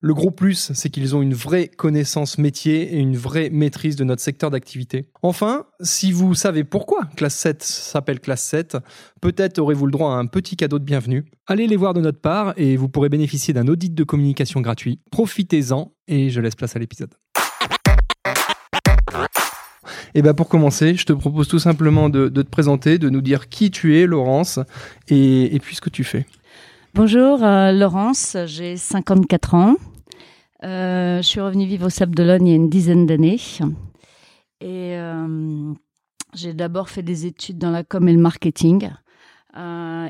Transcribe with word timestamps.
Le 0.00 0.14
gros 0.14 0.30
plus, 0.30 0.70
c'est 0.74 0.90
qu'ils 0.90 1.16
ont 1.16 1.22
une 1.22 1.34
vraie 1.34 1.66
connaissance 1.66 2.38
métier 2.38 2.94
et 2.94 2.98
une 2.98 3.16
vraie 3.16 3.50
maîtrise 3.50 3.96
de 3.96 4.04
notre 4.04 4.22
secteur 4.22 4.48
d'activité. 4.48 5.08
Enfin, 5.22 5.66
si 5.80 6.12
vous 6.12 6.36
savez 6.36 6.62
pourquoi 6.62 7.08
Classe 7.16 7.34
7 7.34 7.64
s'appelle 7.64 8.20
Classe 8.20 8.44
7, 8.44 8.76
peut-être 9.20 9.58
aurez-vous 9.58 9.86
le 9.86 9.90
droit 9.90 10.12
à 10.12 10.18
un 10.18 10.26
petit 10.26 10.54
cadeau 10.54 10.78
de 10.78 10.84
bienvenue. 10.84 11.24
Allez 11.48 11.66
les 11.66 11.74
voir 11.74 11.94
de 11.94 12.00
notre 12.00 12.20
part 12.20 12.54
et 12.56 12.76
vous 12.76 12.88
pourrez 12.88 13.08
bénéficier 13.08 13.52
d'un 13.52 13.66
audit 13.66 13.92
de 13.92 14.04
communication 14.04 14.60
gratuit. 14.60 15.00
Profitez-en 15.10 15.92
et 16.06 16.30
je 16.30 16.40
laisse 16.40 16.54
place 16.54 16.76
à 16.76 16.78
l'épisode. 16.78 17.14
Et 20.14 20.22
bah 20.22 20.32
pour 20.32 20.48
commencer, 20.48 20.94
je 20.94 21.06
te 21.06 21.12
propose 21.12 21.48
tout 21.48 21.58
simplement 21.58 22.08
de, 22.08 22.28
te 22.28 22.40
présenter, 22.42 22.98
de 22.98 23.10
nous 23.10 23.20
dire 23.20 23.48
qui 23.48 23.72
tu 23.72 23.98
es, 23.98 24.06
Laurence, 24.06 24.60
et, 25.08 25.58
puis 25.60 25.74
ce 25.74 25.80
que 25.80 25.90
tu 25.90 26.04
fais. 26.04 26.24
Bonjour, 26.94 27.42
euh, 27.42 27.72
Laurence, 27.72 28.36
j'ai 28.46 28.76
54 28.76 29.54
ans. 29.54 29.76
Euh, 30.64 31.18
je 31.18 31.26
suis 31.26 31.40
revenue 31.40 31.66
vivre 31.66 31.86
au 31.86 31.90
Sable 31.90 32.14
d'Olonne 32.14 32.46
il 32.46 32.50
y 32.50 32.52
a 32.52 32.56
une 32.56 32.68
dizaine 32.68 33.06
d'années. 33.06 33.40
Et 34.60 34.96
euh, 34.96 35.72
j'ai 36.34 36.54
d'abord 36.54 36.88
fait 36.88 37.02
des 37.02 37.26
études 37.26 37.58
dans 37.58 37.70
la 37.70 37.84
com 37.84 38.08
et 38.08 38.12
le 38.12 38.18
marketing. 38.18 38.90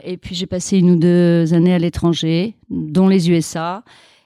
et 0.05 0.17
puis 0.17 0.35
j'ai 0.35 0.47
passé 0.47 0.79
une 0.79 0.91
ou 0.93 0.97
deux 0.97 1.53
années 1.55 1.75
à 1.75 1.79
l'étranger, 1.79 2.57
dont 2.71 3.09
les 3.09 3.31
USA 3.31 3.85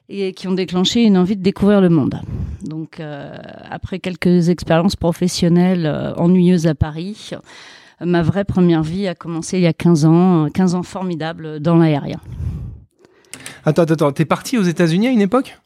et 0.08 0.32
qui 0.32 0.46
ont 0.46 0.52
déclenché 0.52 1.04
une 1.04 1.16
envie 1.16 1.36
de 1.36 1.42
découvrir 1.42 1.80
le 1.80 1.88
monde. 1.88 2.20
Donc, 2.62 3.00
euh, 3.00 3.34
après 3.70 3.98
quelques 3.98 4.50
expériences 4.50 4.96
professionnelles 4.96 5.86
euh, 5.86 6.14
ennuyeuses 6.14 6.66
à 6.66 6.74
Paris, 6.74 7.30
ma 8.00 8.22
vraie 8.22 8.44
première 8.44 8.82
vie 8.82 9.08
a 9.08 9.14
commencé 9.14 9.58
il 9.58 9.62
y 9.62 9.66
a 9.66 9.72
15 9.72 10.04
ans, 10.04 10.48
15 10.52 10.74
ans 10.74 10.82
formidables 10.82 11.60
dans 11.60 11.76
l'aérien. 11.76 12.20
Attends, 13.64 13.82
attends, 13.82 14.12
t'es 14.12 14.24
parti 14.24 14.58
aux 14.58 14.62
États-Unis 14.62 15.08
à 15.08 15.10
une 15.10 15.20
époque? 15.20 15.58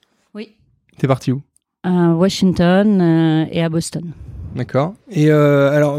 T'es 0.98 1.06
parti 1.06 1.32
où? 1.32 1.42
À 1.82 2.10
Washington 2.14 3.00
euh, 3.00 3.46
et 3.50 3.62
à 3.62 3.68
Boston. 3.68 4.12
D'accord. 4.54 4.94
Et 5.10 5.30
alors, 5.30 5.98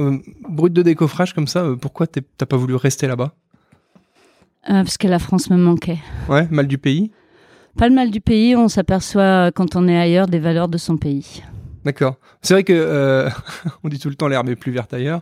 brut 0.50 0.74
de 0.74 0.82
décoffrage 0.82 1.34
comme 1.34 1.46
ça, 1.46 1.64
pourquoi 1.80 2.08
t'as 2.08 2.46
pas 2.48 2.58
voulu 2.58 2.74
rester 2.76 3.06
là-bas? 3.06 3.36
Parce 4.66 4.98
que 4.98 5.08
la 5.08 5.20
France 5.20 5.52
me 5.52 5.58
manquait. 5.58 6.00
Ouais, 6.28 6.48
mal 6.50 6.68
du 6.68 6.80
pays? 6.80 7.12
Pas 7.78 7.88
le 7.88 7.94
mal 7.94 8.10
du 8.10 8.20
pays, 8.20 8.56
on 8.56 8.68
s'aperçoit 8.68 9.52
quand 9.52 9.76
on 9.76 9.88
est 9.88 9.98
ailleurs 9.98 10.26
des 10.26 10.40
valeurs 10.40 10.68
de 10.68 10.80
son 10.80 10.98
pays. 10.98 11.44
D'accord. 11.86 12.18
C'est 12.42 12.54
vrai 12.54 12.64
que 12.64 12.74
euh, 12.74 13.30
on 13.84 13.88
dit 13.88 14.00
tout 14.00 14.10
le 14.10 14.16
temps 14.16 14.28
l'herbe 14.28 14.50
est 14.50 14.56
plus 14.56 14.72
verte 14.72 14.94
ailleurs. 14.94 15.22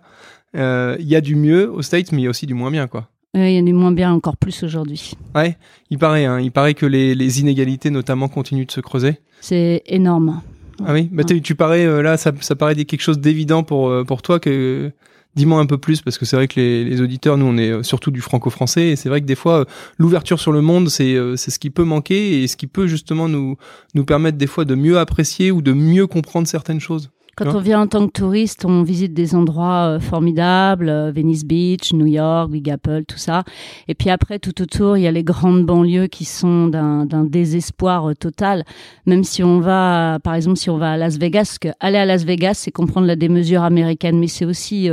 Euh, 0.55 0.95
il 0.99 1.07
y 1.07 1.15
a 1.15 1.21
du 1.21 1.35
mieux 1.35 1.69
aux 1.69 1.81
States, 1.81 2.11
mais 2.11 2.21
il 2.21 2.23
y 2.23 2.27
a 2.27 2.29
aussi 2.29 2.47
du 2.47 2.53
moins 2.53 2.71
bien, 2.71 2.87
quoi. 2.87 3.09
Il 3.35 3.51
y 3.51 3.57
a 3.57 3.61
du 3.61 3.73
moins 3.73 3.91
bien 3.91 4.13
encore 4.13 4.37
plus 4.37 4.63
aujourd'hui. 4.63 5.13
Ouais, 5.35 5.57
il 5.89 5.97
paraît, 5.97 6.25
hein, 6.25 6.39
il 6.39 6.51
paraît 6.51 6.73
que 6.73 6.85
les, 6.85 7.39
inégalités 7.41 7.89
notamment 7.89 8.29
continuent 8.29 8.65
de 8.65 8.71
se 8.71 8.81
creuser. 8.81 9.19
C'est 9.41 9.83
énorme. 9.85 10.41
Ah 10.85 10.93
oui, 10.93 11.09
bah, 11.11 11.23
tu 11.23 11.55
parais 11.55 11.85
euh, 11.85 12.01
là, 12.01 12.17
ça, 12.17 12.31
ça 12.41 12.55
paraît 12.55 12.75
quelque 12.75 13.01
chose 13.01 13.19
d'évident 13.19 13.63
pour 13.63 14.05
pour 14.05 14.21
toi 14.21 14.39
que 14.39 14.91
Dis-moi 15.35 15.59
un 15.59 15.65
peu 15.65 15.77
plus, 15.77 16.01
parce 16.01 16.17
que 16.17 16.23
c'est 16.23 16.37
vrai 16.37 16.47
que 16.47 16.59
les, 16.59 17.01
auditeurs, 17.01 17.37
nous, 17.37 17.45
on 17.45 17.57
est 17.57 17.69
euh, 17.69 17.83
surtout 17.83 18.09
du 18.09 18.21
franco-français, 18.21 18.89
et 18.89 18.95
c'est 18.95 19.09
vrai 19.09 19.19
que 19.19 19.25
des 19.25 19.35
fois, 19.35 19.59
euh, 19.59 19.65
l'ouverture 19.97 20.39
sur 20.39 20.53
le 20.53 20.61
monde, 20.61 20.87
euh, 21.01 21.35
c'est 21.35 21.51
ce 21.51 21.59
qui 21.59 21.69
peut 21.69 21.83
manquer, 21.83 22.41
et 22.41 22.47
ce 22.47 22.55
qui 22.55 22.67
peut 22.67 22.87
justement 22.87 23.27
nous, 23.27 23.57
nous 23.95 24.05
permettre 24.05 24.37
des 24.37 24.47
fois 24.47 24.63
de 24.63 24.75
mieux 24.75 24.97
apprécier 24.97 25.51
ou 25.51 25.61
de 25.61 25.73
mieux 25.73 26.07
comprendre 26.07 26.47
certaines 26.47 26.79
choses. 26.79 27.11
Quand 27.35 27.53
on 27.53 27.59
vient 27.59 27.81
en 27.81 27.87
tant 27.87 28.07
que 28.07 28.13
touriste, 28.13 28.63
on 28.63 28.83
visite 28.83 29.13
des 29.13 29.35
endroits 29.35 29.95
euh, 29.95 29.99
formidables, 29.99 30.87
euh, 30.87 31.11
Venice 31.13 31.43
Beach, 31.43 31.91
New 31.91 32.05
York, 32.05 32.49
Big 32.49 32.69
Apple, 32.69 33.03
tout 33.05 33.17
ça. 33.17 33.43
Et 33.89 33.93
puis 33.93 34.09
après, 34.09 34.39
tout 34.39 34.61
autour, 34.61 34.95
il 34.95 35.01
y 35.01 35.07
a 35.07 35.11
les 35.11 35.23
grandes 35.23 35.65
banlieues 35.65 36.07
qui 36.07 36.23
sont 36.23 36.67
d'un 36.67 37.25
désespoir 37.25 38.09
euh, 38.09 38.13
total. 38.13 38.63
Même 39.05 39.25
si 39.25 39.43
on 39.43 39.59
va, 39.59 40.17
par 40.23 40.33
exemple, 40.35 40.57
si 40.57 40.69
on 40.69 40.77
va 40.77 40.93
à 40.93 40.97
Las 40.97 41.17
Vegas, 41.17 41.57
que 41.59 41.67
aller 41.81 41.97
à 41.97 42.05
Las 42.05 42.23
Vegas, 42.23 42.53
c'est 42.53 42.71
comprendre 42.71 43.05
la 43.05 43.17
démesure 43.17 43.63
américaine, 43.63 44.17
mais 44.17 44.27
c'est 44.27 44.45
aussi 44.45 44.89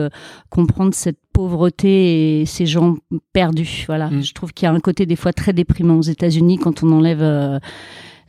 comprendre 0.51 0.95
cette 0.95 1.19
pauvreté 1.33 2.41
et 2.41 2.47
ces 2.47 2.67
gens 2.67 2.97
perdus. 3.33 3.85
Voilà. 3.87 4.11
Mm. 4.11 4.23
Je 4.23 4.35
trouve 4.35 4.53
qu'il 4.53 4.67
y 4.67 4.69
a 4.69 4.73
un 4.73 4.81
côté 4.81 5.07
des 5.07 5.17
fois 5.17 5.33
très 5.33 5.53
déprimant 5.53 5.97
aux 5.97 6.03
États-Unis 6.03 6.59
quand 6.59 6.83
on 6.83 6.91
enlève 6.93 7.61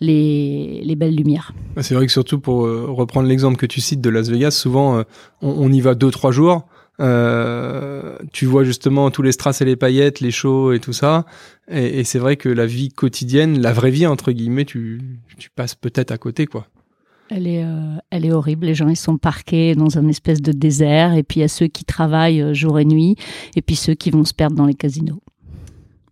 les, 0.04 0.96
belles 0.96 1.16
lumières. 1.16 1.54
C'est 1.82 1.96
vrai 1.96 2.06
que 2.06 2.12
surtout 2.12 2.40
pour 2.40 2.66
euh, 2.66 2.86
reprendre 2.88 3.28
l'exemple 3.28 3.58
que 3.58 3.66
tu 3.66 3.82
cites 3.82 4.02
de 4.02 4.10
Las 4.10 4.30
Vegas, 4.30 4.52
souvent 4.52 4.98
euh, 4.98 5.04
on, 5.42 5.72
y 5.72 5.82
va 5.82 5.96
deux 5.96 6.12
trois 6.12 6.32
jours. 6.32 6.68
Euh, 7.00 8.18
tu 8.32 8.46
vois 8.46 8.64
justement 8.64 9.10
tous 9.10 9.24
les 9.24 9.32
strass 9.32 9.62
et 9.62 9.66
les 9.66 9.76
paillettes, 9.76 10.20
les 10.20 10.32
shows 10.32 10.74
et 10.74 10.80
tout 10.80 10.94
ça. 10.94 11.26
Et, 11.70 12.04
c'est 12.04 12.20
vrai 12.20 12.38
que 12.38 12.50
la 12.50 12.68
vie 12.68 12.90
quotidienne, 12.90 13.60
la 13.60 13.74
vraie 13.74 13.90
vie 13.90 14.06
entre 14.06 14.32
guillemets, 14.32 14.66
tu, 14.66 15.02
passes 15.56 15.76
peut-être 15.76 16.12
à 16.12 16.18
côté 16.18 16.46
quoi. 16.46 16.68
Elle 17.30 17.48
est, 17.48 17.66
elle 18.12 18.26
est 18.26 18.32
horrible. 18.32 18.68
Les 18.68 18.76
gens 18.76 18.90
ils 18.90 18.96
sont 18.96 19.18
parqués 19.18 19.74
dans 19.74 19.98
un 19.98 20.08
espèce 20.08 20.42
de 20.42 20.52
désert. 20.52 21.14
Et 21.16 21.24
puis 21.24 21.40
il 21.40 21.42
y 21.42 21.46
a 21.46 21.50
ceux 21.50 21.68
qui 21.68 21.84
travaillent 21.84 22.54
jour 22.54 22.80
et 22.80 22.86
nuit. 22.86 23.16
Et 23.56 23.64
puis 23.64 23.76
ceux 23.76 23.96
qui 23.96 24.12
vont 24.12 24.26
se 24.26 24.34
perdre 24.36 24.56
dans 24.56 24.68
les 24.68 24.76
casinos. 24.76 25.22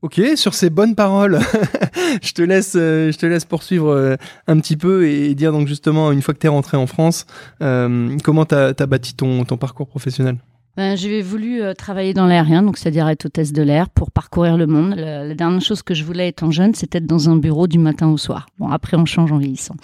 Ok, 0.02 0.20
sur 0.36 0.56
ces 0.56 0.72
bonnes 0.72 0.96
paroles, 0.96 1.40
je 2.24 2.32
te 2.32 2.42
laisse, 2.42 2.74
euh, 2.76 3.12
je 3.12 3.18
te 3.20 3.28
laisse 3.28 3.46
poursuivre 3.46 3.90
euh, 3.90 4.16
un 4.48 4.60
petit 4.60 4.76
peu 4.76 5.08
et 5.08 5.36
dire 5.36 5.52
donc 5.52 5.68
justement 5.68 6.12
une 6.12 6.24
fois 6.24 6.34
que 6.34 6.40
tu 6.40 6.48
es 6.48 6.50
rentré 6.50 6.76
en 6.76 6.88
France, 6.88 7.28
euh, 7.62 8.18
comment 8.24 8.46
tu 8.46 8.56
as, 8.56 8.74
bâti 8.74 9.14
ton, 9.14 9.46
ton 9.46 9.58
parcours 9.58 9.88
professionnel? 9.88 10.38
Ben, 10.76 10.98
J'ai 10.98 11.22
voulu 11.22 11.62
travailler 11.78 12.16
dans 12.16 12.26
l'aérien, 12.26 12.64
donc 12.64 12.80
c'est-à-dire 12.80 13.08
être 13.10 13.26
hôtesse 13.26 13.54
de 13.54 13.62
l'air 13.62 13.90
pour 13.90 14.10
parcourir 14.10 14.58
le 14.58 14.66
monde. 14.66 14.96
La, 14.96 15.36
dernière 15.36 15.62
chose 15.62 15.84
que 15.84 15.94
je 15.94 16.04
voulais 16.04 16.30
étant 16.30 16.50
jeune, 16.50 16.74
c'était 16.74 16.98
être 16.98 17.06
dans 17.06 17.30
un 17.30 17.36
bureau 17.36 17.68
du 17.68 17.78
matin 17.78 18.08
au 18.08 18.18
soir. 18.18 18.48
Bon, 18.58 18.70
après 18.70 18.98
on 18.98 19.06
change 19.06 19.32
en 19.32 19.38
vieillissant. 19.38 19.76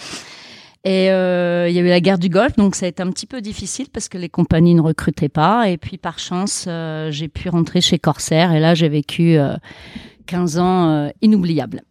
Et 0.84 1.06
il 1.08 1.74
y 1.74 1.80
a 1.80 1.82
eu 1.82 1.88
la 1.88 2.00
guerre 2.00 2.18
du 2.18 2.30
Golfe, 2.30 2.56
donc 2.56 2.76
ça 2.76 2.86
a 2.86 2.90
été 2.90 3.04
un 3.04 3.10
petit 3.10 3.26
peu 3.26 3.42
difficile 3.42 3.88
parce 3.92 4.08
que 4.08 4.18
les 4.18 4.30
compagnies 4.30 4.74
ne 4.74 4.82
recrutaient 4.82 5.30
pas. 5.30 5.70
Et 5.70 5.78
puis 5.78 5.98
par 5.98 6.18
chance, 6.18 6.68
j'ai 7.10 7.28
pu 7.28 7.50
rentrer 7.50 7.82
chez 7.82 8.00
Corsair 8.00 8.54
et 8.54 8.60
là 8.60 8.74
j'ai 8.74 8.88
vécu 8.88 9.38
15 10.28 10.60
ans 10.60 10.90
euh, 10.90 11.10
inoubliables. 11.22 11.82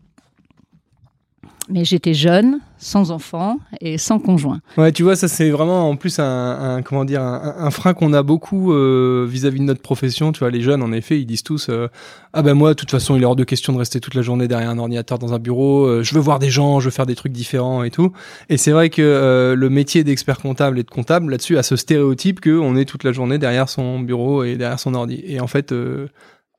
Mais 1.68 1.84
j'étais 1.84 2.14
jeune, 2.14 2.60
sans 2.78 3.10
enfant 3.10 3.58
et 3.80 3.98
sans 3.98 4.18
conjoint. 4.18 4.60
Ouais, 4.76 4.92
tu 4.92 5.02
vois, 5.02 5.16
ça 5.16 5.28
c'est 5.28 5.50
vraiment 5.50 5.88
en 5.88 5.96
plus 5.96 6.18
un, 6.18 6.80
comment 6.84 7.04
dire 7.04 7.22
un, 7.22 7.70
frein 7.70 7.94
qu'on 7.94 8.12
a 8.12 8.22
beaucoup 8.22 8.72
euh, 8.72 9.26
vis-à-vis 9.28 9.58
de 9.58 9.64
notre 9.64 9.82
profession. 9.82 10.32
Tu 10.32 10.40
vois, 10.40 10.50
les 10.50 10.60
jeunes, 10.60 10.82
en 10.82 10.92
effet, 10.92 11.20
ils 11.20 11.26
disent 11.26 11.42
tous 11.42 11.68
euh, 11.68 11.88
ah 12.32 12.42
ben 12.42 12.54
moi, 12.54 12.70
de 12.70 12.74
toute 12.74 12.90
façon, 12.90 13.16
il 13.16 13.22
est 13.22 13.24
hors 13.24 13.36
de 13.36 13.44
question 13.44 13.72
de 13.72 13.78
rester 13.78 13.98
toute 13.98 14.14
la 14.14 14.22
journée 14.22 14.46
derrière 14.46 14.70
un 14.70 14.78
ordinateur 14.78 15.18
dans 15.18 15.32
un 15.32 15.38
bureau. 15.38 16.02
je 16.02 16.14
veux 16.14 16.20
voir 16.20 16.38
des 16.38 16.50
gens, 16.50 16.80
je 16.80 16.86
veux 16.86 16.90
faire 16.90 17.06
des 17.06 17.16
trucs 17.16 17.32
différents 17.32 17.82
et 17.82 17.90
tout. 17.90 18.12
Et 18.48 18.58
c'est 18.58 18.72
vrai 18.72 18.90
que 18.90 19.54
le 19.56 19.70
métier 19.70 20.04
d'expert 20.04 20.38
comptable 20.38 20.78
et 20.78 20.82
de 20.82 20.90
comptable 20.90 21.30
là-dessus 21.30 21.56
a 21.56 21.62
ce 21.62 21.76
stéréotype 21.76 22.40
que 22.40 22.56
on 22.58 22.76
est 22.76 22.84
toute 22.84 23.04
la 23.04 23.12
journée 23.12 23.38
derrière 23.38 23.68
son 23.68 24.00
bureau 24.00 24.44
et 24.44 24.56
derrière 24.56 24.78
son 24.78 24.94
ordi. 24.94 25.22
Et 25.26 25.40
en 25.40 25.46
fait, 25.46 25.72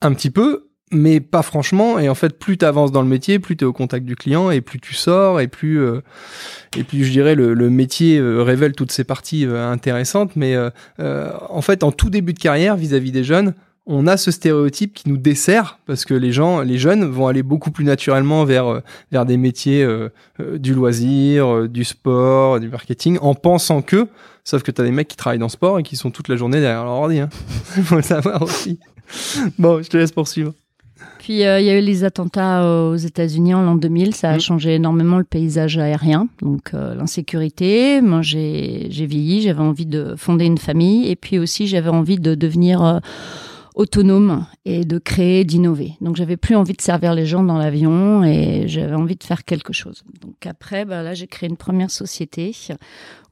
un 0.02 0.14
petit 0.14 0.30
peu, 0.30 0.67
mais 0.92 1.20
pas 1.20 1.42
franchement. 1.42 2.00
Et 2.00 2.10
en 2.10 2.16
fait, 2.16 2.38
plus 2.38 2.58
tu 2.58 2.66
avances 2.66 2.92
dans 2.92 3.02
le 3.02 3.08
métier, 3.08 3.40
plus 3.40 3.58
tu 3.58 3.66
es 3.66 3.68
au 3.68 3.74
contact 3.74 4.06
du 4.06 4.16
client 4.16 4.52
et 4.52 4.62
plus 4.62 4.80
tu 4.80 4.94
sors 4.94 5.42
et 5.42 5.48
plus, 5.48 5.80
euh, 5.82 6.02
et 6.78 6.84
plus 6.84 7.04
je 7.04 7.12
dirais, 7.12 7.36
le, 7.36 7.54
le 7.54 7.70
métier 7.70 8.18
euh, 8.18 8.42
révèle 8.42 8.74
toutes 8.74 8.92
ces 8.92 9.04
parties 9.04 9.46
euh, 9.46 9.70
intéressantes. 9.70 10.36
Mais 10.36 10.56
en 10.98 11.62
fait, 11.62 11.84
en 11.84 11.92
tout 11.92 12.10
début 12.10 12.34
de 12.34 12.40
carrière, 12.40 12.76
vis-à-vis 12.76 13.12
des 13.12 13.24
jeunes, 13.24 13.54
on 13.90 14.06
a 14.06 14.18
ce 14.18 14.32
stéréotype 14.32 14.94
qui 14.94 15.08
nous 15.08 15.18
dessert 15.18 15.80
parce 15.86 16.04
que 16.04 16.14
les 16.14 16.34
gens, 16.34 16.60
les 16.60 16.78
jeunes 16.78 17.06
vont 17.06 17.28
aller 17.28 17.42
beaucoup 17.42 17.72
plus 17.72 17.86
naturellement 17.86 18.44
vers, 18.44 18.82
vers 19.14 19.26
des 19.26 19.38
métiers 19.38 19.88
du 20.40 20.74
loisir, 20.74 21.70
du 21.70 21.86
sport, 21.86 22.60
du 22.60 22.68
marketing, 22.68 23.18
en 23.22 23.34
pensant 23.34 23.82
que, 23.82 24.08
sauf 24.44 24.62
que 24.62 24.72
tu 24.72 24.82
as 24.82 24.84
des 24.84 24.92
mecs 24.92 25.08
qui 25.08 25.16
travaillent 25.16 25.40
dans 25.40 25.46
le 25.46 25.52
sport 25.52 25.80
et 25.80 25.84
qui 25.84 25.96
sont 25.96 26.12
toute 26.12 26.28
la 26.28 26.36
journée 26.36 26.60
derrière 26.60 26.84
leur 26.84 26.94
ordi. 26.94 27.20
Hein. 27.20 27.30
faut 27.84 27.96
le 27.96 28.44
aussi. 28.44 28.78
Bon, 29.58 29.82
je 29.82 29.90
te 29.90 29.96
laisse 29.96 30.12
poursuivre. 30.12 30.54
Puis 31.28 31.44
euh, 31.44 31.60
il 31.60 31.66
y 31.66 31.70
a 31.70 31.78
eu 31.78 31.82
les 31.82 32.06
attentats 32.06 32.66
aux 32.66 32.96
États-Unis 32.96 33.54
en 33.54 33.62
l'an 33.62 33.76
2000, 33.76 34.16
ça 34.16 34.30
a 34.30 34.38
mm. 34.38 34.40
changé 34.40 34.76
énormément 34.76 35.18
le 35.18 35.26
paysage 35.26 35.78
aérien, 35.78 36.30
donc 36.42 36.74
euh, 36.74 36.96
l'insécurité. 36.96 38.00
Moi 38.00 38.22
j'ai 38.22 38.88
vieilli, 38.90 39.42
j'avais 39.42 39.60
envie 39.60 39.86
de 39.86 40.16
fonder 40.16 40.46
une 40.46 40.58
famille 40.58 41.12
et 41.12 41.18
puis 41.18 41.38
aussi 41.38 41.68
j'avais 41.68 41.90
envie 41.90 42.18
de 42.18 42.34
devenir 42.34 42.82
euh, 42.82 43.00
autonome 43.78 44.46
et 44.66 44.86
de 44.86 44.98
créer, 44.98 45.46
d'innover. 45.46 45.94
Donc 46.02 46.16
j'avais 46.16 46.36
plus 46.36 46.56
envie 46.56 46.74
de 46.74 46.82
servir 46.82 47.14
les 47.14 47.28
gens 47.28 47.44
dans 47.44 47.58
l'avion 47.58 48.24
et 48.24 48.68
j'avais 48.68 48.96
envie 48.96 49.16
de 49.16 49.24
faire 49.24 49.46
quelque 49.46 49.72
chose. 49.72 50.04
Donc 50.20 50.48
après, 50.48 50.84
bah, 50.84 51.04
là 51.04 51.14
j'ai 51.14 51.28
créé 51.28 51.48
une 51.48 51.58
première 51.58 51.92
société 51.92 52.56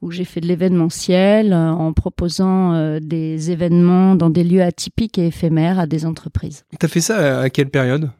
où 0.02 0.12
j'ai 0.12 0.24
fait 0.24 0.40
de 0.40 0.46
l'événementiel 0.46 1.52
euh, 1.52 1.70
en 1.70 1.92
proposant 1.92 2.74
euh, 2.74 3.00
des 3.02 3.50
événements 3.50 4.14
dans 4.14 4.30
des 4.30 4.44
lieux 4.44 4.62
atypiques 4.62 5.18
et 5.18 5.26
éphémères 5.26 5.80
à 5.80 5.86
des 5.86 6.06
entreprises. 6.06 6.64
Tu 6.78 6.86
as 6.86 6.88
fait 6.88 7.00
ça 7.00 7.40
à 7.40 7.50
quelle 7.50 7.68
période? 7.68 8.10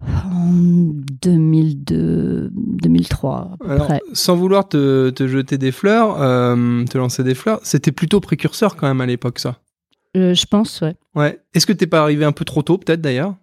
En 0.00 0.52
2002, 1.22 2.50
2003. 2.52 3.56
Alors, 3.68 3.92
sans 4.12 4.36
vouloir 4.36 4.68
te, 4.68 5.12
jeter 5.18 5.58
des 5.58 5.72
fleurs, 5.72 6.20
euh, 6.22 6.84
te 6.84 6.98
lancer 6.98 7.24
des 7.24 7.34
fleurs, 7.34 7.58
c'était 7.64 7.92
plutôt 7.92 8.20
précurseur 8.20 8.76
quand 8.76 8.86
même 8.86 9.00
à 9.00 9.06
l'époque, 9.06 9.40
ça? 9.40 9.58
Euh, 10.16 10.34
je 10.34 10.46
pense, 10.46 10.80
ouais. 10.80 10.94
Ouais. 11.14 11.40
Est-ce 11.54 11.66
que 11.66 11.72
t'es 11.72 11.86
pas 11.86 12.02
arrivé 12.02 12.24
un 12.24 12.32
peu 12.32 12.44
trop 12.44 12.62
tôt, 12.62 12.78
peut-être 12.78 13.00
d'ailleurs? 13.00 13.34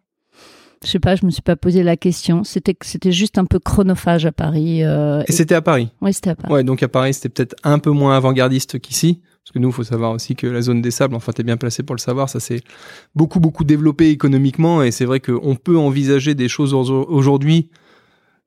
Je 0.84 0.90
sais 0.90 1.00
pas, 1.00 1.16
je 1.16 1.25
me 1.25 1.31
suis 1.31 1.42
pas 1.42 1.56
posé 1.56 1.81
la 1.81 1.96
question. 1.96 2.44
C'était 2.44 2.75
c'était 2.81 3.14
juste 3.14 3.38
un 3.38 3.46
peu 3.46 3.60
chronophage 3.60 4.25
à 4.25 4.34
Paris. 4.34 4.84
Euh, 4.84 5.24
et, 5.28 5.31
c'était 5.31 5.56
à 5.56 5.62
Paris? 5.62 5.90
Oui, 6.02 6.14
c'était 6.14 6.31
à 6.31 6.36
Paris. 6.36 6.54
Ouais, 6.54 6.64
donc 6.64 6.84
à 6.84 6.90
Paris, 6.90 7.14
c'était 7.14 7.30
peut-être 7.30 7.56
un 7.64 7.80
peu 7.80 7.92
moins 7.92 8.18
avant-gardiste 8.18 8.80
qu'ici. 8.80 9.22
Parce 9.44 9.54
que 9.54 9.60
nous, 9.60 9.70
il 9.70 9.74
faut 9.74 9.84
savoir 9.84 10.12
aussi 10.12 10.36
que 10.36 10.48
la 10.48 10.62
zone 10.62 10.81
des 10.81 10.92
sables, 10.92 11.16
enfin, 11.16 11.31
t'es 11.31 11.44
bien 11.44 11.58
placé 11.58 11.84
pour 11.84 11.96
le 11.96 12.02
savoir, 12.02 12.30
ça 12.30 12.40
s'est 12.40 12.62
beaucoup, 13.16 13.40
beaucoup 13.40 13.64
développé 13.64 14.10
économiquement. 14.10 14.84
Et 14.84 14.92
c'est 14.92 15.06
vrai 15.06 15.19
qu'on 15.19 15.56
peut 15.56 15.78
envisager 15.78 16.34
des 16.36 16.50
choses 16.50 16.74
aujourd'hui 16.74 17.69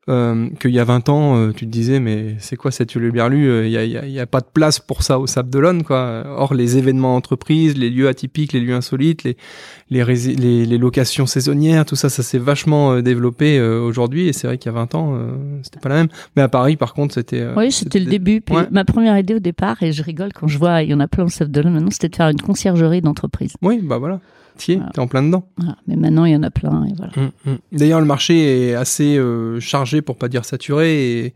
euh, 0.08 0.48
qu'il 0.60 0.70
y 0.70 0.78
a 0.78 0.84
20 0.84 1.08
ans, 1.08 1.36
euh, 1.36 1.52
tu 1.52 1.66
te 1.66 1.70
disais, 1.70 1.98
mais 1.98 2.36
c'est 2.38 2.54
quoi 2.54 2.70
cette 2.70 2.94
hurluberlu 2.94 3.66
Il 3.66 3.70
n'y 3.70 3.76
a, 3.76 3.84
y 3.84 4.20
a, 4.20 4.26
pas 4.26 4.40
de 4.40 4.46
place 4.52 4.78
pour 4.78 5.02
ça 5.02 5.18
au 5.18 5.26
Sable 5.26 5.50
d'Olonne, 5.50 5.82
quoi. 5.82 6.24
Or, 6.36 6.54
les 6.54 6.78
événements 6.78 7.16
entreprises, 7.16 7.76
les 7.76 7.90
lieux 7.90 8.06
atypiques, 8.06 8.52
les 8.52 8.60
lieux 8.60 8.74
insolites, 8.74 9.24
les, 9.24 9.36
les, 9.90 10.04
les, 10.04 10.64
les 10.64 10.78
locations 10.78 11.26
saisonnières, 11.26 11.84
tout 11.84 11.96
ça, 11.96 12.08
ça 12.08 12.22
s'est 12.22 12.38
vachement 12.38 12.92
euh, 12.92 13.02
développé 13.02 13.60
aujourd'hui. 13.60 14.28
Et 14.28 14.32
c'est 14.32 14.46
vrai 14.46 14.58
qu'il 14.58 14.70
y 14.70 14.74
a 14.74 14.78
20 14.78 14.94
ans, 14.94 15.18
c'était 15.62 15.80
pas 15.80 15.88
la 15.88 15.96
même. 15.96 16.08
Mais 16.36 16.42
à 16.42 16.48
Paris, 16.48 16.76
par 16.76 16.94
contre, 16.94 17.14
c'était. 17.14 17.44
oui, 17.56 17.72
c'était 17.72 17.98
le 17.98 18.06
début. 18.06 18.40
Puis 18.40 18.54
ma 18.70 18.84
première 18.84 19.18
idée 19.18 19.34
au 19.34 19.40
départ, 19.40 19.82
et 19.82 19.90
je 19.90 20.04
rigole 20.04 20.32
quand 20.32 20.46
je 20.46 20.58
vois, 20.58 20.82
il 20.82 20.90
y 20.90 20.94
en 20.94 21.00
a 21.00 21.08
plein 21.08 21.24
au 21.24 21.28
Sable 21.28 21.50
d'Olonne 21.50 21.72
maintenant, 21.72 21.90
c'était 21.90 22.10
de 22.10 22.16
faire 22.16 22.28
une 22.28 22.40
conciergerie 22.40 23.00
d'entreprise. 23.00 23.54
Oui, 23.60 23.80
bah 23.82 23.98
voilà. 23.98 24.20
T'es 24.56 24.98
en 24.98 25.06
plein 25.06 25.22
dedans. 25.22 25.48
Mais 25.86 25.96
maintenant, 25.96 26.24
il 26.24 26.32
y 26.32 26.36
en 26.36 26.42
a 26.42 26.50
plein. 26.50 26.84
Et 26.86 26.92
voilà. 26.96 27.12
Hum, 27.16 27.30
hum. 27.46 27.58
D'ailleurs, 27.72 28.00
le 28.00 28.06
marché 28.06 28.70
est 28.70 28.74
assez 28.74 29.16
euh, 29.16 29.60
chargé, 29.60 30.02
pour 30.02 30.16
pas 30.16 30.28
dire 30.28 30.44
saturé. 30.44 31.34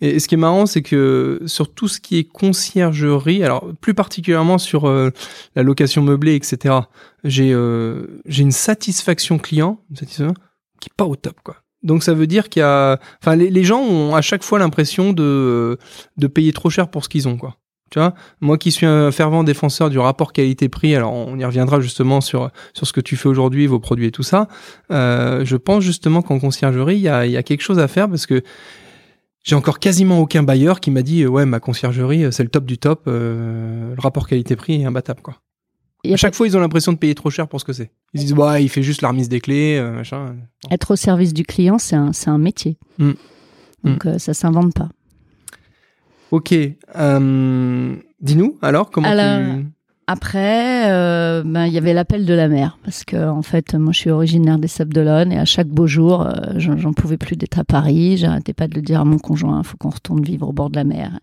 Et, 0.00 0.18
ce 0.18 0.26
qui 0.28 0.34
est 0.34 0.38
marrant, 0.38 0.66
c'est 0.66 0.82
que 0.82 1.42
sur 1.46 1.72
tout 1.72 1.88
ce 1.88 2.00
qui 2.00 2.18
est 2.18 2.24
conciergerie, 2.24 3.44
alors 3.44 3.70
plus 3.80 3.94
particulièrement 3.94 4.58
sur 4.58 4.88
euh, 4.88 5.10
la 5.56 5.62
location 5.62 6.02
meublée, 6.02 6.34
etc., 6.34 6.74
j'ai 7.24 7.52
euh, 7.52 8.20
j'ai 8.26 8.42
une 8.42 8.52
satisfaction 8.52 9.38
client, 9.38 9.80
qui 9.94 10.22
est 10.22 10.96
pas 10.96 11.04
au 11.04 11.16
top, 11.16 11.36
quoi. 11.42 11.56
Donc 11.82 12.02
ça 12.02 12.12
veut 12.12 12.26
dire 12.26 12.50
qu'il 12.50 12.60
y 12.60 12.62
a, 12.62 12.98
enfin 13.22 13.36
les, 13.36 13.48
les, 13.48 13.64
gens 13.64 13.80
ont 13.80 14.14
à 14.14 14.20
chaque 14.20 14.42
fois 14.42 14.58
l'impression 14.58 15.14
de 15.14 15.78
de 16.18 16.26
payer 16.26 16.52
trop 16.52 16.68
cher 16.68 16.90
pour 16.90 17.04
ce 17.04 17.08
qu'ils 17.08 17.26
ont, 17.26 17.38
quoi. 17.38 17.56
Tu 17.90 17.98
vois, 17.98 18.14
moi 18.40 18.56
qui 18.56 18.70
suis 18.70 18.86
un 18.86 19.10
fervent 19.10 19.42
défenseur 19.42 19.90
du 19.90 19.98
rapport 19.98 20.32
qualité-prix, 20.32 20.94
alors 20.94 21.12
on 21.12 21.36
y 21.36 21.44
reviendra 21.44 21.80
justement 21.80 22.20
sur 22.20 22.50
sur 22.72 22.86
ce 22.86 22.92
que 22.92 23.00
tu 23.00 23.16
fais 23.16 23.28
aujourd'hui, 23.28 23.66
vos 23.66 23.80
produits 23.80 24.06
et 24.06 24.10
tout 24.12 24.22
ça. 24.22 24.46
Euh, 24.92 25.44
je 25.44 25.56
pense 25.56 25.82
justement 25.82 26.22
qu'en 26.22 26.38
conciergerie, 26.38 26.96
il 26.96 27.02
y 27.02 27.08
a, 27.08 27.26
y 27.26 27.36
a 27.36 27.42
quelque 27.42 27.62
chose 27.62 27.80
à 27.80 27.88
faire 27.88 28.08
parce 28.08 28.26
que 28.26 28.42
j'ai 29.42 29.56
encore 29.56 29.80
quasiment 29.80 30.20
aucun 30.20 30.44
bailleur 30.44 30.78
qui 30.78 30.92
m'a 30.92 31.02
dit 31.02 31.26
ouais 31.26 31.46
ma 31.46 31.58
conciergerie 31.58 32.32
c'est 32.32 32.44
le 32.44 32.48
top 32.48 32.64
du 32.64 32.78
top, 32.78 33.02
euh, 33.08 33.92
le 33.96 34.00
rapport 34.00 34.28
qualité-prix 34.28 34.82
est 34.82 34.84
imbattable 34.84 35.22
quoi. 35.22 35.34
à 36.04 36.16
chaque 36.16 36.36
fois, 36.36 36.46
ils 36.46 36.56
ont 36.56 36.60
l'impression 36.60 36.92
de 36.92 36.98
payer 36.98 37.16
trop 37.16 37.30
cher 37.30 37.48
pour 37.48 37.60
ce 37.60 37.64
que 37.64 37.72
c'est. 37.72 37.90
Ils 38.14 38.20
disent, 38.20 38.32
ouais, 38.34 38.62
il 38.62 38.68
fait 38.68 38.82
juste 38.82 39.02
la 39.02 39.08
remise 39.08 39.28
des 39.28 39.40
clés, 39.40 39.78
euh, 39.78 39.90
machin. 39.90 40.36
Être 40.70 40.92
au 40.92 40.96
service 40.96 41.34
du 41.34 41.42
client, 41.42 41.78
c'est 41.78 41.96
un, 41.96 42.12
un 42.26 42.38
métier. 42.38 42.78
Mm. 42.98 43.12
Donc, 43.84 44.04
mm. 44.04 44.18
ça 44.18 44.32
s'invente 44.32 44.74
pas. 44.74 44.88
Ok. 46.30 46.54
Euh, 46.96 47.96
dis-nous 48.20 48.56
alors 48.62 48.90
comment 48.90 49.10
tu... 49.10 49.66
Après, 50.06 50.90
euh, 50.90 51.44
ben, 51.44 51.66
il 51.66 51.72
y 51.72 51.78
avait 51.78 51.94
l'appel 51.94 52.26
de 52.26 52.34
la 52.34 52.48
mer 52.48 52.78
parce 52.82 53.04
que 53.04 53.28
en 53.28 53.42
fait, 53.42 53.74
moi, 53.74 53.92
je 53.92 53.98
suis 53.98 54.10
originaire 54.10 54.58
des 54.58 54.66
Sables 54.66 54.92
d'Olonne 54.92 55.30
et 55.30 55.38
à 55.38 55.44
chaque 55.44 55.68
beau 55.68 55.86
jour, 55.86 56.22
euh, 56.22 56.32
j'en 56.56 56.92
pouvais 56.92 57.16
plus 57.16 57.36
d'être 57.36 57.60
à 57.60 57.64
Paris. 57.64 58.16
J'arrêtais 58.16 58.52
pas 58.52 58.66
de 58.66 58.74
le 58.74 58.82
dire 58.82 59.00
à 59.00 59.04
mon 59.04 59.18
conjoint, 59.18 59.60
il 59.62 59.64
faut 59.64 59.76
qu'on 59.76 59.90
retourne 59.90 60.24
vivre 60.24 60.48
au 60.48 60.52
bord 60.52 60.68
de 60.68 60.74
la 60.74 60.82
mer. 60.82 61.20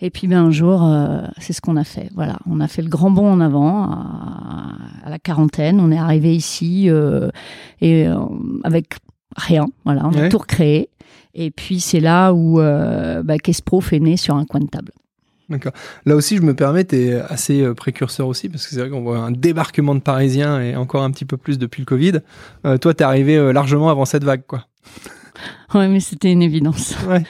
Et 0.00 0.08
puis, 0.08 0.26
ben, 0.26 0.38
un 0.38 0.50
jour, 0.50 0.90
c'est 1.38 1.52
ce 1.52 1.60
qu'on 1.60 1.76
a 1.76 1.84
fait. 1.84 2.08
Voilà, 2.14 2.38
on 2.46 2.60
a 2.60 2.66
fait 2.66 2.80
le 2.80 2.88
grand 2.88 3.10
bond 3.10 3.30
en 3.30 3.40
avant 3.40 3.84
à, 3.84 5.10
la 5.10 5.18
quarantaine. 5.18 5.78
On 5.78 5.92
est 5.92 5.98
arrivé 5.98 6.34
ici 6.34 6.90
et 7.80 8.06
avec 8.64 8.94
rien. 9.36 9.66
Voilà, 9.84 10.06
on 10.06 10.18
a 10.18 10.28
tout 10.28 10.38
recréé. 10.38 10.88
Et 11.34 11.50
puis 11.50 11.80
c'est 11.80 12.00
là 12.00 12.32
où 12.32 12.60
euh, 12.60 13.22
bah, 13.22 13.38
Kesprof 13.38 13.92
est 13.92 14.00
né 14.00 14.16
sur 14.16 14.36
un 14.36 14.44
coin 14.44 14.60
de 14.60 14.68
table. 14.68 14.92
D'accord. 15.50 15.72
Là 16.06 16.16
aussi, 16.16 16.36
je 16.36 16.42
me 16.42 16.54
permets, 16.54 16.84
tu 16.84 16.96
es 16.96 17.14
assez 17.14 17.60
euh, 17.60 17.74
précurseur 17.74 18.26
aussi, 18.28 18.48
parce 18.48 18.64
que 18.66 18.70
c'est 18.74 18.80
vrai 18.80 18.88
qu'on 18.88 19.02
voit 19.02 19.18
un 19.18 19.30
débarquement 19.30 19.94
de 19.94 20.00
Parisiens 20.00 20.60
et 20.60 20.74
encore 20.74 21.02
un 21.02 21.10
petit 21.10 21.26
peu 21.26 21.36
plus 21.36 21.58
depuis 21.58 21.82
le 21.82 21.86
Covid. 21.86 22.20
Euh, 22.64 22.78
toi, 22.78 22.94
tu 22.94 23.02
es 23.02 23.06
arrivé 23.06 23.36
euh, 23.36 23.52
largement 23.52 23.90
avant 23.90 24.04
cette 24.04 24.24
vague, 24.24 24.42
quoi. 24.46 24.66
Ouais, 25.74 25.88
mais 25.88 25.98
c'était 25.98 26.30
une 26.30 26.42
évidence. 26.42 26.94
Ouais. 27.08 27.22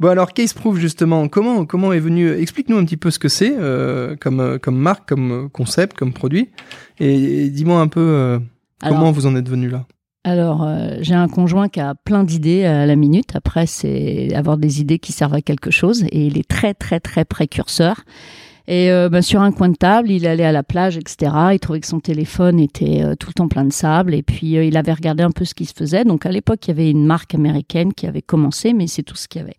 Bon 0.00 0.08
alors 0.08 0.32
Caseproof 0.32 0.76
justement, 0.76 1.28
comment 1.28 1.64
comment 1.64 1.92
est 1.92 2.00
venu 2.00 2.30
Explique-nous 2.30 2.76
un 2.76 2.84
petit 2.84 2.96
peu 2.96 3.10
ce 3.10 3.18
que 3.18 3.28
c'est 3.28 3.54
comme 4.18 4.58
comme 4.58 4.76
marque, 4.76 5.08
comme 5.08 5.48
concept, 5.50 5.96
comme 5.96 6.12
produit, 6.12 6.50
et, 6.98 7.48
dis-moi 7.48 7.80
un 7.80 7.86
peu 7.86 8.40
comment 8.82 9.12
vous 9.12 9.26
en 9.26 9.36
êtes 9.36 9.48
venu 9.48 9.68
là. 9.68 9.86
Alors, 10.26 10.64
euh, 10.64 10.96
j'ai 11.02 11.14
un 11.14 11.28
conjoint 11.28 11.68
qui 11.68 11.78
a 11.78 11.94
plein 11.94 12.24
d'idées 12.24 12.64
à 12.64 12.84
la 12.84 12.96
minute. 12.96 13.36
Après, 13.36 13.64
c'est 13.66 14.34
avoir 14.34 14.56
des 14.56 14.80
idées 14.80 14.98
qui 14.98 15.12
servent 15.12 15.34
à 15.34 15.40
quelque 15.40 15.70
chose. 15.70 16.02
Et 16.10 16.26
il 16.26 16.36
est 16.36 16.48
très, 16.48 16.74
très, 16.74 16.98
très 16.98 17.24
précurseur. 17.24 18.00
Et 18.66 18.90
euh, 18.90 19.08
bah, 19.08 19.22
sur 19.22 19.40
un 19.40 19.52
coin 19.52 19.68
de 19.68 19.76
table, 19.76 20.10
il 20.10 20.26
allait 20.26 20.44
à 20.44 20.50
la 20.50 20.64
plage, 20.64 20.96
etc. 20.96 21.30
Il 21.52 21.60
trouvait 21.60 21.78
que 21.78 21.86
son 21.86 22.00
téléphone 22.00 22.58
était 22.58 23.04
euh, 23.04 23.14
tout 23.14 23.28
le 23.28 23.34
temps 23.34 23.46
plein 23.46 23.64
de 23.64 23.72
sable. 23.72 24.14
Et 24.14 24.24
puis, 24.24 24.54
il 24.54 24.76
avait 24.76 24.94
regardé 24.94 25.22
un 25.22 25.30
peu 25.30 25.44
ce 25.44 25.54
qui 25.54 25.64
se 25.64 25.74
faisait. 25.74 26.02
Donc, 26.02 26.26
à 26.26 26.32
l'époque, 26.32 26.66
il 26.66 26.70
y 26.70 26.72
avait 26.72 26.90
une 26.90 27.06
marque 27.06 27.36
américaine 27.36 27.94
qui 27.94 28.08
avait 28.08 28.20
commencé, 28.20 28.72
mais 28.72 28.88
c'est 28.88 29.04
tout 29.04 29.14
ce 29.14 29.28
qu'il 29.28 29.42
y 29.42 29.44
avait. 29.44 29.56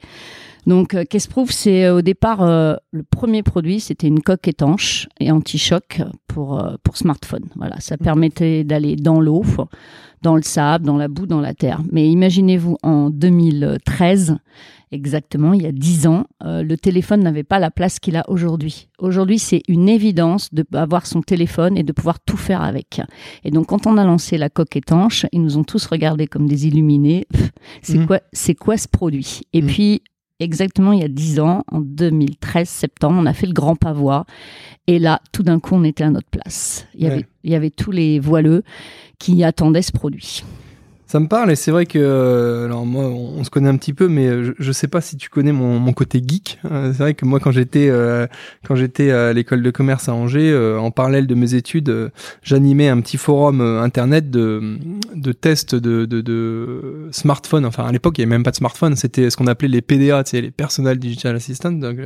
Donc, 0.68 0.94
euh, 0.94 1.04
qu'est-ce 1.10 1.28
prouve? 1.28 1.52
C'est 1.52 1.90
au 1.90 2.02
départ 2.04 2.46
le 2.46 3.04
premier 3.04 3.42
produit, 3.42 3.80
c'était 3.80 4.08
une 4.08 4.22
coque 4.22 4.48
étanche 4.48 5.08
et 5.20 5.32
anti-choc 5.32 6.02
pour 6.28 6.64
pour 6.84 6.98
smartphone. 6.98 7.46
Voilà, 7.56 7.80
ça 7.80 7.98
permettait 7.98 8.64
d'aller 8.64 8.96
dans 8.96 9.20
l'eau 9.20 9.44
dans 10.22 10.36
le 10.36 10.42
sable, 10.42 10.86
dans 10.86 10.98
la 10.98 11.08
boue, 11.08 11.28
dans 11.28 11.42
la 11.42 11.54
terre. 11.54 11.82
Mais 11.92 12.10
imaginez-vous 12.10 12.78
en 12.84 13.10
2013, 13.10 14.38
exactement, 14.92 15.54
il 15.54 15.62
y 15.64 15.68
a 15.68 15.72
10 15.72 16.08
ans, 16.08 16.26
euh, 16.44 16.64
le 16.64 16.78
téléphone 16.78 17.22
n'avait 17.22 17.44
pas 17.44 17.60
la 17.60 17.72
place 17.72 18.00
qu'il 18.00 18.16
a 18.16 18.28
aujourd'hui. 18.30 18.90
Aujourd'hui, 19.00 19.40
c'est 19.40 19.62
une 19.68 19.90
évidence 19.90 20.50
d'avoir 20.72 21.06
son 21.06 21.22
téléphone 21.22 21.78
et 21.78 21.84
de 21.84 21.92
pouvoir 21.92 22.20
tout 22.20 22.38
faire 22.38 22.62
avec. 22.62 23.02
Et 23.44 23.52
donc, 23.52 23.68
quand 23.68 23.86
on 23.88 23.98
a 23.98 24.06
lancé 24.06 24.38
la 24.38 24.50
coque 24.50 24.76
étanche, 24.76 25.26
ils 25.32 25.42
nous 25.42 25.58
ont 25.58 25.64
tous 25.64 25.86
regardés 25.86 26.28
comme 26.28 26.48
des 26.48 26.68
illuminés. 26.68 27.26
C'est 27.82 28.00
mmh. 28.00 28.08
quoi, 28.08 28.22
c'est 28.34 28.56
quoi 28.56 28.78
ce 28.78 28.88
produit? 28.88 29.42
Et 29.54 29.62
mmh. 29.62 29.68
puis, 29.68 30.02
exactement 30.40 30.94
il 30.94 31.02
y 31.02 31.04
a 31.04 31.08
10 31.08 31.40
ans, 31.40 31.64
en 31.72 31.82
2013, 31.82 32.68
septembre, 32.68 33.18
on 33.20 33.26
a 33.26 33.34
fait 33.34 33.48
le 33.48 33.54
grand 33.54 33.76
pavois. 33.76 34.26
Et 34.88 35.00
là, 35.00 35.22
tout 35.32 35.44
d'un 35.44 35.60
coup, 35.60 35.76
on 35.76 35.84
était 35.84 36.04
à 36.04 36.10
notre 36.10 36.30
place. 36.30 36.88
Il 36.96 37.04
y, 37.04 37.08
avait, 37.08 37.26
il 37.44 37.52
y 37.52 37.56
avait 37.56 37.70
tous 37.70 37.92
les 37.92 38.20
voileux 38.20 38.64
qui 39.20 39.44
attendaient 39.44 39.82
ce 39.82 39.92
produit. 39.92 40.44
Ça 41.08 41.22
me 41.22 41.28
parle 41.28 41.52
et 41.52 41.56
c'est 41.56 41.72
vrai 41.72 41.86
que 41.86 41.98
euh, 41.98 42.66
alors 42.66 42.86
moi 42.86 43.06
on, 43.06 43.42
se 43.46 43.50
connaît 43.50 43.70
un 43.70 43.78
petit 43.78 43.94
peu 43.94 44.10
mais 44.10 44.44
je, 44.44 44.52
je 44.60 44.72
sais 44.74 44.90
pas 44.90 45.00
si 45.00 45.16
tu 45.16 45.30
connais 45.30 45.54
mon, 45.54 45.80
mon 45.80 45.94
côté 45.94 46.22
geek. 46.26 46.60
Euh, 46.70 46.92
c'est 46.92 47.00
vrai 47.00 47.14
que 47.14 47.24
moi 47.24 47.40
quand 47.40 47.52
j'étais 47.52 47.88
euh, 47.90 48.28
quand 48.68 48.76
j'étais 48.76 49.12
à 49.12 49.32
l'école 49.32 49.64
de 49.64 49.72
commerce 49.72 50.10
à 50.10 50.14
Angers 50.14 50.54
en 50.78 50.92
parallèle 50.92 51.26
de 51.26 51.34
mes 51.34 51.54
études 51.54 52.12
j'animais 52.44 52.90
un 52.90 53.00
petit 53.00 53.16
forum 53.16 53.62
internet 53.62 54.30
de 54.30 54.78
de 55.16 55.32
tests 55.32 55.76
de 55.76 56.04
de, 56.04 56.20
de 56.20 57.08
smartphones. 57.12 57.66
Enfin 57.66 57.86
à 57.86 57.92
l'époque 57.94 58.18
il 58.18 58.22
y 58.22 58.24
avait 58.26 58.30
même 58.30 58.44
pas 58.44 58.52
de 58.52 58.58
smartphone, 58.58 58.98
c'était 58.98 59.30
ce 59.30 59.38
qu'on 59.38 59.48
appelait 59.48 59.70
les 59.70 59.82
PDA, 59.82 60.26
tu 60.26 60.42
les 60.42 60.52
Personal 60.52 60.98
Digital 60.98 61.38
Assistant. 61.38 61.72
Donc 61.72 62.00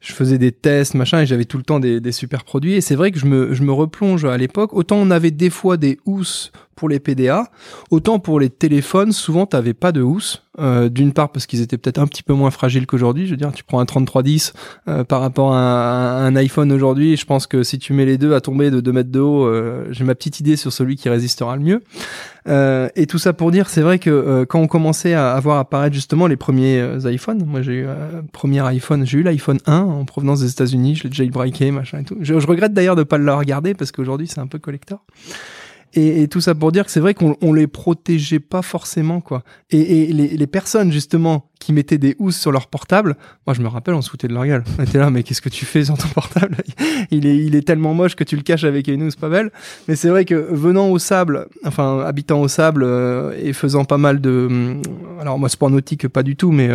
je 0.00 0.12
faisais 0.12 0.38
des 0.38 0.52
tests, 0.52 0.94
machin, 0.94 1.22
et 1.22 1.26
j'avais 1.26 1.44
tout 1.44 1.56
le 1.56 1.64
temps 1.64 1.80
des, 1.80 2.00
des, 2.00 2.12
super 2.12 2.44
produits. 2.44 2.74
Et 2.74 2.80
c'est 2.80 2.94
vrai 2.94 3.10
que 3.10 3.18
je 3.18 3.26
me, 3.26 3.52
je 3.52 3.62
me 3.64 3.72
replonge 3.72 4.24
à 4.24 4.36
l'époque. 4.36 4.72
Autant 4.72 4.96
on 4.96 5.10
avait 5.10 5.32
des 5.32 5.50
fois 5.50 5.76
des 5.76 5.98
housses 6.06 6.52
pour 6.78 6.88
les 6.88 7.00
PDA. 7.00 7.48
Autant 7.90 8.20
pour 8.20 8.38
les 8.38 8.50
téléphones, 8.50 9.10
souvent 9.10 9.46
tu 9.46 9.56
n'avais 9.56 9.74
pas 9.74 9.90
de 9.90 10.00
housse. 10.00 10.44
Euh, 10.60 10.88
D'une 10.88 11.12
part 11.12 11.30
parce 11.30 11.46
qu'ils 11.46 11.60
étaient 11.60 11.78
peut-être 11.78 11.98
un 11.98 12.06
petit 12.06 12.22
peu 12.22 12.34
moins 12.34 12.50
fragiles 12.50 12.86
qu'aujourd'hui. 12.86 13.26
Je 13.26 13.32
veux 13.32 13.36
dire, 13.36 13.52
tu 13.52 13.64
prends 13.64 13.80
un 13.80 13.86
3310 13.86 14.52
euh, 14.88 15.04
par 15.04 15.20
rapport 15.20 15.54
à 15.54 16.24
un, 16.24 16.36
iPhone 16.36 16.72
aujourd'hui. 16.72 17.16
Je 17.16 17.26
pense 17.26 17.46
que 17.46 17.62
si 17.62 17.78
tu 17.78 17.92
mets 17.92 18.04
les 18.04 18.16
deux 18.16 18.34
à 18.34 18.40
tomber 18.40 18.70
de 18.70 18.80
2 18.80 18.92
mètres 18.92 19.10
de 19.10 19.20
haut, 19.20 19.44
euh, 19.44 19.86
j'ai 19.90 20.04
ma 20.04 20.14
petite 20.14 20.40
idée 20.40 20.56
sur 20.56 20.72
celui 20.72 20.96
qui 20.96 21.08
résistera 21.08 21.56
le 21.56 21.62
mieux. 21.62 21.82
Euh, 22.48 22.88
et 22.96 23.06
tout 23.06 23.18
ça 23.18 23.32
pour 23.32 23.50
dire, 23.50 23.68
c'est 23.68 23.82
vrai 23.82 23.98
que 23.98 24.10
euh, 24.10 24.46
quand 24.46 24.60
on 24.60 24.68
commençait 24.68 25.14
à, 25.14 25.32
à 25.32 25.40
voir 25.40 25.58
apparaître 25.58 25.94
justement 25.94 26.26
les 26.26 26.36
premiers 26.36 26.82
iPhones, 27.04 27.44
moi 27.44 27.62
j'ai 27.62 27.80
eu 27.80 27.86
premier 28.32 28.60
iPhone, 28.60 29.04
j'ai 29.04 29.18
eu 29.18 29.22
l'iPhone 29.22 29.58
1 29.66 29.78
en 29.78 30.04
provenance 30.04 30.40
des 30.40 30.50
États-Unis, 30.50 30.96
je 30.96 31.08
l'ai 31.08 31.12
jailbreaké, 31.12 31.70
machin 31.70 32.00
et 32.00 32.04
tout. 32.04 32.16
Je, 32.20 32.38
je 32.38 32.46
regrette 32.46 32.72
d'ailleurs 32.72 32.96
de 32.96 33.02
pas 33.02 33.18
le 33.18 33.34
regarder 33.34 33.74
parce 33.74 33.92
qu'aujourd'hui 33.92 34.26
c'est 34.28 34.40
un 34.40 34.46
peu 34.46 34.58
collector. 34.58 35.04
Et, 35.94 36.22
et, 36.22 36.28
tout 36.28 36.40
ça 36.40 36.54
pour 36.54 36.70
dire 36.70 36.84
que 36.84 36.90
c'est 36.90 37.00
vrai 37.00 37.14
qu'on 37.14 37.36
on 37.40 37.52
les 37.52 37.66
protégeait 37.66 38.40
pas 38.40 38.62
forcément, 38.62 39.20
quoi. 39.20 39.42
Et, 39.70 40.02
et 40.02 40.12
les, 40.12 40.28
les, 40.28 40.46
personnes, 40.46 40.92
justement, 40.92 41.50
qui 41.60 41.72
mettaient 41.72 41.98
des 41.98 42.14
housses 42.18 42.36
sur 42.36 42.52
leur 42.52 42.66
portable, 42.66 43.16
moi, 43.46 43.54
je 43.54 43.62
me 43.62 43.68
rappelle, 43.68 43.94
on 43.94 44.02
se 44.02 44.10
foutait 44.10 44.28
de 44.28 44.34
leur 44.34 44.46
gueule. 44.46 44.64
On 44.78 44.82
était 44.82 44.98
là, 44.98 45.10
mais 45.10 45.22
qu'est-ce 45.22 45.40
que 45.40 45.48
tu 45.48 45.64
fais 45.64 45.84
sur 45.84 45.96
ton 45.96 46.08
portable? 46.08 46.56
Il 47.10 47.26
est, 47.26 47.36
il 47.36 47.54
est 47.54 47.66
tellement 47.66 47.94
moche 47.94 48.16
que 48.16 48.24
tu 48.24 48.36
le 48.36 48.42
caches 48.42 48.64
avec 48.64 48.88
une 48.88 49.02
housse 49.02 49.16
pas 49.16 49.30
belle. 49.30 49.50
Mais 49.86 49.96
c'est 49.96 50.08
vrai 50.08 50.24
que 50.24 50.34
venant 50.34 50.88
au 50.90 50.98
sable, 50.98 51.46
enfin, 51.64 52.00
habitant 52.00 52.40
au 52.40 52.48
sable 52.48 52.82
euh, 52.84 53.32
et 53.40 53.52
faisant 53.52 53.84
pas 53.84 53.98
mal 53.98 54.20
de... 54.20 54.46
Hum, 54.50 54.82
alors, 55.20 55.38
moi, 55.38 55.48
sport 55.48 55.70
nautique, 55.70 56.06
pas 56.08 56.22
du 56.22 56.36
tout, 56.36 56.52
mais 56.52 56.70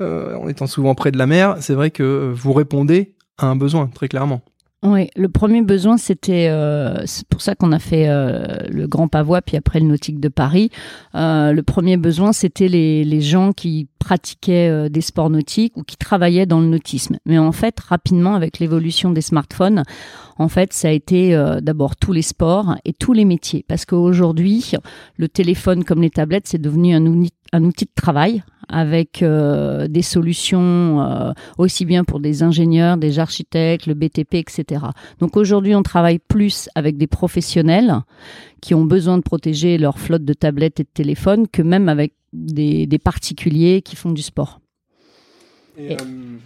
euh, 0.00 0.36
en 0.36 0.48
étant 0.48 0.66
souvent 0.66 0.94
près 0.94 1.10
de 1.10 1.18
la 1.18 1.26
mer, 1.26 1.56
c'est 1.60 1.74
vrai 1.74 1.90
que 1.90 2.30
vous 2.34 2.52
répondez 2.52 3.14
à 3.38 3.46
un 3.46 3.56
besoin, 3.56 3.86
très 3.86 4.08
clairement. 4.08 4.42
Oui, 4.84 5.08
le 5.16 5.28
premier 5.28 5.62
besoin, 5.62 5.96
c'était, 5.96 6.46
euh, 6.48 7.04
c'est 7.04 7.26
pour 7.26 7.40
ça 7.40 7.56
qu'on 7.56 7.72
a 7.72 7.80
fait 7.80 8.08
euh, 8.08 8.58
le 8.70 8.86
Grand 8.86 9.08
Pavois, 9.08 9.42
puis 9.42 9.56
après 9.56 9.80
le 9.80 9.86
Nautique 9.86 10.20
de 10.20 10.28
Paris. 10.28 10.70
Euh, 11.16 11.52
le 11.52 11.64
premier 11.64 11.96
besoin, 11.96 12.32
c'était 12.32 12.68
les, 12.68 13.20
gens 13.20 13.52
qui 13.52 13.88
pratiquaient 13.98 14.68
euh, 14.68 14.88
des 14.88 15.00
sports 15.00 15.30
nautiques 15.30 15.76
ou 15.76 15.82
qui 15.82 15.96
travaillaient 15.96 16.46
dans 16.46 16.60
le 16.60 16.68
nautisme. 16.68 17.18
Mais 17.26 17.38
en 17.38 17.50
fait, 17.50 17.80
rapidement, 17.80 18.36
avec 18.36 18.60
l'évolution 18.60 19.10
des 19.10 19.20
smartphones, 19.20 19.82
en 20.36 20.48
fait, 20.48 20.72
ça 20.72 20.86
a 20.86 20.92
été 20.92 21.34
euh, 21.34 21.60
d'abord 21.60 21.96
tous 21.96 22.12
les 22.12 22.22
sports 22.22 22.76
et 22.84 22.92
tous 22.92 23.12
les 23.12 23.24
métiers. 23.24 23.64
Parce 23.66 23.84
qu'aujourd'hui, 23.84 24.74
le 25.16 25.28
téléphone 25.28 25.82
comme 25.82 26.02
les 26.02 26.10
tablettes, 26.10 26.46
c'est 26.46 26.62
devenu 26.62 26.94
un 26.94 27.64
outil 27.64 27.84
de 27.84 27.90
travail 27.96 28.44
avec 28.68 29.22
euh, 29.22 29.88
des 29.88 30.02
solutions 30.02 31.00
euh, 31.00 31.32
aussi 31.56 31.84
bien 31.84 32.04
pour 32.04 32.20
des 32.20 32.42
ingénieurs, 32.42 32.96
des 32.96 33.18
architectes, 33.18 33.86
le 33.86 33.94
BTP, 33.94 34.34
etc. 34.34 34.84
Donc 35.20 35.36
aujourd'hui, 35.36 35.74
on 35.74 35.82
travaille 35.82 36.18
plus 36.18 36.68
avec 36.74 36.96
des 36.96 37.06
professionnels 37.06 38.00
qui 38.60 38.74
ont 38.74 38.84
besoin 38.84 39.18
de 39.18 39.22
protéger 39.22 39.78
leur 39.78 39.98
flotte 39.98 40.24
de 40.24 40.32
tablettes 40.32 40.80
et 40.80 40.84
de 40.84 40.88
téléphones 40.92 41.48
que 41.48 41.62
même 41.62 41.88
avec 41.88 42.12
des, 42.32 42.86
des 42.86 42.98
particuliers 42.98 43.82
qui 43.82 43.96
font 43.96 44.12
du 44.12 44.22
sport. 44.22 44.60
Et, 45.78 45.92
et... 45.92 45.92
Euh, 45.92 46.38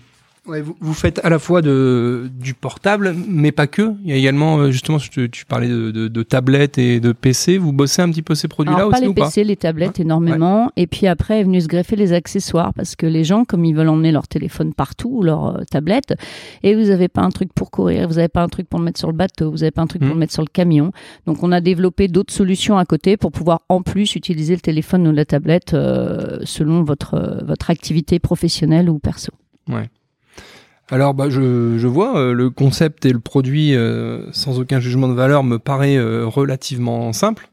Ouais, 0.44 0.60
vous, 0.60 0.76
vous, 0.80 0.92
faites 0.92 1.20
à 1.24 1.30
la 1.30 1.38
fois 1.38 1.62
de, 1.62 2.28
du 2.40 2.54
portable, 2.54 3.14
mais 3.28 3.52
pas 3.52 3.68
que. 3.68 3.94
Il 4.02 4.10
y 4.10 4.12
a 4.12 4.16
également, 4.16 4.58
euh, 4.58 4.70
justement, 4.72 4.98
tu, 4.98 5.30
tu 5.30 5.44
parlais 5.44 5.68
de, 5.68 5.92
de, 5.92 6.08
de, 6.08 6.22
tablettes 6.24 6.78
et 6.78 6.98
de 6.98 7.12
PC. 7.12 7.58
Vous 7.58 7.72
bossez 7.72 8.02
un 8.02 8.10
petit 8.10 8.22
peu 8.22 8.34
ces 8.34 8.48
produits-là 8.48 8.88
aussi 8.88 9.02
les 9.02 9.06
ou 9.06 9.14
PC, 9.14 9.42
pas 9.42 9.46
les 9.46 9.56
tablettes 9.56 10.00
énormément. 10.00 10.64
Ouais. 10.64 10.70
Et 10.78 10.86
puis 10.88 11.06
après 11.06 11.38
est 11.38 11.44
venu 11.44 11.60
se 11.60 11.68
greffer 11.68 11.94
les 11.94 12.12
accessoires 12.12 12.74
parce 12.74 12.96
que 12.96 13.06
les 13.06 13.22
gens, 13.22 13.44
comme 13.44 13.64
ils 13.64 13.72
veulent 13.72 13.88
emmener 13.88 14.10
leur 14.10 14.26
téléphone 14.26 14.74
partout 14.74 15.10
ou 15.12 15.22
leur 15.22 15.46
euh, 15.46 15.62
tablette, 15.70 16.14
et 16.64 16.74
vous 16.74 16.88
n'avez 16.88 17.06
pas 17.06 17.22
un 17.22 17.30
truc 17.30 17.52
pour 17.54 17.70
courir, 17.70 18.08
vous 18.08 18.14
n'avez 18.14 18.26
pas 18.26 18.42
un 18.42 18.48
truc 18.48 18.68
pour 18.68 18.80
le 18.80 18.86
mettre 18.86 18.98
sur 18.98 19.12
le 19.12 19.16
bateau, 19.16 19.48
vous 19.48 19.58
n'avez 19.58 19.70
pas 19.70 19.82
un 19.82 19.86
truc 19.86 20.02
mmh. 20.02 20.06
pour 20.06 20.14
le 20.14 20.20
mettre 20.20 20.32
sur 20.32 20.42
le 20.42 20.50
camion. 20.52 20.90
Donc 21.26 21.44
on 21.44 21.52
a 21.52 21.60
développé 21.60 22.08
d'autres 22.08 22.34
solutions 22.34 22.78
à 22.78 22.84
côté 22.84 23.16
pour 23.16 23.30
pouvoir 23.30 23.60
en 23.68 23.82
plus 23.82 24.16
utiliser 24.16 24.56
le 24.56 24.60
téléphone 24.60 25.06
ou 25.06 25.12
la 25.12 25.24
tablette 25.24 25.74
euh, 25.74 26.40
selon 26.42 26.82
votre, 26.82 27.14
euh, 27.14 27.44
votre 27.44 27.70
activité 27.70 28.18
professionnelle 28.18 28.90
ou 28.90 28.98
perso. 28.98 29.30
Ouais. 29.68 29.88
Alors, 30.92 31.14
bah, 31.14 31.30
je, 31.30 31.78
je 31.78 31.86
vois 31.88 32.18
euh, 32.18 32.34
le 32.34 32.50
concept 32.50 33.06
et 33.06 33.14
le 33.14 33.18
produit 33.18 33.74
euh, 33.74 34.30
sans 34.32 34.60
aucun 34.60 34.78
jugement 34.78 35.08
de 35.08 35.14
valeur 35.14 35.42
me 35.42 35.58
paraît 35.58 35.96
euh, 35.96 36.26
relativement 36.26 37.14
simple. 37.14 37.48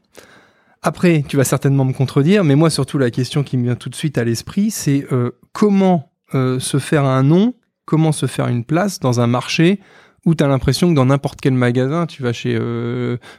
Après, 0.82 1.24
tu 1.26 1.38
vas 1.38 1.44
certainement 1.44 1.86
me 1.86 1.94
contredire, 1.94 2.44
mais 2.44 2.54
moi 2.54 2.68
surtout 2.68 2.98
la 2.98 3.10
question 3.10 3.42
qui 3.42 3.56
me 3.56 3.64
vient 3.64 3.76
tout 3.76 3.88
de 3.88 3.94
suite 3.94 4.18
à 4.18 4.24
l'esprit, 4.24 4.70
c'est 4.70 5.06
comment 5.52 6.10
se 6.32 6.78
faire 6.78 7.04
un 7.04 7.22
nom, 7.22 7.52
comment 7.84 8.12
se 8.12 8.24
faire 8.24 8.48
une 8.48 8.64
place 8.64 8.98
dans 8.98 9.20
un 9.20 9.26
marché 9.26 9.78
où 10.24 10.34
tu 10.34 10.42
as 10.42 10.48
l'impression 10.48 10.88
que 10.88 10.94
dans 10.94 11.04
n'importe 11.04 11.38
quel 11.42 11.52
magasin, 11.52 12.06
tu 12.06 12.22
vas 12.22 12.32
chez 12.32 12.58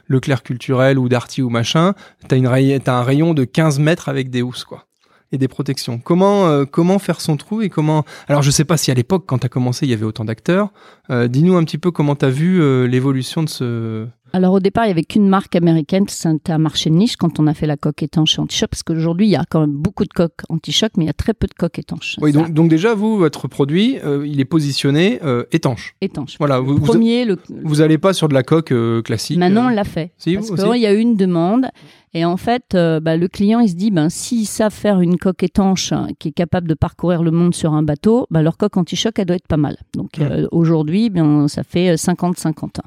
Leclerc 0.06 0.44
Culturel 0.44 1.00
ou 1.00 1.08
Darty 1.08 1.42
ou 1.42 1.50
machin, 1.50 1.94
tu 2.28 2.36
as, 2.36 2.38
as, 2.38 2.96
un 2.96 3.02
rayon 3.02 3.34
de 3.34 3.42
15 3.42 3.80
mètres 3.80 4.08
avec 4.08 4.30
des 4.30 4.42
housses, 4.42 4.62
quoi 4.62 4.86
et 5.32 5.38
des 5.38 5.48
protections. 5.48 5.98
Comment 5.98 6.46
euh, 6.46 6.64
comment 6.64 6.98
faire 6.98 7.20
son 7.20 7.36
trou 7.36 7.62
et 7.62 7.68
comment 7.68 8.04
Alors 8.28 8.42
je 8.42 8.50
sais 8.50 8.64
pas 8.64 8.76
si 8.76 8.90
à 8.90 8.94
l'époque 8.94 9.24
quand 9.26 9.38
tu 9.38 9.46
as 9.46 9.48
commencé 9.48 9.86
il 9.86 9.90
y 9.90 9.94
avait 9.94 10.04
autant 10.04 10.24
d'acteurs. 10.24 10.68
Euh, 11.10 11.26
dis-nous 11.26 11.56
un 11.56 11.64
petit 11.64 11.78
peu 11.78 11.90
comment 11.90 12.14
tu 12.14 12.24
as 12.24 12.30
vu 12.30 12.60
euh, 12.60 12.86
l'évolution 12.86 13.42
de 13.42 13.48
ce 13.48 14.06
alors 14.32 14.54
au 14.54 14.60
départ, 14.60 14.84
il 14.84 14.88
n'y 14.88 14.92
avait 14.92 15.04
qu'une 15.04 15.28
marque 15.28 15.56
américaine, 15.56 16.04
c'était 16.08 16.52
un 16.52 16.58
marché 16.58 16.90
de 16.90 16.94
niche 16.94 17.16
quand 17.16 17.38
on 17.38 17.46
a 17.46 17.54
fait 17.54 17.66
la 17.66 17.76
coque 17.76 18.02
étanche 18.02 18.38
anti-choc, 18.38 18.70
parce 18.70 18.82
qu'aujourd'hui, 18.82 19.26
il 19.26 19.30
y 19.30 19.36
a 19.36 19.44
quand 19.48 19.60
même 19.60 19.72
beaucoup 19.72 20.04
de 20.04 20.12
coques 20.12 20.42
anti-choc, 20.48 20.92
mais 20.96 21.04
il 21.04 21.06
y 21.06 21.10
a 21.10 21.14
très 21.14 21.34
peu 21.34 21.46
de 21.46 21.54
coques 21.54 21.78
étanches. 21.78 22.16
Oui, 22.20 22.32
donc, 22.32 22.52
donc, 22.52 22.68
déjà, 22.68 22.94
vous, 22.94 23.16
votre 23.18 23.48
produit, 23.48 23.98
euh, 24.04 24.26
il 24.26 24.40
est 24.40 24.46
positionné 24.46 25.20
euh, 25.22 25.44
étanche. 25.52 25.94
Étanche. 26.00 26.36
Voilà, 26.38 26.60
vous, 26.60 26.80
premier, 26.80 27.24
vous, 27.24 27.36
le... 27.50 27.62
vous 27.64 27.80
allez 27.80 27.98
pas 27.98 28.12
sur 28.12 28.28
de 28.28 28.34
la 28.34 28.42
coque 28.42 28.72
euh, 28.72 29.02
classique. 29.02 29.38
Maintenant, 29.38 29.66
on 29.66 29.70
l'a 29.70 29.84
fait. 29.84 30.12
Si, 30.16 30.34
parce 30.34 30.50
qu'il 30.50 30.80
y 30.80 30.86
a 30.86 30.92
eu 30.92 30.98
une 30.98 31.16
demande. 31.16 31.66
Et 32.14 32.26
en 32.26 32.36
fait, 32.36 32.74
bah, 32.74 33.16
le 33.16 33.26
client, 33.26 33.60
il 33.60 33.70
se 33.70 33.74
dit, 33.74 33.90
ben, 33.90 34.10
s'ils 34.10 34.46
savent 34.46 34.72
faire 34.72 35.00
une 35.00 35.16
coque 35.16 35.42
étanche 35.42 35.94
qui 36.18 36.28
est 36.28 36.32
capable 36.32 36.68
de 36.68 36.74
parcourir 36.74 37.22
le 37.22 37.30
monde 37.30 37.54
sur 37.54 37.72
un 37.72 37.82
bateau, 37.82 38.26
bah, 38.30 38.42
leur 38.42 38.58
coque 38.58 38.76
anti-choc, 38.76 39.18
elle 39.18 39.24
doit 39.24 39.36
être 39.36 39.48
pas 39.48 39.56
mal. 39.56 39.78
Donc 39.94 40.20
aujourd'hui, 40.50 41.08
ben, 41.08 41.48
ça 41.48 41.62
fait 41.62 41.94
50-50. 41.94 42.80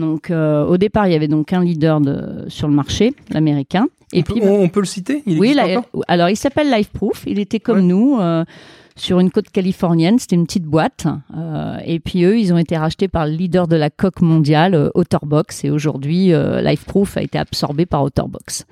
Donc, 0.00 0.30
euh, 0.30 0.64
au 0.64 0.76
départ, 0.76 1.06
il 1.06 1.12
y 1.12 1.16
avait 1.16 1.28
donc 1.28 1.52
un 1.52 1.62
leader 1.62 2.00
de, 2.00 2.44
sur 2.48 2.66
le 2.66 2.74
marché, 2.74 3.14
l'américain. 3.30 3.86
Et 4.12 4.20
on, 4.20 4.22
puis, 4.22 4.40
peut, 4.40 4.48
on, 4.48 4.68
peut 4.68 4.80
le 4.80 4.86
citer? 4.86 5.22
Il 5.26 5.38
Oui, 5.38 5.54
la, 5.54 5.82
alors 6.08 6.28
il 6.30 6.36
s'appelle 6.36 6.70
Lifeproof. 6.70 7.24
Il 7.26 7.38
était 7.38 7.60
comme 7.60 7.78
ouais. 7.78 7.84
nous. 7.84 8.18
Euh, 8.18 8.44
sur 9.00 9.18
une 9.18 9.30
côte 9.30 9.48
californienne, 9.48 10.18
c'était 10.18 10.36
une 10.36 10.44
petite 10.44 10.66
boîte. 10.66 11.06
Euh, 11.34 11.78
et 11.86 12.00
puis 12.00 12.24
eux, 12.24 12.38
ils 12.38 12.52
ont 12.52 12.58
été 12.58 12.76
rachetés 12.76 13.08
par 13.08 13.26
le 13.26 13.32
leader 13.32 13.66
de 13.66 13.76
la 13.76 13.88
coque 13.88 14.20
mondiale, 14.20 14.74
euh, 14.74 14.90
Otterbox. 14.94 15.64
Et 15.64 15.70
aujourd'hui, 15.70 16.34
euh, 16.34 16.60
Lifeproof 16.60 17.16
a 17.16 17.22
été 17.22 17.38
absorbé 17.38 17.86
par 17.86 18.02
Otterbox. 18.02 18.66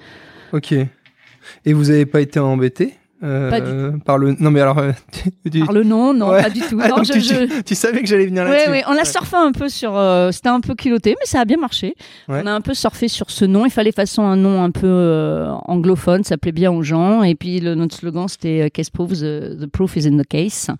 Ok. 0.52 0.73
Et 0.73 1.73
vous 1.73 1.85
n'avez 1.85 2.04
pas 2.04 2.20
été 2.20 2.38
embêté? 2.38 2.98
Euh, 3.20 3.98
par 4.04 4.16
le 4.16 4.37
non 4.38 4.52
mais 4.52 4.60
alors 4.60 4.78
euh, 4.78 4.92
tu... 5.50 5.64
par 5.64 5.72
le 5.72 5.82
nom 5.82 6.14
non 6.14 6.30
ouais. 6.30 6.42
pas 6.42 6.50
du 6.50 6.60
tout. 6.60 6.78
Ah, 6.80 6.88
non, 6.88 7.02
je, 7.02 7.14
tu, 7.14 7.20
je... 7.20 7.62
tu, 7.62 7.75
savais 7.75 8.00
que 8.00 8.06
j'allais 8.06 8.26
venir 8.26 8.44
là-dessus. 8.44 8.70
ouais, 8.70 8.84
on 8.87 8.96
a 8.96 9.04
surfé 9.04 9.34
un 9.34 9.50
peu 9.50 9.68
sur 9.68 9.96
euh, 9.96 10.30
c'était 10.30 10.50
un 10.50 10.60
peu 10.60 10.76
culotté 10.76 11.16
mais 11.18 11.26
ça 11.26 11.40
a 11.40 11.44
bien 11.44 11.56
marché. 11.56 11.96
On 12.28 12.46
a 12.46 12.52
un 12.52 12.60
peu 12.60 12.75
surfé 12.75 13.08
sur 13.08 13.30
ce 13.30 13.44
nom. 13.44 13.66
Il 13.66 13.72
fallait 13.72 13.90
façon 13.90 14.22
un 14.22 14.37
nom 14.37 14.62
un 14.62 14.70
peu 14.70 15.46
anglophone 15.64 16.22
ça 16.22 16.38
plaît 16.38 16.52
bien 16.52 16.70
aux 16.70 16.82
gens. 16.82 17.25
Et 17.25 17.34
puis 17.34 17.58
le, 17.58 17.75
notre 17.75 17.96
slogan 17.96 18.28
c'était 18.28 18.70
case 18.70 18.90
proof 18.90 19.10
the, 19.10 19.58
the, 19.58 19.66
proof 19.66 19.96
is 19.96 20.06
in 20.06 20.16
the 20.16 20.26
case. 20.26 20.70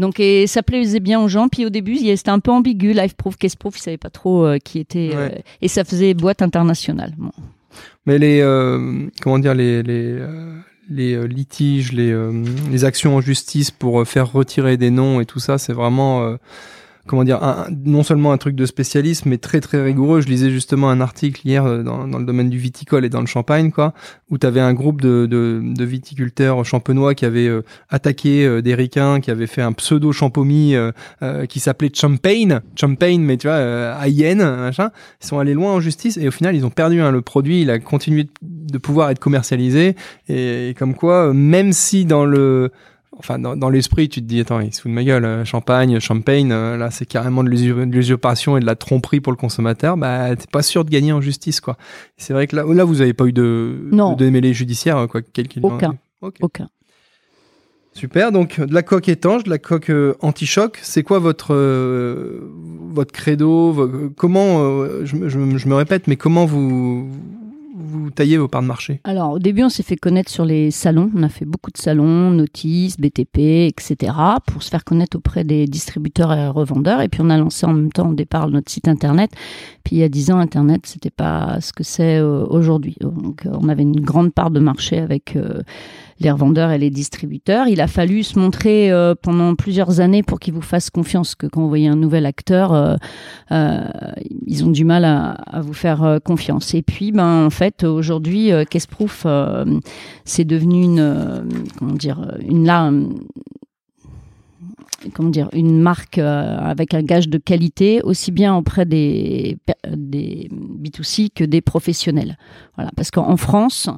Donc 0.00 0.18
et 0.18 0.48
ça 0.48 0.64
plaisait 0.64 1.00
bien 1.00 1.20
aux 1.20 1.28
gens. 1.28 1.48
Puis 1.48 1.64
au 1.64 1.70
début 1.70 1.96
c'était 1.96 2.30
un 2.30 2.40
peu 2.40 2.50
ambigu 2.50 2.92
life 2.92 3.14
proof 3.14 3.36
case 3.36 3.54
proof 3.54 3.78
ils 3.78 3.82
savaient 3.82 3.98
pas 3.98 4.10
trop 4.10 4.48
qui 4.64 4.80
était 4.80 5.10
et 5.62 5.68
ça 5.68 5.84
faisait 5.84 6.12
boîte 6.14 6.42
internationale 6.42 7.12
bon. 7.16 7.30
mais 8.04 8.18
les 8.18 8.40
comment 9.22 9.38
dire 9.38 9.54
les, 9.54 9.84
les 9.84 10.18
les 10.88 11.14
euh, 11.14 11.24
litiges, 11.24 11.92
les, 11.92 12.10
euh, 12.10 12.44
les, 12.70 12.84
actions 12.84 13.16
en 13.16 13.20
justice 13.20 13.70
pour 13.70 14.00
euh, 14.00 14.04
faire 14.04 14.30
retirer 14.30 14.76
des 14.76 14.90
noms 14.90 15.20
et 15.20 15.26
tout 15.26 15.40
ça, 15.40 15.58
c'est 15.58 15.72
vraiment 15.72 16.36
comment 17.06 17.24
dire, 17.24 17.42
un- 17.42 17.66
non 17.84 18.02
seulement 18.02 18.32
un 18.32 18.38
truc 18.38 18.54
de 18.54 18.66
spécialiste, 18.66 19.26
mais 19.26 19.38
très 19.38 19.60
très 19.60 19.82
rigoureux. 19.82 20.20
Je 20.20 20.28
lisais 20.28 20.50
justement 20.50 20.90
un 20.90 21.00
article 21.00 21.40
hier 21.44 21.64
euh, 21.64 21.82
dans, 21.82 22.08
dans 22.08 22.18
le 22.18 22.24
domaine 22.24 22.50
du 22.50 22.58
viticole 22.58 23.04
et 23.04 23.08
dans 23.08 23.20
le 23.20 23.26
champagne, 23.26 23.70
quoi, 23.70 23.92
où 24.30 24.38
tu 24.38 24.46
avais 24.46 24.60
un 24.60 24.74
groupe 24.74 25.00
de, 25.00 25.26
de, 25.26 25.84
viticulteurs 25.84 26.64
champenois 26.64 27.14
qui 27.14 27.24
avaient 27.24 27.46
euh, 27.46 27.62
attaqué 27.90 28.46
euh, 28.46 28.62
des 28.62 28.74
ricains, 28.74 29.20
qui 29.20 29.30
avaient 29.30 29.46
fait 29.46 29.62
un 29.62 29.72
pseudo 29.72 30.12
euh, 30.12 31.46
qui 31.46 31.60
s'appelait 31.60 31.90
Champagne, 31.94 32.60
Champagne, 32.74 33.20
mais 33.20 33.36
tu 33.36 33.46
vois, 33.46 33.56
à 33.56 34.08
Yen, 34.08 34.38
machin. 34.38 34.90
Ils 35.22 35.26
sont 35.26 35.38
allés 35.38 35.54
loin 35.54 35.72
en 35.74 35.80
justice 35.80 36.16
et 36.16 36.28
au 36.28 36.30
final 36.30 36.56
ils 36.56 36.64
ont 36.64 36.70
perdu 36.70 37.00
hein, 37.00 37.10
le 37.10 37.22
produit. 37.22 37.62
Il 37.62 37.70
a 37.70 37.78
continué 37.78 38.28
de, 38.42 38.78
pouvoir 38.78 39.10
être 39.10 39.18
commercialisé 39.18 39.94
et, 40.28 40.74
comme 40.78 40.94
quoi, 40.94 41.32
même 41.32 41.72
si 41.72 42.04
dans 42.04 42.24
le 42.24 42.72
Enfin, 43.18 43.38
dans, 43.38 43.56
dans 43.56 43.70
l'esprit, 43.70 44.08
tu 44.08 44.20
te 44.20 44.26
dis, 44.26 44.40
attends, 44.40 44.58
il 44.60 44.74
se 44.74 44.80
fout 44.82 44.90
de 44.90 44.94
ma 44.94 45.04
gueule, 45.04 45.24
euh, 45.24 45.44
champagne, 45.44 46.00
champagne, 46.00 46.50
euh, 46.52 46.76
là, 46.76 46.90
c'est 46.90 47.06
carrément 47.06 47.44
de 47.44 47.48
l'usu- 47.48 47.72
de 47.72 47.82
l'usurpation 47.94 48.56
et 48.56 48.60
de 48.60 48.66
la 48.66 48.74
tromperie 48.74 49.20
pour 49.20 49.32
le 49.32 49.36
consommateur, 49.36 49.96
bah, 49.96 50.34
t'es 50.34 50.46
pas 50.50 50.62
sûr 50.62 50.84
de 50.84 50.90
gagner 50.90 51.12
en 51.12 51.20
justice, 51.20 51.60
quoi. 51.60 51.76
C'est 52.16 52.32
vrai 52.32 52.46
que 52.48 52.56
là, 52.56 52.64
là, 52.68 52.84
vous 52.84 53.00
avez 53.00 53.14
pas 53.14 53.24
eu 53.26 53.32
de, 53.32 53.78
Non. 53.92 54.12
de 54.14 54.24
démêlés 54.24 54.52
judiciaires, 54.52 55.06
quoi, 55.08 55.20
quel 55.22 55.46
qu'il 55.48 55.64
Aucun. 55.64 55.94
Ok. 56.22 56.36
Aucun. 56.40 56.68
Super, 57.92 58.32
donc 58.32 58.60
de 58.60 58.74
la 58.74 58.82
coque 58.82 59.08
étanche, 59.08 59.44
de 59.44 59.50
la 59.50 59.58
coque 59.58 59.90
euh, 59.90 60.14
anti-choc, 60.20 60.80
c'est 60.82 61.04
quoi 61.04 61.20
votre 61.20 61.54
euh, 61.54 62.40
votre 62.90 63.12
credo 63.12 64.10
Comment, 64.16 64.64
euh, 64.64 65.02
je, 65.04 65.14
me- 65.14 65.28
je 65.28 65.38
me- 65.38 65.58
je 65.58 65.68
me 65.68 65.74
répète, 65.76 66.08
mais 66.08 66.16
comment 66.16 66.44
vous 66.44 67.08
vous 67.76 68.10
taillez 68.10 68.38
vos 68.38 68.46
parts 68.46 68.62
de 68.62 68.68
marché 68.68 69.00
Alors, 69.02 69.32
au 69.32 69.38
début, 69.40 69.64
on 69.64 69.68
s'est 69.68 69.82
fait 69.82 69.96
connaître 69.96 70.30
sur 70.30 70.44
les 70.44 70.70
salons. 70.70 71.10
On 71.16 71.22
a 71.24 71.28
fait 71.28 71.44
beaucoup 71.44 71.72
de 71.72 71.76
salons, 71.76 72.30
Notice, 72.30 72.96
BTP, 72.98 73.66
etc., 73.68 74.12
pour 74.46 74.62
se 74.62 74.70
faire 74.70 74.84
connaître 74.84 75.16
auprès 75.16 75.42
des 75.42 75.66
distributeurs 75.66 76.32
et 76.32 76.48
revendeurs. 76.48 77.00
Et 77.00 77.08
puis, 77.08 77.20
on 77.22 77.30
a 77.30 77.36
lancé 77.36 77.66
en 77.66 77.74
même 77.74 77.92
temps, 77.92 78.10
au 78.10 78.14
départ, 78.14 78.48
notre 78.48 78.70
site 78.70 78.86
Internet. 78.86 79.32
Puis, 79.82 79.96
il 79.96 79.98
y 79.98 80.04
a 80.04 80.08
10 80.08 80.30
ans, 80.30 80.38
Internet, 80.38 80.86
c'était 80.86 81.10
pas 81.10 81.60
ce 81.60 81.72
que 81.72 81.82
c'est 81.82 82.18
euh, 82.18 82.46
aujourd'hui. 82.46 82.96
Donc, 83.00 83.44
euh, 83.46 83.50
on 83.60 83.68
avait 83.68 83.82
une 83.82 84.00
grande 84.00 84.32
part 84.32 84.50
de 84.50 84.60
marché 84.60 84.98
avec 84.98 85.34
euh, 85.34 85.62
les 86.20 86.30
revendeurs 86.30 86.70
et 86.70 86.78
les 86.78 86.90
distributeurs. 86.90 87.68
Il 87.68 87.80
a 87.80 87.86
fallu 87.86 88.22
se 88.22 88.38
montrer 88.38 88.90
euh, 88.90 89.14
pendant 89.20 89.54
plusieurs 89.54 90.00
années 90.00 90.22
pour 90.22 90.40
qu'ils 90.40 90.54
vous 90.54 90.62
fassent 90.62 90.90
confiance, 90.90 91.34
que 91.34 91.46
quand 91.46 91.60
vous 91.60 91.68
voyez 91.68 91.88
un 91.88 91.96
nouvel 91.96 92.26
acteur, 92.26 92.72
euh, 92.72 92.96
euh, 93.52 93.84
ils 94.46 94.64
ont 94.64 94.70
du 94.70 94.84
mal 94.84 95.04
à, 95.04 95.60
vous 95.60 95.72
faire 95.72 96.18
confiance. 96.24 96.74
Et 96.74 96.82
puis, 96.82 97.12
ben, 97.12 97.46
en 97.46 97.50
fait, 97.50 97.84
aujourd'hui, 97.84 98.50
Caseproof, 98.70 99.26
c'est 100.24 100.44
devenu 100.44 100.82
une, 100.82 101.48
comment 101.78 101.94
dire, 101.94 102.26
une 102.46 102.64
comment 105.12 105.28
dire, 105.28 105.48
une 105.52 105.80
marque 105.80 106.18
avec 106.18 106.94
un 106.94 107.02
gage 107.02 107.28
de 107.28 107.38
qualité 107.38 108.00
aussi 108.02 108.32
bien 108.32 108.56
auprès 108.56 108.86
des, 108.86 109.58
des 109.94 110.48
B2C 110.50 111.28
que 111.34 111.44
des 111.44 111.60
professionnels. 111.60 112.36
Voilà, 112.76 112.90
parce 112.96 113.10
qu'en 113.10 113.36
France, 113.36 113.88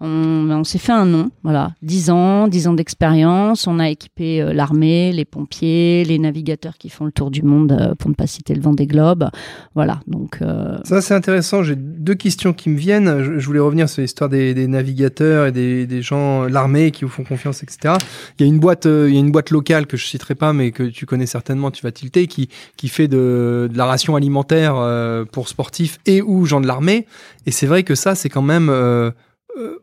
on, 0.00 0.50
on 0.50 0.64
s'est 0.64 0.78
fait 0.78 0.92
un 0.92 1.04
nom, 1.04 1.30
voilà, 1.42 1.72
10 1.82 2.10
ans, 2.10 2.48
10 2.48 2.68
ans 2.68 2.72
d'expérience. 2.74 3.66
On 3.66 3.78
a 3.78 3.88
équipé 3.88 4.40
euh, 4.40 4.52
l'armée, 4.52 5.12
les 5.12 5.24
pompiers, 5.24 6.04
les 6.04 6.18
navigateurs 6.18 6.78
qui 6.78 6.88
font 6.88 7.04
le 7.04 7.12
tour 7.12 7.30
du 7.30 7.42
monde, 7.42 7.72
euh, 7.72 7.94
pour 7.94 8.08
ne 8.08 8.14
pas 8.14 8.26
citer 8.26 8.54
le 8.54 8.60
vent 8.60 8.72
des 8.72 8.86
globes. 8.86 9.28
Voilà, 9.74 10.00
donc 10.06 10.38
euh, 10.42 10.78
Ça, 10.84 11.00
c'est 11.00 11.14
intéressant. 11.14 11.62
J'ai 11.62 11.76
deux 11.76 12.14
questions 12.14 12.52
qui 12.52 12.70
me 12.70 12.76
viennent. 12.76 13.38
Je, 13.38 13.46
voulais 13.46 13.58
revenir 13.58 13.88
sur 13.88 14.02
l'histoire 14.02 14.30
des, 14.30 14.54
des 14.54 14.68
navigateurs 14.68 15.46
et 15.46 15.52
des, 15.52 15.86
des 15.86 16.02
gens, 16.02 16.44
l'armée 16.44 16.90
qui 16.90 17.04
vous 17.04 17.10
font 17.10 17.24
confiance, 17.24 17.62
etc. 17.62 17.94
Il 18.38 18.46
y 18.46 18.48
a 18.48 18.52
une 18.52 18.60
boîte, 18.60 18.86
euh, 18.86 19.08
il 19.08 19.14
y 19.14 19.16
a 19.16 19.20
une 19.20 19.32
boîte 19.32 19.50
locale 19.50 19.86
que 19.86 19.96
je 19.96 20.06
citerai 20.06 20.34
pas, 20.34 20.52
mais 20.52 20.70
que 20.70 20.84
tu 20.84 21.06
connais 21.06 21.26
certainement, 21.26 21.70
tu 21.70 21.82
vas 21.82 21.92
tilter, 21.92 22.26
qui, 22.26 22.48
qui 22.76 22.88
fait 22.88 23.08
de, 23.08 23.68
de 23.72 23.76
la 23.76 23.86
ration 23.86 24.16
alimentaire 24.16 24.76
euh, 24.76 25.24
pour 25.24 25.48
sportifs 25.48 25.98
et 26.06 26.22
ou 26.22 26.44
gens 26.44 26.60
de 26.60 26.66
l'armée. 26.66 27.06
Et 27.46 27.50
c'est 27.50 27.66
vrai 27.66 27.82
que 27.82 27.94
ça, 27.94 28.14
c'est 28.14 28.28
quand 28.28 28.42
même 28.42 28.68
euh, 28.68 28.98
euh, 28.98 29.10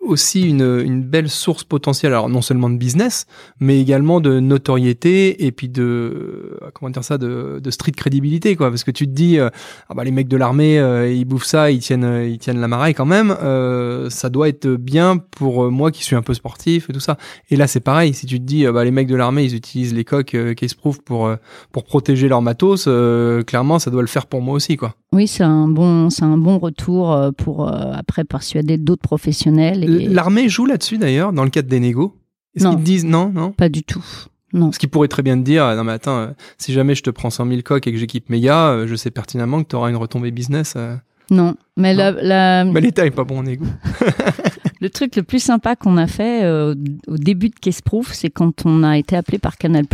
aussi 0.01 0.49
une, 0.49 0.81
une 0.85 1.01
belle 1.01 1.29
source 1.29 1.63
potentielle, 1.63 2.13
alors 2.13 2.29
non 2.29 2.41
seulement 2.41 2.69
de 2.69 2.77
business, 2.77 3.25
mais 3.59 3.79
également 3.79 4.21
de 4.21 4.39
notoriété 4.39 5.45
et 5.45 5.51
puis 5.51 5.69
de 5.69 5.83
euh, 5.83 6.69
comment 6.73 6.89
dire 6.89 7.03
ça, 7.03 7.17
de, 7.17 7.59
de 7.61 7.71
street 7.71 7.91
crédibilité, 7.91 8.55
quoi. 8.55 8.69
Parce 8.69 8.83
que 8.83 8.91
tu 8.91 9.07
te 9.07 9.11
dis, 9.11 9.39
euh, 9.39 9.49
ah 9.89 9.93
bah 9.93 10.03
les 10.03 10.11
mecs 10.11 10.27
de 10.27 10.37
l'armée, 10.37 10.79
euh, 10.79 11.11
ils 11.11 11.25
bouffent 11.25 11.45
ça, 11.45 11.71
ils 11.71 11.79
tiennent, 11.79 12.03
euh, 12.03 12.27
ils 12.27 12.37
tiennent 12.37 12.59
la 12.59 12.67
maraille 12.67 12.93
quand 12.93 13.05
même. 13.05 13.35
Euh, 13.41 14.09
ça 14.09 14.29
doit 14.29 14.49
être 14.49 14.67
bien 14.67 15.17
pour 15.17 15.65
euh, 15.65 15.69
moi 15.69 15.91
qui 15.91 16.03
suis 16.03 16.15
un 16.15 16.21
peu 16.21 16.33
sportif 16.33 16.89
et 16.89 16.93
tout 16.93 16.99
ça. 16.99 17.17
Et 17.49 17.55
là, 17.55 17.67
c'est 17.67 17.79
pareil. 17.79 18.13
Si 18.13 18.25
tu 18.25 18.39
te 18.39 18.45
dis, 18.45 18.65
euh, 18.65 18.71
bah 18.71 18.83
les 18.83 18.91
mecs 18.91 19.07
de 19.07 19.15
l'armée, 19.15 19.43
ils 19.43 19.55
utilisent 19.55 19.93
les 19.93 20.03
coques 20.03 20.35
euh, 20.35 20.53
Caseproof 20.53 20.99
pour 21.01 21.27
euh, 21.27 21.35
pour 21.71 21.83
protéger 21.83 22.27
leur 22.27 22.41
matos, 22.41 22.85
euh, 22.87 23.43
clairement, 23.43 23.79
ça 23.79 23.91
doit 23.91 24.01
le 24.01 24.07
faire 24.07 24.27
pour 24.27 24.41
moi 24.41 24.55
aussi, 24.55 24.77
quoi. 24.77 24.95
Oui, 25.15 25.27
c'est 25.27 25.43
un 25.43 25.67
bon, 25.67 26.09
c'est 26.11 26.23
un 26.25 26.37
bon 26.37 26.59
retour 26.59 27.11
euh, 27.13 27.31
pour 27.31 27.67
euh, 27.67 27.91
après 27.93 28.23
persuader 28.23 28.77
d'autres 28.77 29.01
professionnels. 29.01 29.83
Et... 29.83 30.07
L'armée 30.07 30.47
joue 30.49 30.65
là-dessus 30.65 30.97
d'ailleurs 30.97 31.33
dans 31.33 31.43
le 31.43 31.49
cadre 31.49 31.69
des 31.69 31.79
négos? 31.79 32.15
Est-ce 32.55 32.65
Non. 32.65 32.75
qu'ils 32.75 32.83
disent 32.83 33.05
non, 33.05 33.31
non? 33.33 33.51
Pas 33.51 33.69
du 33.69 33.81
tout. 33.83 34.03
Non. 34.53 34.67
Parce 34.67 34.77
qu'ils 34.77 34.89
pourraient 34.89 35.07
très 35.09 35.23
bien 35.23 35.37
te 35.37 35.43
dire, 35.43 35.75
non 35.75 35.83
mais 35.83 35.93
attends, 35.93 36.17
euh, 36.19 36.27
si 36.57 36.71
jamais 36.71 36.95
je 36.95 37.03
te 37.03 37.09
prends 37.09 37.29
100 37.29 37.47
000 37.47 37.61
coques 37.63 37.87
et 37.87 37.91
que 37.91 37.97
j'équipe 37.97 38.29
mes 38.29 38.39
gars, 38.39 38.67
euh, 38.69 38.87
je 38.87 38.95
sais 38.95 39.11
pertinemment 39.11 39.61
que 39.63 39.67
tu 39.69 39.75
auras 39.75 39.89
une 39.89 39.95
retombée 39.97 40.31
business. 40.31 40.75
Non, 41.31 41.55
mais 41.75 41.93
la, 41.95 42.11
la- 42.11 42.63
Mais 42.65 42.81
l'État 42.81 43.05
est 43.05 43.11
pas 43.11 43.23
bon 43.23 43.39
en 43.39 43.45
égo. 43.47 43.65
le 44.81 44.89
truc 44.89 45.15
le 45.15 45.23
plus 45.23 45.39
sympa 45.41 45.75
qu'on 45.75 45.97
a 45.97 46.07
fait 46.07 46.43
euh, 46.43 46.75
au 47.07 47.17
début 47.17 47.49
de 47.49 47.55
Caseproof, 47.59 48.13
c'est 48.13 48.29
quand 48.29 48.65
on 48.65 48.83
a 48.83 48.97
été 48.97 49.15
appelé 49.15 49.39
par 49.39 49.57
Canal+, 49.57 49.85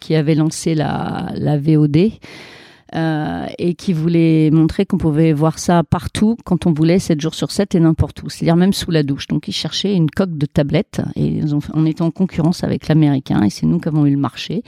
qui 0.00 0.14
avait 0.14 0.34
lancé 0.34 0.74
la, 0.74 1.30
la 1.34 1.58
VOD, 1.58 1.98
euh, 2.94 3.46
et 3.58 3.74
qui 3.74 3.92
voulait 3.92 4.50
montrer 4.50 4.86
qu'on 4.86 4.98
pouvait 4.98 5.32
voir 5.32 5.58
ça 5.58 5.82
partout 5.84 6.36
quand 6.44 6.66
on 6.66 6.72
voulait, 6.72 6.98
7 6.98 7.20
jours 7.20 7.34
sur 7.34 7.50
7 7.50 7.74
et 7.74 7.80
n'importe 7.80 8.22
où, 8.22 8.30
c'est-à-dire 8.30 8.56
même 8.56 8.72
sous 8.72 8.90
la 8.90 9.02
douche. 9.02 9.26
Donc 9.26 9.48
ils 9.48 9.52
cherchaient 9.52 9.94
une 9.94 10.10
coque 10.10 10.36
de 10.36 10.46
tablette 10.46 11.00
et 11.16 11.26
ils 11.26 11.54
ont, 11.54 11.60
on 11.74 11.84
était 11.86 12.02
en 12.02 12.10
concurrence 12.10 12.64
avec 12.64 12.88
l'américain 12.88 13.42
et 13.42 13.50
c'est 13.50 13.66
nous 13.66 13.78
qui 13.78 13.88
avons 13.88 14.06
eu 14.06 14.10
le 14.12 14.16
marché. 14.20 14.62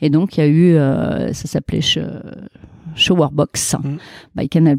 Et 0.00 0.10
donc 0.10 0.36
il 0.36 0.40
y 0.40 0.42
a 0.42 0.46
eu, 0.46 0.74
euh, 0.74 1.32
ça 1.32 1.48
s'appelait 1.48 1.80
Sh- 1.80 1.98
Showerbox 2.94 3.76
Mhm. 3.82 3.98
by 4.36 4.48
Canal+. 4.48 4.76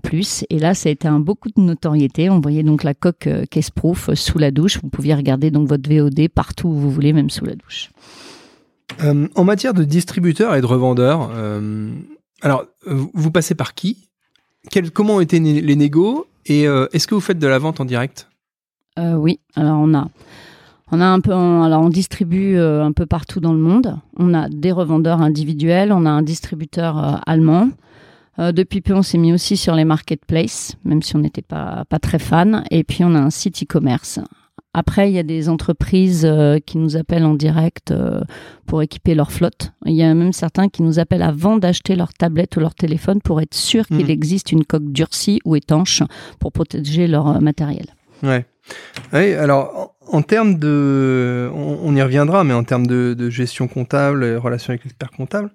Et 0.49 0.59
là, 0.59 0.73
ça 0.75 0.89
a 0.89 0.91
été 0.91 1.07
un 1.07 1.19
beaucoup 1.19 1.49
de 1.49 1.59
notoriété. 1.59 2.29
On 2.29 2.39
voyait 2.39 2.61
donc 2.63 2.83
la 2.83 2.93
coque 2.93 3.25
euh, 3.27 3.45
Caseproof 3.49 4.09
euh, 4.09 4.15
sous 4.15 4.37
la 4.37 4.51
douche. 4.51 4.79
Vous 4.83 4.89
pouviez 4.89 5.15
regarder 5.15 5.49
donc 5.51 5.67
votre 5.67 5.89
VOD 5.89 6.27
partout 6.29 6.67
où 6.67 6.73
vous 6.73 6.91
voulez, 6.91 7.11
même 7.13 7.29
sous 7.31 7.45
la 7.45 7.55
douche. 7.55 7.89
Euh, 9.03 9.27
en 9.35 9.43
matière 9.43 9.73
de 9.73 9.83
distributeurs 9.83 10.53
et 10.53 10.61
de 10.61 10.65
revendeurs, 10.67 11.31
euh, 11.33 11.89
alors 12.43 12.65
euh, 12.87 13.03
vous 13.13 13.31
passez 13.31 13.55
par 13.55 13.73
qui? 13.73 14.09
Quel- 14.69 14.91
Comment 14.91 15.15
ont 15.15 15.19
été 15.19 15.39
les 15.39 15.75
négos? 15.75 16.27
Et 16.45 16.67
euh, 16.67 16.87
est-ce 16.93 17.07
que 17.07 17.15
vous 17.15 17.21
faites 17.21 17.39
de 17.39 17.47
la 17.47 17.57
vente 17.57 17.79
en 17.79 17.85
direct? 17.85 18.29
Euh, 18.99 19.15
oui, 19.15 19.39
alors 19.55 19.79
on 19.79 19.93
a, 19.95 20.07
on 20.91 21.01
un 21.01 21.19
peu, 21.19 21.33
distribue 21.89 22.59
un 22.59 22.91
peu 22.91 23.05
partout 23.05 23.39
dans 23.39 23.53
le 23.53 23.59
monde. 23.59 23.97
On 24.17 24.33
a 24.33 24.47
des 24.49 24.71
revendeurs 24.71 25.21
individuels, 25.21 25.91
on 25.91 26.05
a 26.05 26.09
un 26.11 26.21
distributeur 26.21 27.21
allemand. 27.25 27.69
Depuis 28.37 28.81
peu, 28.81 28.93
on 28.93 29.03
s'est 29.03 29.17
mis 29.17 29.33
aussi 29.33 29.57
sur 29.57 29.75
les 29.75 29.85
marketplaces, 29.85 30.75
même 30.85 31.01
si 31.01 31.15
on 31.15 31.19
n'était 31.19 31.41
pas, 31.43 31.85
pas 31.89 31.99
très 31.99 32.19
fan. 32.19 32.63
Et 32.71 32.83
puis, 32.83 33.03
on 33.03 33.15
a 33.15 33.19
un 33.19 33.29
site 33.29 33.63
e-commerce. 33.63 34.19
Après, 34.73 35.09
il 35.09 35.13
y 35.13 35.19
a 35.19 35.23
des 35.23 35.49
entreprises 35.49 36.25
euh, 36.25 36.57
qui 36.65 36.77
nous 36.79 36.97
appellent 36.97 37.25
en 37.25 37.35
direct 37.35 37.91
euh, 37.91 38.21
pour 38.65 38.81
équiper 38.81 39.13
leur 39.13 39.31
flotte. 39.31 39.71
Il 39.85 39.93
y 39.93 40.01
a 40.03 40.13
même 40.13 40.33
certains 40.33 40.67
qui 40.69 40.81
nous 40.81 40.97
appellent 40.97 41.21
avant 41.21 41.57
d'acheter 41.57 41.95
leur 41.95 42.13
tablette 42.13 42.57
ou 42.57 42.59
leur 42.59 42.73
téléphone 42.73 43.21
pour 43.21 43.39
être 43.39 43.53
sûr 43.53 43.85
qu'il 43.85 44.05
Mhm. 44.05 44.09
existe 44.09 44.51
une 44.51 44.65
coque 44.65 44.91
durcie 44.91 45.39
ou 45.45 45.55
étanche 45.55 46.01
pour 46.39 46.51
protéger 46.51 47.05
leur 47.07 47.27
euh, 47.27 47.39
matériel. 47.39 47.85
Ouais. 48.23 48.45
Ouais, 49.11 49.35
alors 49.35 49.93
en, 50.09 50.17
en 50.17 50.21
termes 50.21 50.57
de, 50.57 51.51
on, 51.53 51.79
on 51.83 51.95
y 51.95 52.01
reviendra, 52.01 52.43
mais 52.43 52.53
en 52.53 52.63
termes 52.63 52.87
de, 52.87 53.13
de 53.13 53.29
gestion 53.29 53.67
comptable, 53.67 54.23
et 54.23 54.35
relation 54.37 54.71
avec 54.71 54.85
l'expert 54.85 55.11
comptable, 55.11 55.51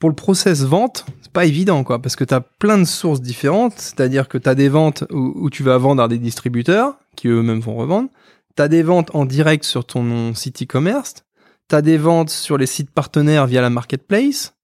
pour 0.00 0.08
le 0.08 0.16
process 0.16 0.62
vente, 0.64 1.04
c'est 1.20 1.30
pas 1.30 1.44
évident, 1.44 1.84
quoi, 1.84 2.00
parce 2.02 2.16
que 2.16 2.24
tu 2.24 2.34
as 2.34 2.40
plein 2.40 2.78
de 2.78 2.84
sources 2.84 3.20
différentes, 3.20 3.74
c'est-à-dire 3.76 4.26
que 4.28 4.36
tu 4.38 4.48
as 4.48 4.54
des 4.56 4.68
ventes 4.68 5.04
où, 5.12 5.32
où 5.36 5.50
tu 5.50 5.62
vas 5.62 5.78
vendre 5.78 6.02
à 6.02 6.08
des 6.08 6.18
distributeurs 6.18 6.94
qui 7.14 7.28
eux-mêmes 7.28 7.60
vont 7.60 7.76
revendre, 7.76 8.08
tu 8.56 8.62
as 8.62 8.68
des 8.68 8.82
ventes 8.82 9.14
en 9.14 9.24
direct 9.24 9.64
sur 9.64 9.84
ton 9.84 10.34
site 10.34 10.62
e-commerce, 10.62 11.24
tu 11.68 11.76
as 11.76 11.82
des 11.82 11.98
ventes 11.98 12.30
sur 12.30 12.58
les 12.58 12.66
sites 12.66 12.90
partenaires 12.90 13.46
via 13.46 13.60
la 13.60 13.70
marketplace, 13.70 14.54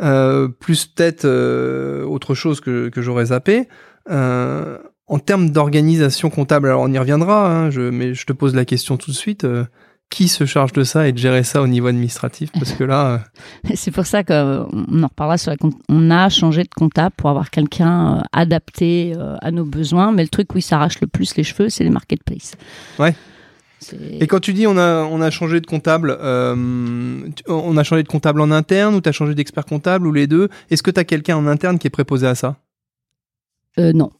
euh, 0.00 0.48
plus 0.48 0.86
peut-être 0.86 1.24
euh, 1.24 2.04
autre 2.04 2.34
chose 2.34 2.60
que, 2.60 2.90
j'aurais 2.96 3.26
zappé. 3.26 3.68
Euh, 4.10 4.78
en 5.06 5.18
termes 5.18 5.50
d'organisation 5.50 6.28
comptable, 6.30 6.68
alors 6.68 6.82
on 6.82 6.92
y 6.92 6.98
reviendra, 6.98 7.50
hein, 7.50 7.70
mais 7.90 8.14
je 8.14 8.26
te 8.26 8.32
pose 8.32 8.54
la 8.54 8.64
question 8.64 8.96
tout 8.96 9.10
de 9.10 9.16
suite. 9.16 9.46
Qui 10.10 10.28
se 10.28 10.46
charge 10.46 10.72
de 10.72 10.84
ça 10.84 11.06
et 11.06 11.12
de 11.12 11.18
gérer 11.18 11.42
ça 11.42 11.60
au 11.62 11.66
niveau 11.66 11.86
administratif 11.88 12.50
Parce 12.52 12.72
que 12.72 12.84
là, 12.84 13.06
euh, 13.64 13.70
C'est 13.74 13.90
pour 13.90 14.06
ça 14.06 14.24
qu'on 14.24 14.68
en 15.02 15.06
reparlera 15.06 15.38
sur 15.38 15.50
la. 15.50 15.56
On 15.88 16.10
a 16.10 16.28
changé 16.28 16.64
de 16.64 16.70
comptable 16.74 17.14
pour 17.16 17.30
avoir 17.30 17.50
quelqu'un 17.50 18.18
euh, 18.18 18.22
adapté 18.32 19.12
euh, 19.16 19.36
à 19.40 19.50
nos 19.50 19.64
besoins. 19.64 20.12
Mais 20.12 20.22
le 20.22 20.28
truc 20.28 20.54
où 20.54 20.58
il 20.58 20.62
s'arrache 20.62 21.00
le 21.00 21.06
plus 21.06 21.36
les 21.36 21.44
cheveux, 21.44 21.68
c'est 21.68 21.84
les 21.84 21.90
marketplaces. 21.90 22.56
Et 24.20 24.26
quand 24.26 24.40
tu 24.40 24.52
dis 24.52 24.66
on 24.66 24.76
a, 24.76 25.04
on 25.04 25.20
a 25.20 25.30
changé 25.30 25.60
de 25.60 25.66
comptable, 25.66 26.16
euh, 26.20 26.56
on 27.46 27.76
a 27.76 27.84
changé 27.84 28.02
de 28.02 28.08
comptable 28.08 28.40
en 28.40 28.50
interne 28.50 28.94
ou 28.94 29.00
tu 29.00 29.08
as 29.08 29.12
changé 29.12 29.34
d'expert 29.34 29.64
comptable 29.64 30.06
ou 30.06 30.12
les 30.12 30.26
deux 30.26 30.48
Est-ce 30.70 30.82
que 30.82 30.90
tu 30.90 30.98
as 30.98 31.04
quelqu'un 31.04 31.36
en 31.36 31.46
interne 31.46 31.78
qui 31.78 31.86
est 31.86 31.90
préposé 31.90 32.26
à 32.26 32.34
ça? 32.34 32.56
Euh, 33.78 33.92
Non. 33.92 34.10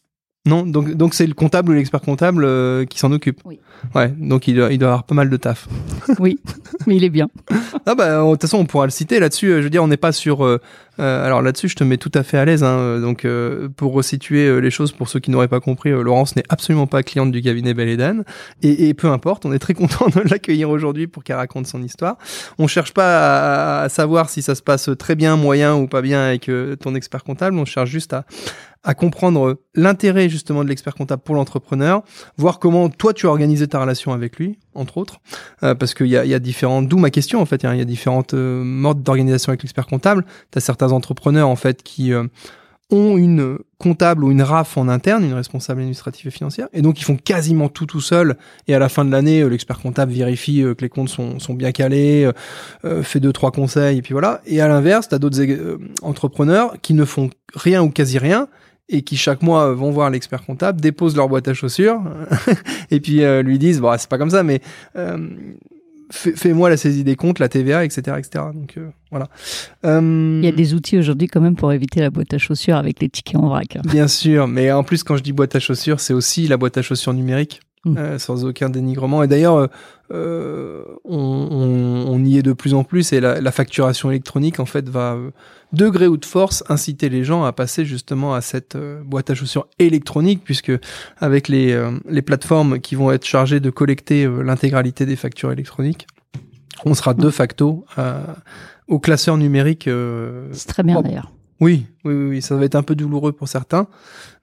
Non, 0.48 0.64
donc 0.64 0.94
donc 0.94 1.12
c'est 1.12 1.26
le 1.26 1.34
comptable 1.34 1.72
ou 1.72 1.74
l'expert 1.74 2.00
comptable 2.00 2.44
euh, 2.44 2.86
qui 2.86 2.98
s'en 2.98 3.12
occupe. 3.12 3.40
Oui. 3.44 3.58
Ouais, 3.94 4.08
donc 4.08 4.48
il 4.48 4.56
doit, 4.56 4.72
il 4.72 4.78
doit 4.78 4.88
avoir 4.88 5.04
pas 5.04 5.14
mal 5.14 5.28
de 5.28 5.36
taf. 5.36 5.68
oui, 6.18 6.38
mais 6.86 6.96
il 6.96 7.04
est 7.04 7.10
bien. 7.10 7.28
ah 7.86 7.94
bah 7.94 8.24
de 8.24 8.30
toute 8.32 8.40
façon 8.40 8.58
on 8.58 8.64
pourra 8.64 8.86
le 8.86 8.90
citer 8.90 9.20
là-dessus. 9.20 9.48
Je 9.48 9.60
veux 9.60 9.70
dire, 9.70 9.82
on 9.84 9.88
n'est 9.88 9.98
pas 9.98 10.12
sur. 10.12 10.58
Euh, 11.00 11.08
euh, 11.08 11.24
alors 11.24 11.42
là-dessus, 11.42 11.68
je 11.68 11.76
te 11.76 11.84
mets 11.84 11.96
tout 11.96 12.10
à 12.14 12.22
fait 12.22 12.38
à 12.38 12.44
l'aise. 12.44 12.62
Hein, 12.62 13.00
donc 13.00 13.26
pour 13.76 13.92
resituer 13.92 14.60
les 14.60 14.70
choses 14.70 14.92
pour 14.92 15.08
ceux 15.08 15.20
qui 15.20 15.30
n'auraient 15.30 15.48
pas 15.48 15.60
compris, 15.60 15.90
Laurence 15.90 16.36
n'est 16.36 16.44
absolument 16.48 16.86
pas 16.86 17.02
cliente 17.02 17.32
du 17.32 17.40
cabinet 17.40 17.74
Belle 17.74 18.24
et, 18.62 18.88
et, 18.88 18.94
peu 18.94 19.08
importe, 19.08 19.46
on 19.46 19.52
est 19.52 19.58
très 19.58 19.74
content 19.78 20.08
de 20.08 20.20
l'accueillir 20.28 20.70
aujourd'hui 20.70 21.06
pour 21.06 21.24
qu'elle 21.24 21.36
raconte 21.36 21.66
son 21.66 21.82
histoire. 21.82 22.18
On 22.58 22.66
cherche 22.66 22.92
pas 22.92 23.80
à, 23.80 23.82
à, 23.82 23.88
savoir 23.88 24.28
si 24.28 24.42
ça 24.42 24.54
se 24.54 24.62
passe 24.62 24.90
très 24.98 25.14
bien, 25.14 25.36
moyen 25.36 25.76
ou 25.76 25.86
pas 25.86 26.02
bien 26.02 26.22
avec 26.26 26.50
ton 26.80 26.94
expert 26.94 27.24
comptable. 27.24 27.58
On 27.58 27.64
cherche 27.64 27.90
juste 27.90 28.12
à 28.12 28.24
à 28.84 28.94
comprendre 28.94 29.60
l'intérêt 29.74 30.28
justement 30.28 30.64
de 30.64 30.68
l'expert 30.68 30.94
comptable 30.94 31.22
pour 31.22 31.34
l'entrepreneur, 31.34 32.02
voir 32.36 32.58
comment 32.58 32.88
toi 32.88 33.12
tu 33.12 33.26
as 33.26 33.28
organisé 33.28 33.66
ta 33.66 33.80
relation 33.80 34.12
avec 34.12 34.38
lui, 34.38 34.58
entre 34.78 34.98
autres, 34.98 35.20
euh, 35.62 35.74
parce 35.74 35.94
qu'il 35.94 36.06
y 36.06 36.16
a, 36.16 36.38
différentes, 36.38 36.88
d'où 36.88 36.98
ma 36.98 37.10
question 37.10 37.40
en 37.40 37.46
fait, 37.46 37.62
il 37.62 37.78
y 37.78 37.80
a 37.80 37.84
différentes 37.84 38.34
euh, 38.34 38.62
modes 38.64 39.02
d'organisation 39.02 39.50
avec 39.50 39.62
l'expert 39.62 39.86
comptable. 39.86 40.24
Tu 40.50 40.58
as 40.58 40.60
certains 40.60 40.92
entrepreneurs 40.92 41.48
en 41.48 41.56
fait 41.56 41.82
qui 41.82 42.12
euh, 42.12 42.24
ont 42.90 43.18
une 43.18 43.58
comptable 43.78 44.24
ou 44.24 44.30
une 44.30 44.42
RAF 44.42 44.78
en 44.78 44.88
interne, 44.88 45.24
une 45.24 45.34
responsable 45.34 45.80
administrative 45.80 46.26
et 46.26 46.30
financière, 46.30 46.68
et 46.72 46.80
donc 46.80 47.00
ils 47.00 47.04
font 47.04 47.16
quasiment 47.16 47.68
tout 47.68 47.86
tout 47.86 48.00
seul. 48.00 48.36
Et 48.66 48.74
à 48.74 48.78
la 48.78 48.88
fin 48.88 49.04
de 49.04 49.10
l'année, 49.10 49.46
l'expert 49.48 49.78
comptable 49.78 50.12
vérifie 50.12 50.62
que 50.62 50.80
les 50.80 50.88
comptes 50.88 51.10
sont, 51.10 51.38
sont 51.38 51.54
bien 51.54 51.70
calés, 51.70 52.30
fait 53.02 53.20
deux 53.20 53.32
trois 53.32 53.52
conseils, 53.52 53.98
et 53.98 54.02
puis 54.02 54.14
voilà. 54.14 54.40
Et 54.46 54.62
à 54.62 54.68
l'inverse, 54.68 55.10
tu 55.10 55.14
as 55.14 55.18
d'autres 55.18 55.78
entrepreneurs 56.00 56.76
qui 56.80 56.94
ne 56.94 57.04
font 57.04 57.28
rien 57.54 57.82
ou 57.82 57.90
quasi 57.90 58.18
rien, 58.18 58.48
et 58.88 59.02
qui 59.02 59.16
chaque 59.16 59.42
mois 59.42 59.72
vont 59.72 59.90
voir 59.90 60.10
l'expert 60.10 60.44
comptable, 60.44 60.80
déposent 60.80 61.16
leur 61.16 61.28
boîte 61.28 61.48
à 61.48 61.54
chaussures 61.54 62.00
et 62.90 63.00
puis 63.00 63.22
euh, 63.22 63.42
lui 63.42 63.58
disent 63.58 63.80
bon 63.80 63.94
c'est 63.98 64.08
pas 64.08 64.18
comme 64.18 64.30
ça 64.30 64.42
mais 64.42 64.60
euh, 64.96 65.28
fais-moi 66.10 66.70
la 66.70 66.78
saisie 66.78 67.04
des 67.04 67.16
comptes, 67.16 67.38
la 67.38 67.50
TVA, 67.50 67.84
etc., 67.84 68.16
etc. 68.18 68.44
Donc 68.54 68.78
euh, 68.78 68.88
voilà. 69.10 69.28
Il 69.84 70.44
y 70.44 70.48
a 70.48 70.52
des 70.52 70.72
outils 70.72 70.98
aujourd'hui 70.98 71.28
quand 71.28 71.40
même 71.40 71.56
pour 71.56 71.70
éviter 71.72 72.00
la 72.00 72.08
boîte 72.08 72.32
à 72.32 72.38
chaussures 72.38 72.76
avec 72.76 73.00
les 73.00 73.10
tickets 73.10 73.36
en 73.36 73.48
vrac. 73.48 73.76
Bien 73.84 74.08
sûr, 74.08 74.48
mais 74.48 74.72
en 74.72 74.84
plus 74.84 75.04
quand 75.04 75.16
je 75.16 75.22
dis 75.22 75.32
boîte 75.32 75.54
à 75.54 75.60
chaussures, 75.60 76.00
c'est 76.00 76.14
aussi 76.14 76.48
la 76.48 76.56
boîte 76.56 76.78
à 76.78 76.82
chaussures 76.82 77.14
numérique. 77.14 77.60
Mmh. 77.84 78.18
sans 78.18 78.44
aucun 78.44 78.70
dénigrement. 78.70 79.22
Et 79.22 79.28
d'ailleurs, 79.28 79.68
euh, 80.10 80.82
on, 81.04 82.06
on, 82.08 82.24
y 82.24 82.36
est 82.36 82.42
de 82.42 82.52
plus 82.52 82.74
en 82.74 82.82
plus 82.82 83.12
et 83.12 83.20
la, 83.20 83.40
la 83.40 83.52
facturation 83.52 84.10
électronique 84.10 84.58
en 84.58 84.66
fait 84.66 84.88
va 84.88 85.16
degré 85.72 86.06
ou 86.06 86.16
de 86.16 86.24
force 86.24 86.64
inciter 86.68 87.08
les 87.08 87.24
gens 87.24 87.44
à 87.44 87.52
passer 87.52 87.84
justement 87.84 88.34
à 88.34 88.40
cette 88.40 88.76
euh, 88.76 89.02
boîte 89.02 89.30
à 89.30 89.34
chaussures 89.34 89.66
électronique 89.78 90.42
puisque 90.44 90.72
avec 91.18 91.48
les, 91.48 91.72
euh, 91.72 91.92
les 92.08 92.22
plateformes 92.22 92.80
qui 92.80 92.94
vont 92.94 93.10
être 93.10 93.24
chargées 93.24 93.60
de 93.60 93.70
collecter 93.70 94.24
euh, 94.24 94.42
l'intégralité 94.42 95.06
des 95.06 95.16
factures 95.16 95.52
électroniques, 95.52 96.06
on 96.84 96.94
sera 96.94 97.12
de 97.12 97.30
facto 97.30 97.84
au 98.86 99.00
classeur 99.00 99.36
numérique. 99.36 99.90
C'est 100.52 100.68
très 100.68 100.84
bien 100.84 101.02
d'ailleurs. 101.02 101.32
Oui, 101.60 101.86
oui, 102.04 102.14
oui, 102.14 102.40
ça 102.40 102.54
va 102.54 102.64
être 102.64 102.76
un 102.76 102.84
peu 102.84 102.94
douloureux 102.94 103.32
pour 103.32 103.48
certains, 103.48 103.88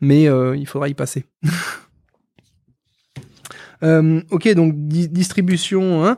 mais 0.01 0.23
il 0.23 0.67
faudra 0.67 0.89
y 0.89 0.93
passer. 0.93 1.23
ok, 3.81 4.53
donc 4.53 4.73
distribution. 4.75 6.05
Hein, 6.05 6.17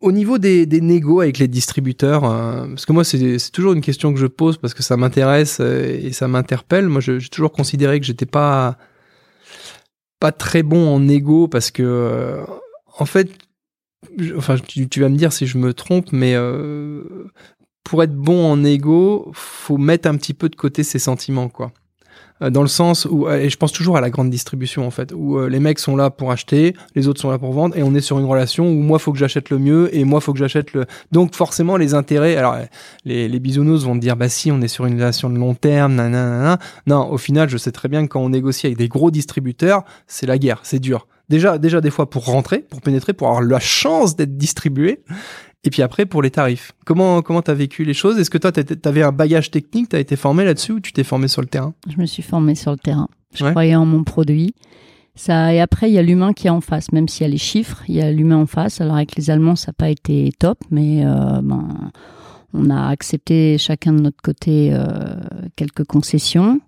au 0.00 0.12
niveau 0.12 0.38
des, 0.38 0.66
négos 0.66 1.20
avec 1.20 1.38
les 1.38 1.48
distributeurs, 1.48 2.24
euh, 2.24 2.66
parce 2.68 2.86
que 2.86 2.92
moi 2.92 3.04
c'est 3.04 3.38
toujours 3.52 3.72
une 3.72 3.82
question 3.82 4.12
que 4.12 4.18
je 4.18 4.26
pose 4.26 4.56
parce 4.56 4.74
que 4.74 4.82
ça 4.82 4.96
m'intéresse 4.96 5.58
euh, 5.60 5.98
et 6.02 6.12
ça 6.12 6.26
m'interpelle. 6.28 6.88
Moi 6.88 7.00
j'ai 7.00 7.20
toujours 7.28 7.52
considéré 7.52 8.00
que 8.00 8.06
j'étais 8.06 8.26
pas 8.26 8.78
pas 10.18 10.32
très 10.32 10.62
bon 10.62 10.88
en 10.88 11.00
négo 11.00 11.48
parce 11.48 11.70
que 11.70 11.82
euh, 11.82 12.44
en 12.98 13.06
fait, 13.06 13.30
enfin 14.36 14.56
tu, 14.58 14.88
tu, 14.88 15.00
vas 15.00 15.08
me 15.08 15.16
dire 15.16 15.32
si 15.32 15.46
je 15.46 15.58
me 15.58 15.74
trompe, 15.74 16.12
mais 16.12 16.34
pour 17.84 18.02
être 18.02 18.14
bon 18.14 18.44
en 18.52 18.56
négo, 18.58 19.30
faut 19.34 19.78
mettre 19.78 20.08
un 20.08 20.16
petit 20.16 20.34
peu 20.34 20.48
de 20.48 20.56
côté 20.56 20.82
ses 20.82 20.98
sentiments 20.98 21.48
quoi. 21.48 21.72
Euh, 22.42 22.50
dans 22.50 22.62
le 22.62 22.68
sens 22.68 23.06
où, 23.10 23.26
euh, 23.26 23.38
et 23.38 23.50
je 23.50 23.56
pense 23.56 23.72
toujours 23.72 23.96
à 23.96 24.00
la 24.00 24.10
grande 24.10 24.30
distribution 24.30 24.86
en 24.86 24.90
fait, 24.90 25.12
où 25.14 25.38
euh, 25.38 25.48
les 25.48 25.60
mecs 25.60 25.78
sont 25.78 25.96
là 25.96 26.10
pour 26.10 26.32
acheter, 26.32 26.74
les 26.94 27.08
autres 27.08 27.20
sont 27.20 27.30
là 27.30 27.38
pour 27.38 27.52
vendre, 27.52 27.76
et 27.76 27.82
on 27.82 27.94
est 27.94 28.00
sur 28.00 28.18
une 28.18 28.24
relation 28.24 28.68
où 28.68 28.80
moi 28.80 28.98
faut 28.98 29.12
que 29.12 29.18
j'achète 29.18 29.50
le 29.50 29.58
mieux 29.58 29.94
et 29.94 30.04
moi 30.04 30.20
faut 30.20 30.32
que 30.32 30.38
j'achète 30.38 30.72
le. 30.72 30.86
Donc 31.12 31.34
forcément 31.34 31.76
les 31.76 31.94
intérêts, 31.94 32.36
alors 32.36 32.56
les, 33.04 33.28
les 33.28 33.40
bisounours 33.40 33.84
vont 33.84 33.94
te 33.94 34.00
dire 34.00 34.16
bah 34.16 34.28
si 34.28 34.50
on 34.50 34.60
est 34.62 34.68
sur 34.68 34.86
une 34.86 34.94
relation 34.94 35.30
de 35.30 35.38
long 35.38 35.54
terme, 35.54 35.94
nanana. 35.94 36.58
Non, 36.86 37.10
au 37.10 37.18
final 37.18 37.48
je 37.48 37.56
sais 37.56 37.72
très 37.72 37.88
bien 37.88 38.02
que 38.02 38.08
quand 38.08 38.20
on 38.20 38.30
négocie 38.30 38.66
avec 38.66 38.78
des 38.78 38.88
gros 38.88 39.10
distributeurs, 39.10 39.84
c'est 40.06 40.26
la 40.26 40.38
guerre, 40.38 40.60
c'est 40.62 40.80
dur. 40.80 41.06
Déjà, 41.30 41.58
déjà 41.58 41.80
des 41.80 41.90
fois 41.90 42.10
pour 42.10 42.24
rentrer, 42.24 42.58
pour 42.58 42.80
pénétrer, 42.80 43.12
pour 43.12 43.28
avoir 43.28 43.42
la 43.42 43.60
chance 43.60 44.16
d'être 44.16 44.36
distribué. 44.36 45.04
Et 45.62 45.70
puis 45.70 45.82
après, 45.82 46.06
pour 46.06 46.22
les 46.22 46.30
tarifs, 46.30 46.72
comment 46.86 47.20
comment 47.20 47.42
t'as 47.42 47.54
vécu 47.54 47.84
les 47.84 47.92
choses? 47.92 48.18
Est-ce 48.18 48.30
que 48.30 48.38
toi, 48.38 48.50
t'avais 48.50 49.02
un 49.02 49.12
bagage 49.12 49.50
technique, 49.50 49.90
t'as 49.90 50.00
été 50.00 50.16
formé 50.16 50.44
là-dessus 50.44 50.72
ou 50.72 50.80
tu 50.80 50.92
t'es 50.92 51.04
formé 51.04 51.28
sur 51.28 51.42
le 51.42 51.48
terrain? 51.48 51.74
Je 51.88 52.00
me 52.00 52.06
suis 52.06 52.22
formé 52.22 52.54
sur 52.54 52.70
le 52.70 52.78
terrain. 52.78 53.08
Je 53.34 53.44
croyais 53.44 53.76
en 53.76 53.84
mon 53.84 54.02
produit. 54.02 54.54
Ça, 55.14 55.52
et 55.52 55.60
après, 55.60 55.90
il 55.90 55.92
y 55.92 55.98
a 55.98 56.02
l'humain 56.02 56.32
qui 56.32 56.46
est 56.46 56.50
en 56.50 56.62
face. 56.62 56.92
Même 56.92 57.08
s'il 57.08 57.22
y 57.22 57.26
a 57.26 57.28
les 57.28 57.36
chiffres, 57.36 57.82
il 57.88 57.96
y 57.96 58.00
a 58.00 58.10
l'humain 58.10 58.38
en 58.38 58.46
face. 58.46 58.80
Alors 58.80 58.96
avec 58.96 59.16
les 59.16 59.28
Allemands, 59.28 59.56
ça 59.56 59.68
n'a 59.68 59.74
pas 59.74 59.90
été 59.90 60.30
top, 60.38 60.58
mais 60.70 61.04
euh, 61.04 61.40
ben, 61.42 61.90
on 62.54 62.70
a 62.70 62.88
accepté 62.88 63.58
chacun 63.58 63.92
de 63.92 64.00
notre 64.00 64.22
côté 64.22 64.70
euh, 64.72 64.80
quelques 65.56 65.84
concessions. 65.84 66.60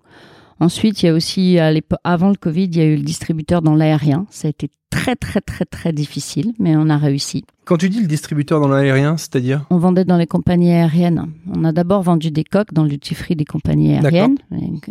Ensuite, 0.59 1.01
il 1.01 1.07
y 1.07 1.09
a 1.09 1.13
aussi, 1.13 1.57
avant 2.03 2.29
le 2.29 2.35
Covid, 2.35 2.65
il 2.65 2.77
y 2.77 2.81
a 2.81 2.85
eu 2.85 2.95
le 2.95 3.01
distributeur 3.01 3.61
dans 3.63 3.75
l'aérien. 3.75 4.27
Ça 4.29 4.47
a 4.47 4.49
été 4.49 4.69
très, 4.91 5.15
très, 5.15 5.41
très, 5.41 5.65
très 5.65 5.91
difficile, 5.91 6.53
mais 6.59 6.75
on 6.77 6.89
a 6.89 6.97
réussi. 6.97 7.43
Quand 7.65 7.77
tu 7.77 7.89
dis 7.89 8.01
le 8.01 8.07
distributeur 8.07 8.59
dans 8.59 8.67
l'aérien, 8.67 9.15
c'est-à-dire 9.15 9.65
On 9.69 9.77
vendait 9.77 10.03
dans 10.03 10.17
les 10.17 10.27
compagnies 10.27 10.71
aériennes. 10.71 11.27
On 11.49 11.63
a 11.63 11.71
d'abord 11.71 12.01
vendu 12.01 12.29
des 12.29 12.43
coques 12.43 12.73
dans 12.73 12.85
free 13.13 13.35
des 13.35 13.45
compagnies 13.45 13.95
aériennes. 13.95 14.37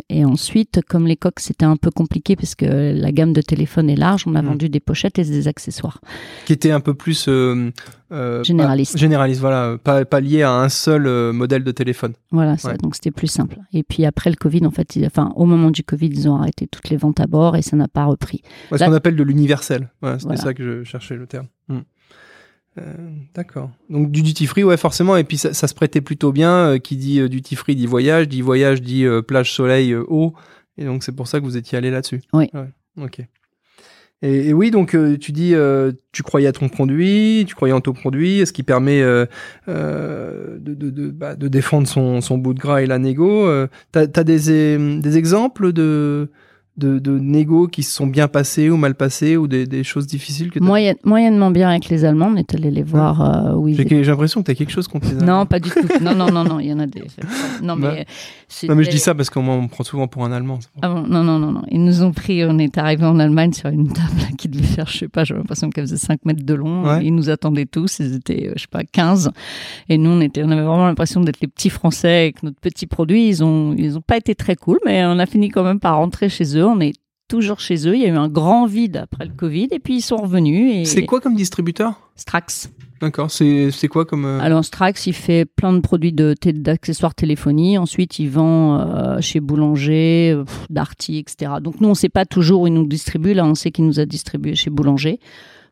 Et, 0.09 0.25
ensuite, 0.25 0.81
comme 0.87 1.05
les 1.05 1.15
coques, 1.15 1.39
c'était 1.39 1.65
un 1.65 1.75
peu 1.75 1.91
compliqué 1.91 2.35
parce 2.35 2.55
que 2.55 2.65
la 2.65 3.11
gamme 3.11 3.33
de 3.33 3.41
téléphone 3.41 3.89
est 3.89 3.95
large, 3.95 4.23
on 4.25 4.33
a 4.33 4.41
hmm. 4.41 4.47
vendu 4.47 4.69
des 4.69 4.79
pochettes 4.79 5.19
et 5.19 5.23
des 5.23 5.47
accessoires. 5.47 6.01
Qui 6.45 6.53
étaient 6.53 6.71
un 6.71 6.79
peu 6.79 6.95
plus... 6.95 7.27
Euh, 7.27 7.71
euh 8.11 8.43
généraliste. 8.43 8.97
généraliste, 8.97 9.41
voilà. 9.41 9.77
Pas, 9.83 10.03
pas 10.05 10.19
lié 10.19 10.41
à 10.41 10.53
un 10.53 10.69
seul 10.69 11.05
euh, 11.05 11.31
modèle 11.31 11.63
de 11.63 11.71
téléphone. 11.71 12.13
Voilà, 12.31 12.55
donc 12.81 12.95
c'était 12.95 13.11
plus 13.11 13.27
simple. 13.27 13.57
Et 13.71 13.83
puis 13.83 14.05
après 14.05 14.31
le 14.31 14.35
Covid, 14.35 14.65
en 14.65 14.71
fait, 14.71 14.97
enfin, 15.05 15.31
au 15.35 15.45
moment 15.45 15.69
du 15.69 15.83
Covid, 15.83 16.07
ils 16.07 16.27
ont 16.27 16.37
arrêté 16.37 16.67
toutes 16.67 16.89
les 16.89 16.97
ventes 16.97 17.19
à 17.19 17.27
bord 17.27 17.55
et 17.55 17.61
ça 17.61 17.75
n'a 17.75 17.87
pas 17.87 18.05
repris. 18.05 18.41
ce 18.71 18.83
qu'on 18.83 18.93
appelle 18.93 19.15
de 19.15 19.23
l'universel. 19.23 19.89
C'était 20.17 20.37
ça 20.37 20.53
que 20.55 20.63
je 20.63 20.83
cherchais 20.83 21.15
le 21.15 21.27
terme. 21.27 21.47
Hmm. 21.69 21.81
Euh, 22.79 22.81
d'accord. 23.35 23.71
Donc 23.89 24.11
du 24.11 24.23
duty 24.23 24.47
free, 24.47 24.63
ouais, 24.63 24.77
forcément. 24.77 25.15
Et 25.17 25.23
puis 25.23 25.37
ça, 25.37 25.53
se 25.53 25.73
prêtait 25.73 26.01
plutôt 26.01 26.31
bien. 26.31 26.51
Euh, 26.51 26.77
qui 26.79 26.97
dit 26.97 27.19
euh, 27.19 27.29
duty 27.29 27.55
free 27.55 27.75
dit 27.75 27.85
voyage, 27.85 28.27
dit 28.27 28.41
voyage 28.41 28.81
dit 28.81 29.05
plage, 29.27 29.53
soleil, 29.53 29.95
eau. 29.95 30.33
Et 30.77 30.85
donc 30.85 31.03
c'est 31.03 31.11
pour 31.11 31.27
ça 31.27 31.39
que 31.39 31.45
vous 31.45 31.57
étiez 31.57 31.77
allé 31.77 31.91
là-dessus. 31.91 32.21
Oui. 32.33 32.49
ok. 32.99 33.21
Et, 34.25 34.53
oui, 34.53 34.71
donc 34.71 34.95
tu 35.19 35.31
dis, 35.33 35.53
tu 36.13 36.23
croyais 36.23 36.47
à 36.47 36.53
ton 36.53 36.69
produit, 36.69 37.43
tu 37.45 37.55
croyais 37.55 37.73
en 37.73 37.81
ton 37.81 37.91
produit, 37.91 38.45
ce 38.45 38.53
qui 38.53 38.63
permet 38.63 39.01
de, 39.01 39.27
de, 40.57 41.09
bah, 41.11 41.35
de, 41.35 41.49
défendre 41.49 41.89
son, 41.89 42.21
son, 42.21 42.37
bout 42.37 42.53
de 42.53 42.59
gras 42.59 42.81
et 42.81 42.85
la 42.85 42.99
négo. 42.99 43.49
T'as 43.91 44.07
as 44.15 44.23
des, 44.23 44.77
des 44.77 45.17
exemples 45.17 45.73
de 45.73 46.29
de, 46.75 46.97
de 46.97 47.19
négo 47.19 47.67
qui 47.67 47.83
se 47.83 47.93
sont 47.93 48.07
bien 48.07 48.27
passés 48.27 48.71
ou 48.71 48.77
mal 48.77 48.95
passés 48.95 49.37
ou 49.37 49.47
des, 49.47 49.67
des 49.67 49.83
choses 49.83 50.07
difficiles 50.07 50.49
que 50.49 50.59
moyennement 50.59 51.51
bien 51.51 51.69
avec 51.69 51.87
les 51.87 52.03
Allemands 52.03 52.31
on 52.33 52.35
est 52.35 52.55
allé 52.55 52.71
les 52.71 52.81
voir 52.81 53.21
euh, 53.21 53.53
oui 53.53 53.75
j'ai 53.75 54.03
l'impression 54.03 54.41
que 54.41 54.47
tu 54.47 54.51
as 54.51 54.55
quelque 54.55 54.71
chose 54.71 54.87
contre 54.87 55.07
les 55.09 55.17
Allemands. 55.17 55.39
Non 55.39 55.45
pas 55.45 55.59
du 55.59 55.69
tout. 55.69 55.87
Non 56.01 56.15
non 56.15 56.31
non 56.31 56.43
non 56.43 56.59
il 56.59 56.67
y 56.67 56.73
en 56.73 56.79
a 56.79 56.87
des 56.87 57.03
non 57.61 57.77
bah, 57.77 57.93
mais 57.93 58.05
non 58.67 58.75
mais 58.75 58.83
je 58.83 58.89
dis 58.89 58.97
ça 58.97 59.13
parce 59.13 59.29
qu'on 59.29 59.43
me 59.43 59.67
prend 59.67 59.83
souvent 59.83 60.07
pour 60.07 60.25
un 60.25 60.31
Allemand 60.31 60.59
ah 60.81 60.89
bon, 60.89 61.03
non 61.03 61.23
non 61.23 61.37
non 61.37 61.51
non. 61.51 61.61
Ils 61.69 61.83
nous 61.83 62.01
ont 62.01 62.11
pris 62.11 62.43
on 62.43 62.57
est 62.57 62.75
arrivé 62.79 63.05
en 63.05 63.19
Allemagne 63.19 63.53
sur 63.53 63.69
une 63.69 63.93
table 63.93 64.09
qui 64.39 64.47
devait 64.49 64.63
faire 64.63 64.87
je 64.87 64.97
sais 64.97 65.07
pas 65.07 65.23
j'ai 65.25 65.35
l'impression 65.35 65.69
qu'elle 65.69 65.85
faisait 65.85 65.97
5 65.97 66.25
mètres 66.25 66.43
de 66.43 66.53
long. 66.55 66.99
Ils 67.01 67.13
nous 67.13 67.29
attendaient 67.29 67.67
tous 67.67 67.99
ils 67.99 68.15
étaient 68.15 68.47
euh, 68.47 68.53
je 68.55 68.61
sais 68.61 68.67
pas 68.67 68.83
15 68.83 69.29
et 69.89 69.99
nous 69.99 70.09
on 70.09 70.21
était 70.21 70.41
on 70.43 70.49
avait 70.49 70.63
vraiment 70.63 70.87
l'impression 70.87 71.21
d'être 71.21 71.39
les 71.39 71.47
petits 71.47 71.69
Français 71.69 72.15
avec 72.23 72.41
notre 72.41 72.59
petit 72.59 72.87
produit. 72.87 73.27
Ils 73.27 73.43
ont 73.43 73.75
ils 73.77 73.95
ont 73.95 74.01
pas 74.01 74.17
été 74.17 74.33
très 74.33 74.55
cool 74.55 74.79
mais 74.85 75.05
on 75.05 75.19
a 75.19 75.27
fini 75.27 75.49
quand 75.49 75.63
même 75.63 75.79
par 75.79 75.97
rentrer 75.97 76.29
chez 76.29 76.57
eux 76.57 76.62
on 76.65 76.79
est 76.79 76.93
toujours 77.27 77.59
chez 77.59 77.87
eux. 77.87 77.95
Il 77.95 78.01
y 78.01 78.05
a 78.05 78.09
eu 78.09 78.17
un 78.17 78.29
grand 78.29 78.65
vide 78.65 78.97
après 78.97 79.25
le 79.25 79.33
Covid 79.33 79.69
et 79.71 79.79
puis 79.79 79.97
ils 79.97 80.01
sont 80.01 80.17
revenus. 80.17 80.75
Et... 80.75 80.85
C'est 80.85 81.05
quoi 81.05 81.19
comme 81.19 81.35
distributeur? 81.35 81.93
Strax. 82.15 82.69
D'accord, 83.01 83.29
c'est 83.29 83.87
quoi 83.89 84.05
comme... 84.05 84.23
Euh, 84.23 84.39
Alors 84.39 84.63
Strax, 84.63 85.07
il 85.07 85.13
fait 85.13 85.43
plein 85.43 85.73
de 85.73 85.79
produits 85.79 86.13
d'accessoires 86.13 87.15
téléphonie. 87.15 87.77
Ensuite, 87.77 88.17
il 88.19 88.29
vend 88.29 88.79
euh, 88.79 89.19
chez 89.19 89.41
Boulanger, 89.41 90.41
Darty, 90.69 91.17
etc. 91.17 91.53
Donc 91.61 91.81
nous, 91.81 91.87
on 91.89 91.91
ne 91.91 91.97
sait 91.97 92.07
pas 92.07 92.25
toujours 92.25 92.61
où 92.61 92.67
il 92.67 92.73
nous 92.73 92.87
distribue. 92.87 93.33
Là, 93.33 93.45
on 93.45 93.55
sait 93.55 93.71
qu'il 93.71 93.85
nous 93.85 93.99
a 93.99 94.05
distribué 94.05 94.55
chez 94.55 94.69
Boulanger. 94.69 95.19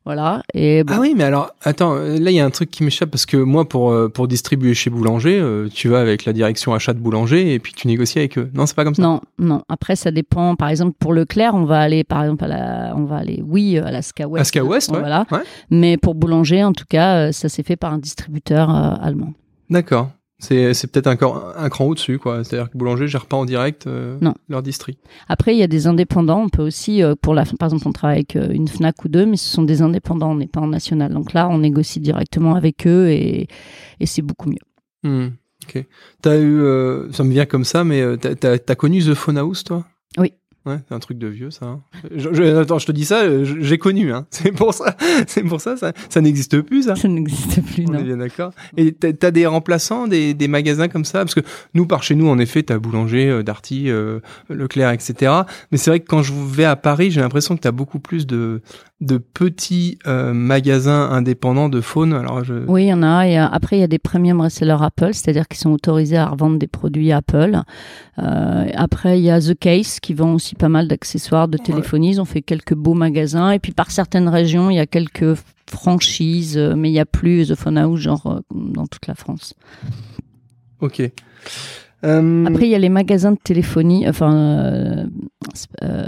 Voilà. 0.04 0.42
Et 0.56 0.84
bon, 0.84 0.96
Ah 0.96 1.00
oui, 1.00 1.14
mais 1.16 1.24
alors, 1.24 1.52
attends, 1.62 1.94
euh, 1.94 2.18
là, 2.18 2.32
il 2.32 2.36
y 2.36 2.40
a 2.40 2.46
un 2.46 2.50
truc 2.50 2.72
qui 2.72 2.84
m'échappe 2.84 3.12
parce 3.12 3.28
que 3.28 3.38
moi, 3.38 3.70
pour, 3.70 3.92
euh, 3.92 4.10
pour 4.10 4.28
distribuer 4.28 4.74
chez 4.74 4.90
Boulanger, 4.90 5.40
euh, 5.40 5.70
tu 5.72 5.90
vas 5.90 6.00
avec 6.00 6.26
la 6.26 6.34
direction 6.34 6.74
achat 6.74 6.94
de 6.94 7.00
Boulanger 7.00 7.54
et 7.54 7.60
puis 7.60 7.74
tu 7.74 7.88
négocies 7.88 8.18
avec 8.18 8.38
eux. 8.40 8.50
Non, 8.56 8.66
c'est 8.66 8.76
pas 8.76 8.84
comme 8.84 8.96
ça? 8.96 9.02
Non, 9.04 9.22
non. 9.38 9.62
Après, 9.70 9.96
ça 9.96 10.10
dépend. 10.10 10.56
Par 10.56 10.70
exemple, 10.70 10.96
pour 11.00 11.14
Leclerc, 11.14 11.54
on 11.54 11.66
va 11.66 11.80
aller, 11.80 12.04
par 12.04 12.24
exemple, 12.24 12.46
à 12.46 12.48
la, 12.48 12.94
on 12.98 13.04
va 13.04 13.18
aller, 13.18 13.44
oui, 13.46 13.78
à 13.78 13.92
la 13.92 14.02
Ska 14.02 14.28
West. 14.28 14.42
Aska 14.42 14.64
West, 14.64 14.92
ouais. 14.92 15.00
Voilà. 15.00 15.26
Ouais. 15.32 15.44
Mais 15.70 15.98
pour 15.98 16.16
Boulanger, 16.16 16.64
en 16.64 16.74
tout 16.74 16.86
cas, 16.90 17.32
ça 17.32 17.48
s'est 17.48 17.64
fait 17.64 17.76
par 17.76 17.94
un 17.94 18.00
distributeur 18.00 18.74
euh, 18.76 18.96
allemand. 19.02 19.34
D'accord. 19.70 20.10
C'est 20.44 20.74
c'est 20.74 20.88
peut-être 20.92 21.06
un, 21.08 21.18
un 21.56 21.70
cran 21.70 21.86
au-dessus, 21.86 22.18
quoi. 22.18 22.44
C'est-à-dire 22.44 22.72
que 22.72 22.78
Boulanger 22.78 23.08
gère 23.08 23.28
pas 23.28 23.38
en 23.38 23.46
direct 23.46 23.86
euh, 23.86 24.18
Non. 24.22 24.34
leur 24.50 24.64
distri. 24.64 24.98
Après, 25.30 25.54
il 25.54 25.60
y 25.60 25.64
a 25.64 25.68
des 25.68 25.86
indépendants. 25.86 26.42
On 26.42 26.50
peut 26.50 26.64
aussi, 26.64 27.04
euh, 27.04 27.14
pour 27.22 27.36
la, 27.36 27.44
par 27.46 27.68
exemple, 27.68 27.88
on 27.88 27.92
travaille 27.92 28.18
avec 28.18 28.36
euh, 28.36 28.50
une 28.52 28.68
Fnac 28.68 29.06
ou 29.06 29.08
deux, 29.08 29.28
mais 29.28 29.38
ce 29.38 29.48
sont 29.48 29.62
des 29.62 29.84
indépendants. 29.84 30.32
On 30.32 30.36
n'est 30.36 30.48
pas 30.48 30.60
en 30.60 30.68
national. 30.68 31.14
Donc 31.14 31.34
là, 31.34 31.48
on 31.48 31.60
négocie 31.60 32.00
directement 32.00 32.56
avec 32.56 32.88
eux 32.88 33.10
et, 33.12 33.48
et 34.00 34.06
c'est 34.08 34.24
beaucoup 34.24 34.50
mieux. 34.50 34.58
Hmm, 35.04 35.28
ok. 35.68 35.86
T'as 36.24 36.38
eu, 36.40 36.60
euh, 36.60 37.12
ça 37.12 37.24
me 37.24 37.32
vient 37.32 37.46
comme 37.46 37.64
ça, 37.64 37.84
mais 37.84 38.18
t'as- 38.18 38.36
t'as 38.36 38.58
t'as 38.58 38.76
connu 38.76 39.04
The 39.04 39.14
Phone 39.14 39.38
House, 39.38 39.64
toi? 39.64 39.86
Oui. 40.18 40.34
Ouais, 40.64 40.78
c'est 40.88 40.94
un 40.94 41.00
truc 41.00 41.18
de 41.18 41.26
vieux, 41.28 41.50
ça. 41.50 41.66
hein. 41.66 41.80
Je, 42.16 42.30
je- 42.34 42.58
attends, 42.58 42.78
je 42.78 42.86
te 42.86 42.92
dis 42.92 43.06
ça, 43.06 43.22
euh, 43.24 43.44
j'ai 43.62 43.80
connu. 43.80 44.14
Hein. 44.14 44.28
C'est 44.32 44.52
pour 44.52 44.74
ça, 44.76 44.96
c'est 45.26 45.42
pour 45.44 45.60
ça, 45.60 45.76
ça, 45.76 45.92
ça 46.10 46.22
n'existe 46.22 46.62
plus, 46.62 46.84
ça. 46.84 46.96
Ça 46.96 47.08
n'existe 47.08 47.64
plus, 47.66 47.86
On 47.90 47.94
est 47.94 47.98
non. 47.98 48.04
bien 48.04 48.18
d'accord. 48.18 48.52
Et 48.78 48.92
t'as 48.92 49.12
t'as 49.14 49.32
des 49.32 49.48
remplaçants, 49.48 50.08
des, 50.08 50.36
des 50.36 50.48
magasins 50.48 50.88
comme 50.88 51.06
ça? 51.06 51.20
Parce 51.20 51.34
que 51.34 51.40
nous, 51.74 51.88
par 51.88 52.04
chez 52.04 52.14
nous, 52.14 52.28
en 52.28 52.38
effet, 52.38 52.62
t'as 52.62 52.78
Boulanger, 52.78 53.28
euh, 53.30 53.44
Darty, 53.44 53.90
euh, 53.90 54.20
Leclerc, 54.50 54.92
etc. 54.92 55.32
Mais 55.72 55.78
c'est 55.80 55.90
vrai 55.90 56.00
que 56.00 56.06
quand 56.08 56.22
je 56.22 56.32
vais 56.34 56.66
à 56.66 56.76
Paris, 56.76 57.10
j'ai 57.10 57.22
l'impression 57.22 57.56
que 57.56 57.62
t'as 57.62 57.72
beaucoup 57.72 58.00
plus 58.00 58.28
de, 58.28 58.62
de 59.00 59.18
petits 59.18 59.98
euh, 60.06 60.32
magasins 60.34 61.10
indépendants 61.10 61.70
de 61.70 61.82
faune. 61.82 62.14
Alors, 62.14 62.44
je... 62.44 62.54
Oui, 62.68 62.84
il 62.84 62.88
y 62.90 62.94
en 62.94 63.02
a. 63.04 63.28
Et 63.28 63.36
après, 63.38 63.78
il 63.78 63.80
y 63.80 63.84
a 63.84 63.88
des 63.88 64.00
premium 64.00 64.42
resellers 64.42 64.78
Apple, 64.82 65.14
c'est-à-dire 65.14 65.48
qui 65.48 65.58
sont 65.58 65.72
autorisés 65.72 66.18
à 66.18 66.28
revendre 66.28 66.60
des 66.60 66.68
produits 66.68 67.12
Apple. 67.12 67.62
Euh, 68.20 68.66
après, 68.76 69.18
il 69.20 69.24
y 69.26 69.32
a 69.32 69.40
The 69.42 69.58
Case 69.58 70.00
qui 70.00 70.14
vend 70.14 70.34
aussi 70.34 70.51
pas 70.56 70.70
mal 70.70 70.88
d'accessoires 70.88 71.48
de 71.48 71.58
téléphonie. 71.58 72.12
Ils 72.12 72.22
ont 72.22 72.26
fait 72.26 72.42
quelques 72.42 72.74
beaux 72.76 72.94
magasins. 72.94 73.52
Et 73.52 73.60
puis, 73.60 73.72
par 73.72 73.92
certaines 73.92 74.28
régions, 74.30 74.70
il 74.70 74.76
y 74.76 74.80
a 74.80 74.86
quelques 74.88 75.36
franchises, 75.70 76.58
euh, 76.58 76.76
mais 76.76 76.90
il 76.90 76.94
n'y 76.94 77.00
a 77.00 77.06
plus 77.06 77.48
The 77.48 77.56
Phone 77.56 77.78
House, 77.78 78.00
genre 78.00 78.28
euh, 78.28 78.40
dans 78.54 78.88
toute 78.88 79.08
la 79.08 79.16
France. 79.16 79.54
Ok. 80.82 81.02
Euh, 82.04 82.46
Après, 82.48 82.64
il 82.66 82.70
y 82.72 82.76
a 82.76 82.80
les 82.80 82.90
magasins 82.90 83.32
de 83.34 83.38
téléphonie, 83.44 84.10
enfin, 84.10 84.34
euh, 84.34 85.06
euh, 85.84 86.08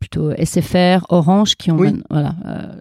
plutôt 0.00 0.30
SFR, 0.32 1.04
Orange, 1.10 1.56
qui 1.56 1.70
ont, 1.70 1.76
Oui. 1.78 1.88
man- 1.92 2.02
voilà, 2.08 2.34
euh, 2.46 2.72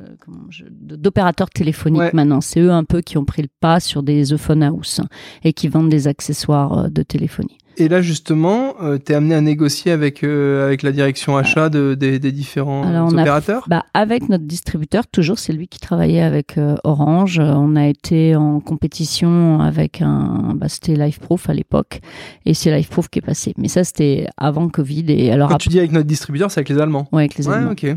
d'opérateurs 0.71 1.49
téléphoniques 1.49 1.99
Ouais. 1.99 2.11
maintenant. 2.13 2.39
C'est 2.39 2.61
eux 2.61 2.71
un 2.71 2.85
peu 2.85 3.01
qui 3.01 3.17
ont 3.17 3.25
pris 3.25 3.41
le 3.41 3.49
pas 3.59 3.81
sur 3.81 4.03
des 4.03 4.27
The 4.27 4.37
Phone 4.37 4.63
House 4.63 5.01
et 5.43 5.51
qui 5.51 5.67
vendent 5.67 5.89
des 5.89 6.07
accessoires 6.07 6.85
euh, 6.85 6.87
de 6.87 7.03
téléphonie. 7.03 7.57
Et 7.77 7.89
là, 7.89 8.01
justement, 8.01 8.75
euh, 8.81 8.97
t'es 8.97 9.13
amené 9.13 9.35
à 9.35 9.41
négocier 9.41 9.91
avec, 9.91 10.23
euh, 10.23 10.65
avec 10.65 10.81
la 10.81 10.91
direction 10.93 11.35
achat 11.35 11.69
de, 11.69 11.93
des, 11.93 12.19
des 12.19 12.31
différents 12.31 12.83
Alors, 12.87 13.09
on 13.11 13.17
a- 13.17 13.21
opérateurs? 13.21 13.65
Bah, 13.67 13.83
avec 13.93 14.29
notre 14.29 14.45
distributeur, 14.45 15.05
toujours, 15.07 15.39
c'est 15.39 15.51
lui 15.51 15.67
qui 15.67 15.79
travaillait 15.79 16.21
avec 16.21 16.57
euh, 16.57 16.75
Orange. 16.85 17.39
Euh, 17.39 17.51
On 17.53 17.75
a 17.75 17.85
été 17.87 18.35
en 18.35 18.59
compétition 18.61 19.59
avec 19.59 20.01
un, 20.01 20.53
bah, 20.55 20.69
c'était 20.69 20.95
LifeProof 20.95 21.49
à 21.49 21.53
l'époque, 21.53 21.99
et 22.45 22.53
c'est 22.53 22.75
LifeProof 22.75 23.09
qui 23.09 23.19
est 23.19 23.21
passé. 23.21 23.53
Mais 23.57 23.67
ça, 23.67 23.83
c'était 23.83 24.27
avant 24.37 24.69
Covid. 24.69 25.05
Et 25.09 25.31
alors, 25.31 25.49
Quand 25.49 25.55
après, 25.55 25.63
tu 25.63 25.69
dis 25.69 25.79
avec 25.79 25.91
notre 25.91 26.07
distributeur, 26.07 26.51
c'est 26.51 26.59
avec 26.61 26.69
les 26.69 26.79
Allemands 26.79 27.07
ouais, 27.11 27.23
avec 27.23 27.35
les 27.37 27.47
Ouais, 27.47 27.55
Allemands. 27.55 27.71
ok. 27.71 27.87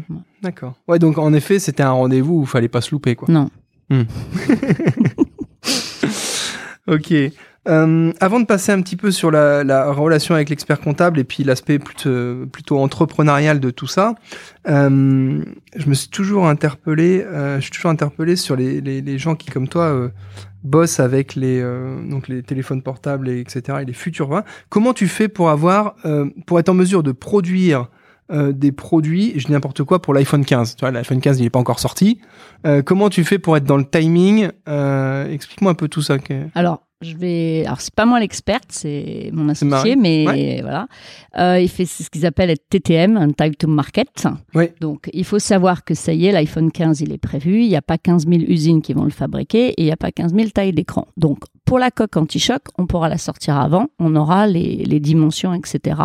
D'accord. 0.42 0.74
Ouais, 0.88 0.98
donc 0.98 1.18
en 1.18 1.32
effet, 1.32 1.58
c'était 1.58 1.82
un 1.84 1.90
rendez-vous 1.92 2.38
où 2.38 2.42
il 2.42 2.46
fallait 2.48 2.68
pas 2.68 2.80
se 2.80 2.90
louper, 2.90 3.14
quoi. 3.14 3.28
Non. 3.32 3.48
Ok. 6.86 7.12
Euh, 7.68 8.12
avant 8.20 8.40
de 8.40 8.46
passer 8.46 8.72
un 8.72 8.80
petit 8.80 8.96
peu 8.96 9.10
sur 9.10 9.30
la, 9.30 9.62
la 9.62 9.90
relation 9.92 10.34
avec 10.34 10.48
l'expert 10.48 10.80
comptable 10.80 11.18
et 11.18 11.24
puis 11.24 11.44
l'aspect 11.44 11.78
plutôt, 11.78 12.46
plutôt 12.46 12.78
entrepreneurial 12.78 13.60
de 13.60 13.70
tout 13.70 13.86
ça, 13.86 14.14
euh, 14.68 15.44
je 15.76 15.88
me 15.88 15.94
suis 15.94 16.08
toujours 16.08 16.46
interpellé, 16.46 17.22
euh, 17.22 17.56
je 17.56 17.62
suis 17.62 17.70
toujours 17.70 17.90
interpellé 17.90 18.36
sur 18.36 18.56
les, 18.56 18.80
les, 18.80 19.18
gens 19.18 19.34
qui, 19.34 19.50
comme 19.50 19.68
toi, 19.68 19.84
euh, 19.84 20.08
bossent 20.62 21.00
avec 21.00 21.34
les, 21.34 21.60
euh, 21.60 21.96
donc 22.08 22.28
les 22.28 22.42
téléphones 22.42 22.82
portables 22.82 23.28
et 23.28 23.40
etc. 23.40 23.78
et 23.82 23.84
les 23.84 23.92
futurs 23.92 24.28
vins. 24.28 24.44
Comment 24.68 24.94
tu 24.94 25.06
fais 25.08 25.28
pour 25.28 25.50
avoir, 25.50 25.94
euh, 26.04 26.30
pour 26.46 26.58
être 26.58 26.68
en 26.68 26.74
mesure 26.74 27.02
de 27.02 27.12
produire 27.12 27.88
euh, 28.30 28.52
des 28.52 28.72
produits, 28.72 29.32
je 29.36 29.46
dis 29.46 29.52
n'importe 29.52 29.82
quoi 29.84 30.02
pour 30.02 30.12
l'iPhone 30.12 30.44
15. 30.44 30.76
Tu 30.76 30.80
vois, 30.80 30.90
l'iPhone 30.90 31.20
15 31.20 31.40
il 31.40 31.44
n'est 31.44 31.50
pas 31.50 31.58
encore 31.58 31.80
sorti. 31.80 32.20
Euh, 32.66 32.82
comment 32.82 33.08
tu 33.08 33.24
fais 33.24 33.38
pour 33.38 33.56
être 33.56 33.64
dans 33.64 33.78
le 33.78 33.86
timing? 33.86 34.50
Euh, 34.68 35.32
Explique-moi 35.32 35.72
un 35.72 35.74
peu 35.74 35.88
tout 35.88 36.02
ça. 36.02 36.16
Alors, 36.54 36.82
je 37.00 37.16
vais. 37.16 37.62
Alors, 37.66 37.80
c'est 37.80 37.94
pas 37.94 38.06
moi 38.06 38.18
l'experte, 38.20 38.66
c'est 38.70 39.30
mon 39.32 39.48
associé, 39.48 39.94
mais 39.96 40.58
voilà. 40.62 40.88
Euh, 41.38 41.60
il 41.60 41.68
fait 41.68 41.84
ce 41.84 42.10
qu'ils 42.10 42.26
appellent 42.26 42.50
être 42.50 42.68
TTM, 42.68 43.16
un 43.16 43.30
time 43.30 43.54
to 43.54 43.68
market. 43.68 44.26
Oui. 44.54 44.64
Donc, 44.80 45.08
il 45.12 45.24
faut 45.24 45.38
savoir 45.38 45.84
que 45.84 45.94
ça 45.94 46.12
y 46.12 46.26
est, 46.26 46.32
l'iPhone 46.32 46.72
15, 46.72 47.00
il 47.00 47.12
est 47.12 47.18
prévu. 47.18 47.62
Il 47.62 47.68
n'y 47.68 47.76
a 47.76 47.82
pas 47.82 47.98
15 47.98 48.26
000 48.26 48.42
usines 48.48 48.82
qui 48.82 48.92
vont 48.94 49.04
le 49.04 49.10
fabriquer 49.10 49.68
et 49.68 49.82
il 49.82 49.84
n'y 49.84 49.92
a 49.92 49.96
pas 49.96 50.10
15 50.10 50.34
000 50.34 50.48
tailles 50.50 50.72
d'écran. 50.72 51.06
Donc, 51.16 51.38
pour 51.64 51.78
la 51.78 51.90
coque 51.90 52.16
anti-choc, 52.16 52.62
on 52.78 52.86
pourra 52.86 53.08
la 53.08 53.18
sortir 53.18 53.56
avant. 53.58 53.88
On 53.98 54.16
aura 54.16 54.46
les, 54.46 54.76
les 54.84 55.00
dimensions, 55.00 55.52
etc. 55.54 56.00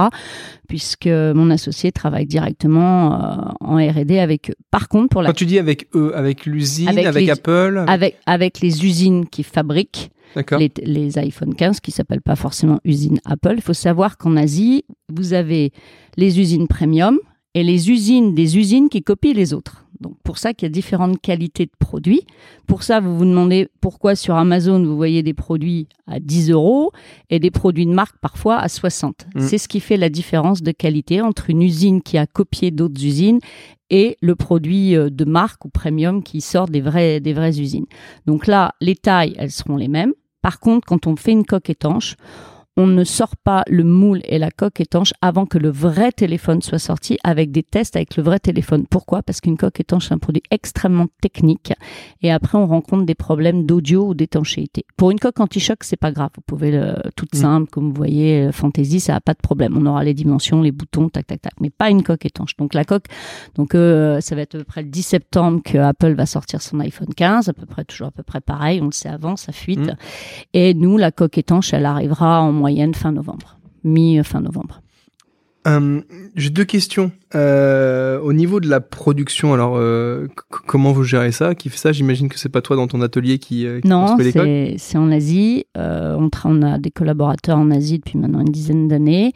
Puisque 0.68 1.08
mon 1.08 1.50
associé 1.50 1.92
travaille 1.92 2.26
directement 2.26 3.14
euh, 3.14 3.36
en 3.62 3.76
R&D 3.78 4.20
avec 4.20 4.50
eux. 4.52 4.56
Par 4.72 4.90
contre, 4.90 5.10
pour 5.10 5.22
la 5.22 5.30
Quand 5.30 5.36
tu 5.36 5.46
dis 5.46 5.60
avec 5.60 5.88
eux, 5.96 6.12
avec 6.16 6.46
l'usine, 6.46 6.90
avec, 6.90 7.06
Avec 7.06 7.26
les- 7.26 7.32
Apple, 7.32 7.78
avec- 7.78 7.90
avec, 7.90 8.18
avec 8.26 8.60
les 8.60 8.86
usines 8.86 9.26
qui 9.26 9.44
fabriquent. 9.44 10.10
Les, 10.36 10.72
les 10.84 11.18
iPhone 11.18 11.54
15 11.54 11.80
qui 11.80 11.92
s'appellent 11.92 12.22
pas 12.22 12.36
forcément 12.36 12.80
usine 12.84 13.20
Apple. 13.26 13.54
Il 13.56 13.62
faut 13.62 13.74
savoir 13.74 14.18
qu'en 14.18 14.36
Asie, 14.36 14.86
vous 15.10 15.34
avez 15.34 15.72
les 16.18 16.40
usines 16.40 16.68
premium 16.68 17.20
et 17.54 17.64
les 17.64 17.90
usines 17.90 18.34
des 18.34 18.58
usines 18.58 18.90
qui 18.90 19.04
copient 19.04 19.34
les 19.34 19.54
autres. 19.54 19.84
Donc 20.00 20.18
pour 20.24 20.38
ça 20.38 20.54
qu'il 20.54 20.66
y 20.66 20.70
a 20.70 20.70
différentes 20.70 21.22
qualités 21.22 21.66
de 21.66 21.72
produits. 21.80 22.26
Pour 22.68 22.84
ça, 22.84 23.00
vous 23.00 23.18
vous 23.18 23.26
demandez 23.26 23.70
pourquoi 23.80 24.16
sur 24.16 24.36
Amazon 24.36 24.84
vous 24.84 24.98
voyez 24.98 25.24
des 25.24 25.34
produits 25.34 25.88
à 26.08 26.20
10 26.20 26.52
euros 26.52 26.92
et 27.30 27.40
des 27.40 27.52
produits 27.52 27.86
de 27.86 27.94
marque 27.94 28.18
parfois 28.20 28.58
à 28.58 28.68
60. 28.68 29.28
Mm. 29.34 29.40
C'est 29.40 29.58
ce 29.58 29.68
qui 29.68 29.80
fait 29.80 29.98
la 29.98 30.10
différence 30.10 30.62
de 30.62 30.72
qualité 30.72 31.22
entre 31.22 31.50
une 31.50 31.62
usine 31.62 32.02
qui 32.02 32.18
a 32.18 32.28
copié 32.28 32.70
d'autres 32.70 33.04
usines 33.04 33.40
et 33.90 34.18
le 34.22 34.36
produit 34.36 34.96
euh, 34.96 35.10
de 35.10 35.24
marque 35.24 35.64
ou 35.66 35.70
premium 35.70 36.22
qui 36.22 36.42
sort 36.42 36.68
des 36.68 36.82
vraies, 36.82 37.20
des 37.20 37.34
vraies 37.34 37.60
usines. 37.60 37.86
Donc 38.26 38.48
là, 38.48 38.74
les 38.82 38.96
tailles, 38.96 39.36
elles 39.38 39.52
seront 39.52 39.78
les 39.78 39.88
mêmes. 39.88 40.14
Par 40.44 40.60
contre, 40.60 40.86
quand 40.86 41.08
on 41.08 41.16
fait 41.16 41.32
une 41.32 41.46
coque 41.46 41.70
étanche, 41.70 42.18
on 42.76 42.88
ne 42.88 43.04
sort 43.04 43.36
pas 43.38 43.64
le 43.68 43.84
moule 43.84 44.22
et 44.26 44.40
la 44.40 44.50
coque 44.50 44.80
étanche 44.80 45.14
avant 45.22 45.46
que 45.46 45.58
le 45.58 45.70
vrai 45.70 46.12
téléphone 46.12 46.62
soit 46.62 46.80
sorti 46.80 47.18
avec 47.24 47.52
des 47.52 47.62
tests 47.64 47.96
avec 47.96 48.18
le 48.18 48.24
vrai 48.24 48.40
téléphone. 48.40 48.86
Pourquoi? 48.90 49.22
Parce 49.22 49.42
qu'une 49.42 49.58
coque 49.58 49.80
étanche 49.80 50.10
est 50.10 50.14
un 50.14 50.18
produit 50.18 50.42
extrêmement 50.50 51.08
technique 51.22 51.74
et 52.22 52.32
après 52.32 52.58
on 52.58 52.66
rencontre 52.66 53.06
des 53.06 53.16
problèmes 53.16 53.66
d'audio 53.66 54.08
ou 54.08 54.14
d'étanchéité. 54.14 54.86
Pour 54.98 55.12
une 55.12 55.20
coque 55.20 55.40
anti-choc, 55.40 55.84
c'est 55.84 55.98
pas 55.98 56.12
grave. 56.12 56.30
Vous 56.36 56.42
pouvez 56.46 56.72
le 56.72 56.96
toute 57.16 57.34
Mm. 57.34 57.38
simple, 57.38 57.70
comme 57.70 57.90
vous 57.90 57.96
voyez, 57.96 58.46
euh, 58.48 58.52
Fantasy, 58.52 59.00
ça 59.00 59.16
a 59.16 59.22
pas 59.22 59.34
de 59.34 59.40
problème. 59.40 59.78
On 59.78 59.86
aura 59.86 60.04
les 60.04 60.14
dimensions, 60.14 60.62
les 60.62 60.72
boutons, 60.72 61.10
tac 61.10 61.28
tac 61.28 61.42
tac, 61.42 61.54
mais 61.62 61.70
pas 61.70 61.90
une 61.90 62.04
coque 62.04 62.26
étanche. 62.26 62.56
Donc 62.58 62.74
la 62.74 62.86
coque, 62.86 63.06
donc 63.56 63.76
euh, 63.76 64.20
ça 64.22 64.36
va 64.36 64.42
être 64.42 64.56
à 64.56 64.58
peu 64.60 64.64
près 64.64 64.82
le 64.82 64.90
10 64.90 65.04
septembre 65.04 65.62
que 65.64 65.78
Apple 65.78 66.14
va 66.14 66.26
sortir 66.26 66.62
son 66.62 66.80
iPhone 66.80 67.14
15, 67.16 67.50
à 67.50 67.54
peu 67.54 67.66
près 67.66 67.84
toujours 67.86 68.08
à 68.08 68.12
peu 68.12 68.24
près 68.24 68.42
pareil. 68.42 68.82
On 68.82 68.86
le 68.86 68.92
sait 68.92 69.10
avant, 69.10 69.36
ça 69.36 69.52
fuite. 69.52 69.80
Mm. 69.80 69.96
Et 70.54 70.74
nous, 70.74 70.98
la 70.98 71.12
coque 71.12 71.38
étanche, 71.38 71.74
elle 71.74 71.86
arrivera 71.86 72.42
en 72.42 72.63
moyenne 72.64 72.94
fin 72.94 73.12
novembre, 73.12 73.58
mi-fin 73.84 74.40
novembre. 74.40 74.82
Euh, 75.68 76.00
J'ai 76.38 76.50
deux 76.50 76.64
questions. 76.64 77.12
Euh, 77.36 78.22
au 78.22 78.32
niveau 78.32 78.62
de 78.62 78.70
la 78.70 78.80
production, 78.80 79.54
alors 79.54 79.76
euh, 79.76 80.28
comment 80.66 80.94
vous 80.94 81.04
gérez 81.04 81.34
ça? 81.34 81.56
Qui 81.56 81.68
fait 81.68 81.78
ça? 81.78 81.92
J'imagine 81.92 82.30
que 82.30 82.40
c'est 82.40 82.48
pas 82.48 82.62
toi 82.62 82.78
dans 82.78 82.88
ton 82.88 83.02
atelier 83.02 83.38
qui, 83.38 83.68
qui 83.82 83.88
Non, 83.88 84.16
c'est 84.18 84.98
en 84.98 85.12
Asie. 85.12 85.66
On 85.76 86.62
a 86.62 86.78
des 86.78 86.92
collaborateurs 86.92 87.58
en 87.58 87.70
Asie 87.70 87.98
depuis 88.00 88.18
maintenant 88.18 88.40
une 88.40 88.52
dizaine 88.52 88.88
d'années. 88.88 89.34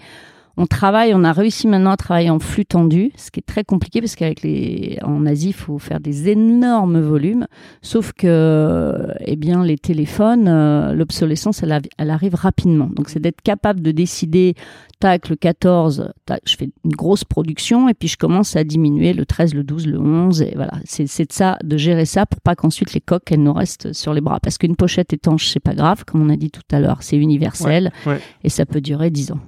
On 0.60 0.66
travaille, 0.66 1.14
on 1.14 1.24
a 1.24 1.34
réussi 1.34 1.68
maintenant 1.68 1.92
à 1.92 1.98
travailler 1.98 2.32
en 2.32 2.40
flux 2.40 2.66
tendu, 2.66 3.12
ce 3.16 3.30
qui 3.30 3.40
est 3.40 3.46
très 3.46 3.64
compliqué 3.64 4.02
parce 4.02 4.16
qu'avec 4.16 4.42
les, 4.42 4.98
en 5.04 5.28
Asie, 5.28 5.50
il 5.50 5.54
faut 5.54 5.78
faire 5.78 6.00
des 6.00 6.30
énormes 6.30 7.00
volumes. 7.00 7.46
Sauf 7.84 8.12
que, 8.14 9.08
eh 9.20 9.36
bien, 9.36 9.64
les 9.64 9.78
téléphones, 9.78 10.48
euh, 10.48 10.94
l'obsolescence, 10.94 11.62
elle, 11.62 12.10
arrive 12.10 12.34
rapidement. 12.34 12.90
Donc, 12.92 13.10
c'est 13.10 13.20
d'être 13.20 13.42
capable 13.42 13.82
de 13.82 13.92
décider, 13.92 14.56
tac, 15.00 15.30
le 15.30 15.36
14, 15.36 16.12
tac, 16.26 16.42
je 16.48 16.56
fais 16.56 16.70
une 16.84 16.92
grosse 16.92 17.24
production 17.24 17.88
et 17.88 17.94
puis 17.94 18.08
je 18.08 18.18
commence 18.18 18.56
à 18.56 18.64
diminuer 18.64 19.14
le 19.14 19.28
13, 19.28 19.54
le 19.54 19.64
12, 19.64 19.86
le 19.86 20.00
11. 20.00 20.42
Et 20.42 20.54
voilà, 20.56 20.74
c'est 20.86 21.06
de 21.06 21.34
ça, 21.34 21.60
de 21.64 21.78
gérer 21.78 22.06
ça 22.06 22.26
pour 22.26 22.42
pas 22.42 22.56
qu'ensuite 22.56 22.94
les 22.94 23.02
coques, 23.02 23.32
elles 23.32 23.44
nous 23.44 23.54
restent 23.54 23.94
sur 23.94 24.12
les 24.16 24.22
bras. 24.22 24.40
Parce 24.40 24.58
qu'une 24.58 24.76
pochette 24.76 25.14
étanche, 25.14 25.50
c'est 25.50 25.60
pas 25.60 25.76
grave, 25.76 26.04
comme 26.04 26.24
on 26.24 26.30
a 26.30 26.36
dit 26.36 26.50
tout 26.50 26.62
à 26.72 26.80
l'heure, 26.80 27.04
c'est 27.04 27.18
universel 27.18 27.92
ouais. 28.08 28.20
et 28.44 28.50
ça 28.50 28.66
peut 28.66 28.82
durer 28.82 29.12
10 29.12 29.34
ans. 29.34 29.40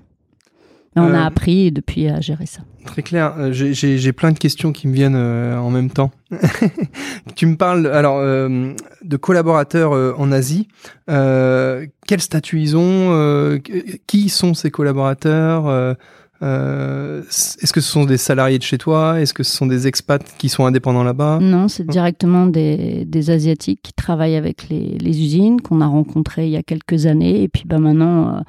Mais 0.96 1.02
on 1.04 1.10
Euh, 1.10 1.14
a 1.16 1.26
appris 1.26 1.72
depuis 1.72 2.08
à 2.08 2.20
gérer 2.20 2.46
ça. 2.46 2.62
Très 2.86 3.04
clair. 3.04 3.34
Euh, 3.38 3.52
j'ai- 3.52 4.14
plein 4.14 4.32
de 4.32 4.40
questions 4.40 4.72
qui 4.72 4.88
me 4.88 4.94
viennent 4.94 5.16
euh, 5.16 5.58
en 5.58 5.70
même 5.70 5.90
temps. 5.92 6.12
tu 7.36 7.46
me 7.46 7.56
parles 7.56 7.88
alors 7.88 8.18
euh, 8.18 8.74
de 9.04 9.18
collaborateurs 9.18 9.94
euh, 9.94 10.14
en 10.18 10.32
Asie. 10.32 10.68
Euh, 11.10 11.86
quel 12.08 12.22
statut 12.22 12.60
ils 12.62 12.76
ont 12.76 13.12
euh, 13.14 13.60
Qui 14.08 14.30
sont 14.30 14.54
ces 14.54 14.72
collaborateurs 14.72 15.68
Euh, 15.68 15.94
euh, 16.42 17.22
Est-ce 17.24 17.74
que 17.74 17.82
ce 17.82 17.92
sont 17.92 18.06
des 18.06 18.18
salariés 18.18 18.58
de 18.58 18.64
chez 18.64 18.78
toi? 18.78 19.20
Est-ce 19.20 19.34
que 19.34 19.44
ce 19.44 19.56
sont 19.56 19.66
des 19.66 19.88
expats 19.88 20.24
qui 20.38 20.48
sont 20.50 20.66
indépendants 20.66 21.04
là-bas? 21.04 21.40
Non, 21.42 21.68
c'est 21.68 21.86
directement 21.86 22.46
des, 22.46 23.04
des 23.06 23.30
Asiatiques 23.30 23.82
qui 23.84 23.94
travaillent 23.94 24.38
avec 24.38 24.70
les, 24.70 24.98
les 25.00 25.22
usines 25.22 25.62
qu'on 25.62 25.82
a 25.82 25.88
rencontrés 25.88 26.46
il 26.46 26.52
y 26.52 26.58
a 26.58 26.64
quelques 26.64 27.06
années. 27.08 27.44
Et 27.44 27.50
puis 27.50 27.64
bah, 27.66 27.78
maintenant, 27.78 28.38
euh, 28.38 28.40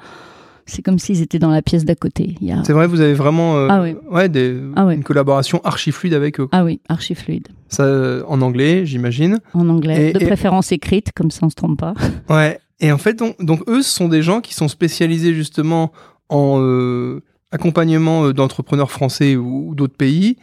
c'est 0.71 0.81
comme 0.81 0.99
s'ils 0.99 1.21
étaient 1.21 1.39
dans 1.39 1.49
la 1.51 1.61
pièce 1.61 1.85
d'à 1.85 1.95
côté. 1.95 2.35
A... 2.49 2.63
C'est 2.63 2.73
vrai, 2.73 2.87
vous 2.87 3.01
avez 3.01 3.13
vraiment 3.13 3.57
euh, 3.57 3.67
Ah 3.69 3.83
ouais, 4.09 4.29
des, 4.29 4.57
Ah 4.75 4.91
une 4.93 5.03
collaboration 5.03 5.61
archi 5.63 5.91
fluide 5.91 6.13
avec 6.13 6.39
eux. 6.39 6.47
Ah 6.51 6.63
oui, 6.63 6.79
archi 6.87 7.13
fluide. 7.13 7.49
Ça, 7.67 7.83
euh, 7.83 8.23
en 8.27 8.41
anglais, 8.41 8.85
j'imagine. 8.85 9.39
En 9.53 9.67
anglais. 9.69 10.09
Et- 10.09 10.13
de 10.13 10.21
et- 10.21 10.25
préférence 10.25 10.71
écrite, 10.71 11.11
comme 11.13 11.31
ça 11.31 11.45
on 11.45 11.49
se 11.49 11.55
trompe 11.55 11.79
pas. 11.79 11.93
Ouais. 12.29 12.59
Et 12.79 12.91
en 12.91 12.97
fait, 12.97 13.13
donc, 13.13 13.35
donc 13.43 13.61
eux, 13.67 13.81
ce 13.83 13.93
sont 13.93 14.07
des 14.07 14.21
gens 14.23 14.41
qui 14.41 14.53
sont 14.55 14.67
spécialisés 14.67 15.33
justement 15.33 15.91
en 16.29 16.59
euh, 16.61 17.21
accompagnement 17.51 18.31
d'entrepreneurs 18.31 18.89
français 18.91 19.35
ou, 19.35 19.69
ou 19.69 19.75
d'autres 19.75 19.95
pays 19.97 20.37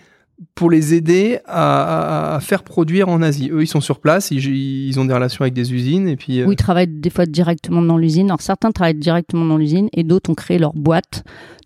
pour 0.55 0.70
les 0.70 0.94
aider 0.94 1.40
à, 1.46 2.33
à- 2.33 2.37
à 2.37 2.40
faire 2.40 2.62
produire 2.62 3.09
en 3.09 3.22
Asie. 3.22 3.51
Eux, 3.53 3.62
ils 3.62 3.66
sont 3.66 3.81
sur 3.81 3.98
place, 4.01 4.31
ils, 4.31 4.44
ils 4.88 5.01
ont 5.01 5.05
des 5.05 5.14
relations 5.14 5.42
avec 5.42 5.55
des 5.55 5.72
usines 5.74 6.09
et 6.09 6.16
puis. 6.16 6.40
euh, 6.40 6.46
Où 6.46 6.53
ils 6.53 6.57
travaillent 6.57 6.87
des 6.87 7.11
fois 7.11 7.27
directement 7.27 7.83
dans 7.83 7.96
l'usine. 7.98 8.27
Alors 8.27 8.40
certains 8.42 8.70
travaillent 8.70 8.94
directement 8.94 9.44
dans 9.44 9.57
l'usine 9.57 9.88
et 9.92 10.05
d'autres 10.05 10.31
ont 10.31 10.35
créé 10.35 10.59
leur 10.59 10.74
boîte. 10.74 11.24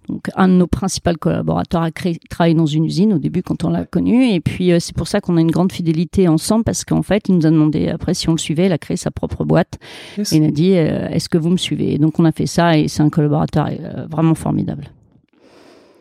Donc 0.08 0.30
un 0.34 0.48
de 0.48 0.54
nos 0.54 0.66
principaux 0.66 1.12
collaborateurs 1.20 1.82
a 1.82 1.90
créé, 1.92 2.18
travaillé 2.28 2.54
dans 2.54 2.66
une 2.66 2.84
usine 2.86 3.12
au 3.12 3.18
début 3.18 3.42
quand 3.42 3.62
on 3.64 3.70
l'a 3.70 3.84
connu. 3.84 4.32
Et 4.32 4.40
puis 4.40 4.72
euh, 4.72 4.78
c'est 4.80 4.96
pour 4.96 5.06
ça 5.06 5.20
qu'on 5.20 5.36
a 5.36 5.40
une 5.40 5.50
grande 5.50 5.70
fidélité 5.70 6.26
ensemble 6.26 6.64
parce 6.64 6.84
qu'en 6.84 7.02
fait 7.02 7.28
il 7.28 7.36
nous 7.36 7.46
a 7.46 7.50
demandé 7.50 7.88
après 7.88 8.14
si 8.14 8.28
on 8.28 8.32
le 8.32 8.38
suivait. 8.38 8.66
Il 8.66 8.72
a 8.72 8.78
créé 8.78 8.96
sa 8.96 9.10
propre 9.10 9.44
boîte 9.44 9.78
yes. 10.18 10.32
et 10.32 10.36
il 10.38 10.44
a 10.44 10.50
dit 10.50 10.72
euh, 10.76 11.08
est-ce 11.08 11.28
que 11.28 11.38
vous 11.38 11.50
me 11.50 11.56
suivez? 11.56 11.94
Et 11.94 11.98
donc 11.98 12.18
on 12.18 12.24
a 12.24 12.32
fait 12.32 12.46
ça 12.46 12.76
et 12.78 12.88
c'est 12.88 13.02
un 13.02 13.10
collaborateur 13.10 13.68
vraiment 14.10 14.34
formidable. 14.34 14.90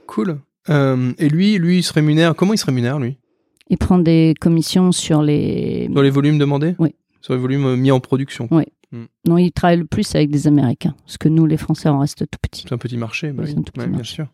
Cool. 0.07 0.39
Euh, 0.71 1.13
et 1.17 1.29
lui, 1.29 1.57
lui, 1.57 1.79
il 1.79 1.83
se 1.83 1.93
rémunère. 1.93 2.35
Comment 2.35 2.53
il 2.53 2.57
se 2.57 2.65
rémunère, 2.65 2.99
lui? 2.99 3.17
Il 3.69 3.77
prend 3.77 3.97
des 3.97 4.33
commissions 4.39 4.91
sur 4.91 5.21
les... 5.21 5.89
Sur 5.91 6.01
les 6.01 6.09
volumes 6.09 6.37
demandés? 6.37 6.75
Oui. 6.79 6.95
Sur 7.21 7.33
les 7.33 7.39
volumes 7.39 7.65
euh, 7.65 7.75
mis 7.75 7.91
en 7.91 7.99
production. 7.99 8.49
Non, 9.25 9.37
il 9.37 9.51
travaille 9.51 9.77
le 9.77 9.85
plus 9.85 10.15
avec 10.15 10.31
des 10.31 10.47
Américains. 10.47 10.95
Parce 11.05 11.17
que 11.17 11.29
nous, 11.29 11.45
les 11.45 11.55
Français, 11.57 11.87
on 11.87 11.99
reste 11.99 12.29
tout 12.29 12.39
petits. 12.41 12.65
C'est 12.67 12.73
un 12.73 12.77
petit 12.77 12.97
marché, 12.97 13.31
bah 13.31 13.43
Oui, 13.43 13.45
oui. 13.45 13.51
c'est 13.53 13.59
un 13.59 13.63
tout 13.63 13.71
petit 13.71 13.85
Ouais, 13.85 13.91
bien 13.91 14.03
sûr. 14.03 14.27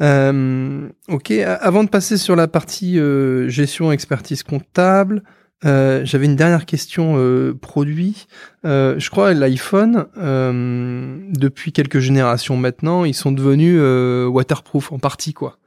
Euh, 0.00 0.88
ok, 1.08 1.30
avant 1.30 1.84
de 1.84 1.88
passer 1.88 2.18
sur 2.18 2.36
la 2.36 2.46
partie 2.48 2.98
euh, 2.98 3.48
gestion 3.48 3.90
expertise 3.90 4.42
comptable, 4.42 5.22
euh, 5.64 6.04
j'avais 6.04 6.26
une 6.26 6.36
dernière 6.36 6.66
question 6.66 7.14
euh, 7.16 7.52
produit. 7.54 8.26
Euh, 8.64 8.94
je 8.98 9.10
crois 9.10 9.34
l'iPhone, 9.34 10.06
depuis 10.16 11.72
quelques 11.72 11.98
générations 11.98 12.56
maintenant, 12.56 13.04
ils 13.04 13.14
sont 13.14 13.32
devenus 13.32 13.80
waterproof 14.28 14.92
en 14.92 14.98
partie 14.98 15.34
quoi. 15.34 15.58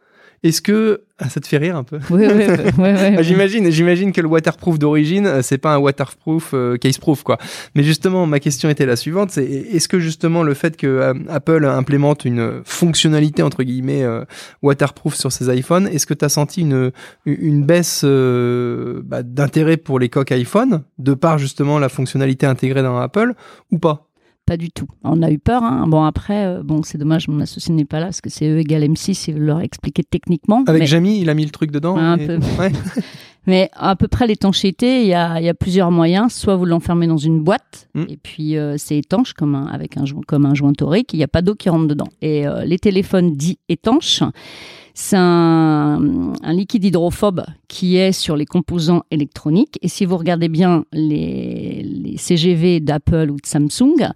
Est-ce 0.44 0.62
que 0.62 1.04
ah, 1.20 1.30
ça 1.30 1.40
te 1.40 1.48
fait 1.48 1.58
rire 1.58 1.76
un 1.76 1.84
peu? 1.84 2.00
Oui, 2.10 2.26
oui, 2.26 2.46
oui. 2.80 2.90
ah, 3.18 3.22
J'imagine, 3.22 3.70
j'imagine 3.70 4.12
que 4.12 4.22
le 4.22 4.28
waterproof 4.28 4.80
d'origine, 4.80 5.28
euh, 5.28 5.42
c'est 5.44 5.60
pas 5.60 5.76
un 5.76 5.78
waterproof 5.78 6.52
euh, 6.56 6.78
caseproof 6.78 7.22
quoi. 7.22 7.38
Mais 7.76 7.84
justement, 7.84 8.26
ma 8.26 8.40
question 8.40 8.68
était 8.68 8.88
la 8.88 8.96
suivante 8.96 9.30
c'est 9.30 9.46
est-ce 9.46 9.88
que 9.88 10.00
justement 10.00 10.42
le 10.42 10.56
fait 10.56 10.78
que 10.78 10.88
euh, 10.88 11.14
Apple 11.30 11.64
implémente 11.66 12.26
une 12.26 12.62
fonctionnalité 12.66 13.44
entre 13.44 13.62
guillemets 13.62 14.04
euh, 14.04 14.26
waterproof 14.64 15.14
sur 15.14 15.32
ses 15.32 15.56
iPhones, 15.56 15.88
est-ce 15.88 16.08
que 16.08 16.16
tu 16.16 16.26
as 16.26 16.30
senti 16.30 16.62
une 16.62 16.92
une 17.26 17.64
baisse 17.64 18.04
bah, 18.04 19.22
d'intérêt 19.22 19.78
pour 19.78 20.00
les 20.00 20.10
coques 20.10 20.32
iPhone 20.32 20.82
de 20.98 21.14
par 21.14 21.38
justement 21.38 21.78
la 21.78 21.90
fonctionnalité 21.90 22.48
intégrée 22.48 22.82
dans 22.82 22.98
Apple 22.98 23.36
ou 23.70 23.78
pas? 23.78 24.11
Pas 24.52 24.58
du 24.58 24.70
tout. 24.70 24.88
On 25.06 25.22
a 25.24 25.32
eu 25.32 25.40
peur. 25.40 25.64
Hein. 25.64 25.86
Bon, 25.88 26.04
après, 26.04 26.46
euh, 26.46 26.62
bon, 26.62 26.84
c'est 26.84 26.98
dommage, 26.98 27.30
mon 27.30 27.40
associé 27.40 27.74
n'est 27.74 27.86
pas 27.86 28.00
là 28.02 28.08
parce 28.08 28.20
que 28.20 28.30
c'est 28.30 28.50
E 28.50 28.60
égale 28.60 28.84
M6 28.84 29.30
et 29.30 29.34
leur 29.34 29.62
expliquer 29.62 30.04
techniquement. 30.04 30.62
Avec 30.68 30.82
mais, 30.82 30.88
Jamie, 30.88 31.22
il 31.22 31.30
a 31.30 31.34
mis 31.34 31.46
le 31.46 31.52
truc 31.52 31.72
dedans. 31.72 31.96
Un 31.96 32.18
et- 32.18 32.28
peu. 32.28 32.38
Ouais. 32.60 32.70
mais 33.48 33.70
à 33.74 33.96
peu 33.96 34.10
près 34.10 34.28
l'étanchéité, 34.28 35.04
il 35.04 35.08
y 35.08 35.14
a, 35.14 35.40
il 35.40 35.46
y 35.46 35.50
a 35.50 35.54
plusieurs 35.54 35.90
moyens. 35.90 36.34
Soit 36.34 36.58
vous 36.58 36.66
l'enfermez 36.66 37.08
dans 37.08 37.16
une 37.16 37.40
boîte 37.42 37.88
Mm. 37.96 38.04
et 38.10 38.18
puis 38.22 38.58
euh, 38.58 38.76
c'est 38.78 38.98
étanche 38.98 39.32
comme 39.32 39.56
un, 39.56 39.68
avec 39.68 39.96
un, 39.96 40.04
joint- 40.06 40.22
comme 40.28 40.46
un 40.46 40.54
joint 40.54 40.74
torique. 40.74 41.14
Il 41.14 41.18
n'y 41.18 41.24
a 41.24 41.30
pas 41.30 41.42
d'eau 41.42 41.56
qui 41.56 41.70
rentre 41.70 41.88
dedans. 41.88 42.10
Et 42.22 42.46
euh, 42.46 42.66
les 42.66 42.78
téléphones 42.78 43.32
dits 43.38 43.58
étanches, 43.70 44.22
c'est 44.94 45.16
un, 45.18 46.34
un 46.44 46.54
liquide 46.54 46.84
hydrophobe 46.84 47.44
qui 47.70 47.96
est 47.96 48.12
sur 48.12 48.36
les 48.36 48.46
composants 48.46 49.04
électroniques. 49.12 49.80
Et 49.82 49.88
si 49.88 50.04
vous 50.06 50.18
regardez 50.18 50.50
bien 50.50 50.84
les, 50.92 51.81
les 52.12 52.18
CGV 52.18 52.82
d'Apple 52.82 53.32
ou 53.32 53.38
de 53.38 53.46
Samsung, 53.46 54.12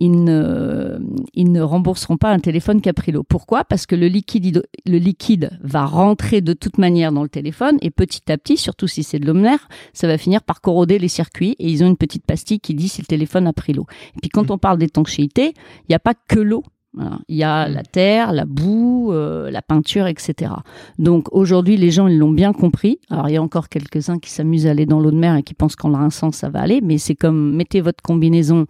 ils 0.00 0.24
ne, 0.24 0.98
ils 1.32 1.50
ne 1.50 1.62
rembourseront 1.62 2.16
pas 2.16 2.30
un 2.30 2.38
téléphone 2.38 2.80
qui 2.80 2.88
a 2.88 2.92
pris 2.92 3.12
l'eau. 3.12 3.22
Pourquoi? 3.22 3.64
Parce 3.64 3.86
que 3.86 3.94
le 3.94 4.08
liquide, 4.08 4.64
le 4.84 4.98
liquide 4.98 5.50
va 5.62 5.86
rentrer 5.86 6.40
de 6.40 6.52
toute 6.52 6.76
manière 6.76 7.12
dans 7.12 7.22
le 7.22 7.28
téléphone 7.28 7.78
et 7.80 7.90
petit 7.90 8.30
à 8.30 8.36
petit, 8.36 8.56
surtout 8.56 8.88
si 8.88 9.04
c'est 9.04 9.18
de 9.18 9.32
mer, 9.32 9.68
ça 9.92 10.06
va 10.06 10.18
finir 10.18 10.42
par 10.42 10.60
corroder 10.60 10.98
les 10.98 11.08
circuits 11.08 11.56
et 11.58 11.70
ils 11.70 11.82
ont 11.84 11.86
une 11.86 11.96
petite 11.96 12.26
pastille 12.26 12.60
qui 12.60 12.74
dit 12.74 12.88
si 12.88 13.00
le 13.00 13.06
téléphone 13.06 13.46
a 13.46 13.52
pris 13.52 13.72
l'eau. 13.72 13.86
Et 14.16 14.20
puis 14.20 14.28
quand 14.28 14.50
on 14.50 14.58
parle 14.58 14.78
d'étanchéité, 14.78 15.54
il 15.54 15.86
n'y 15.90 15.94
a 15.94 16.00
pas 16.00 16.14
que 16.14 16.40
l'eau. 16.40 16.64
Voilà. 16.96 17.18
Il 17.28 17.36
y 17.36 17.42
a 17.44 17.68
la 17.68 17.82
terre, 17.82 18.32
la 18.32 18.46
boue, 18.46 19.12
euh, 19.12 19.50
la 19.50 19.60
peinture, 19.62 20.06
etc. 20.06 20.52
Donc 20.98 21.28
aujourd'hui, 21.30 21.76
les 21.76 21.90
gens, 21.90 22.06
ils 22.08 22.18
l'ont 22.18 22.32
bien 22.32 22.52
compris. 22.54 22.98
Alors 23.10 23.28
il 23.28 23.32
y 23.34 23.36
a 23.36 23.42
encore 23.42 23.68
quelques-uns 23.68 24.18
qui 24.18 24.30
s'amusent 24.30 24.66
à 24.66 24.70
aller 24.70 24.86
dans 24.86 24.98
l'eau 24.98 25.10
de 25.10 25.16
mer 25.18 25.36
et 25.36 25.42
qui 25.42 25.52
pensent 25.54 25.76
qu'en 25.76 25.90
le 25.90 25.96
rinçant, 25.96 26.32
ça 26.32 26.48
va 26.48 26.60
aller. 26.60 26.80
Mais 26.82 26.96
c'est 26.98 27.14
comme 27.14 27.54
mettez 27.54 27.80
votre 27.82 28.02
combinaison 28.02 28.64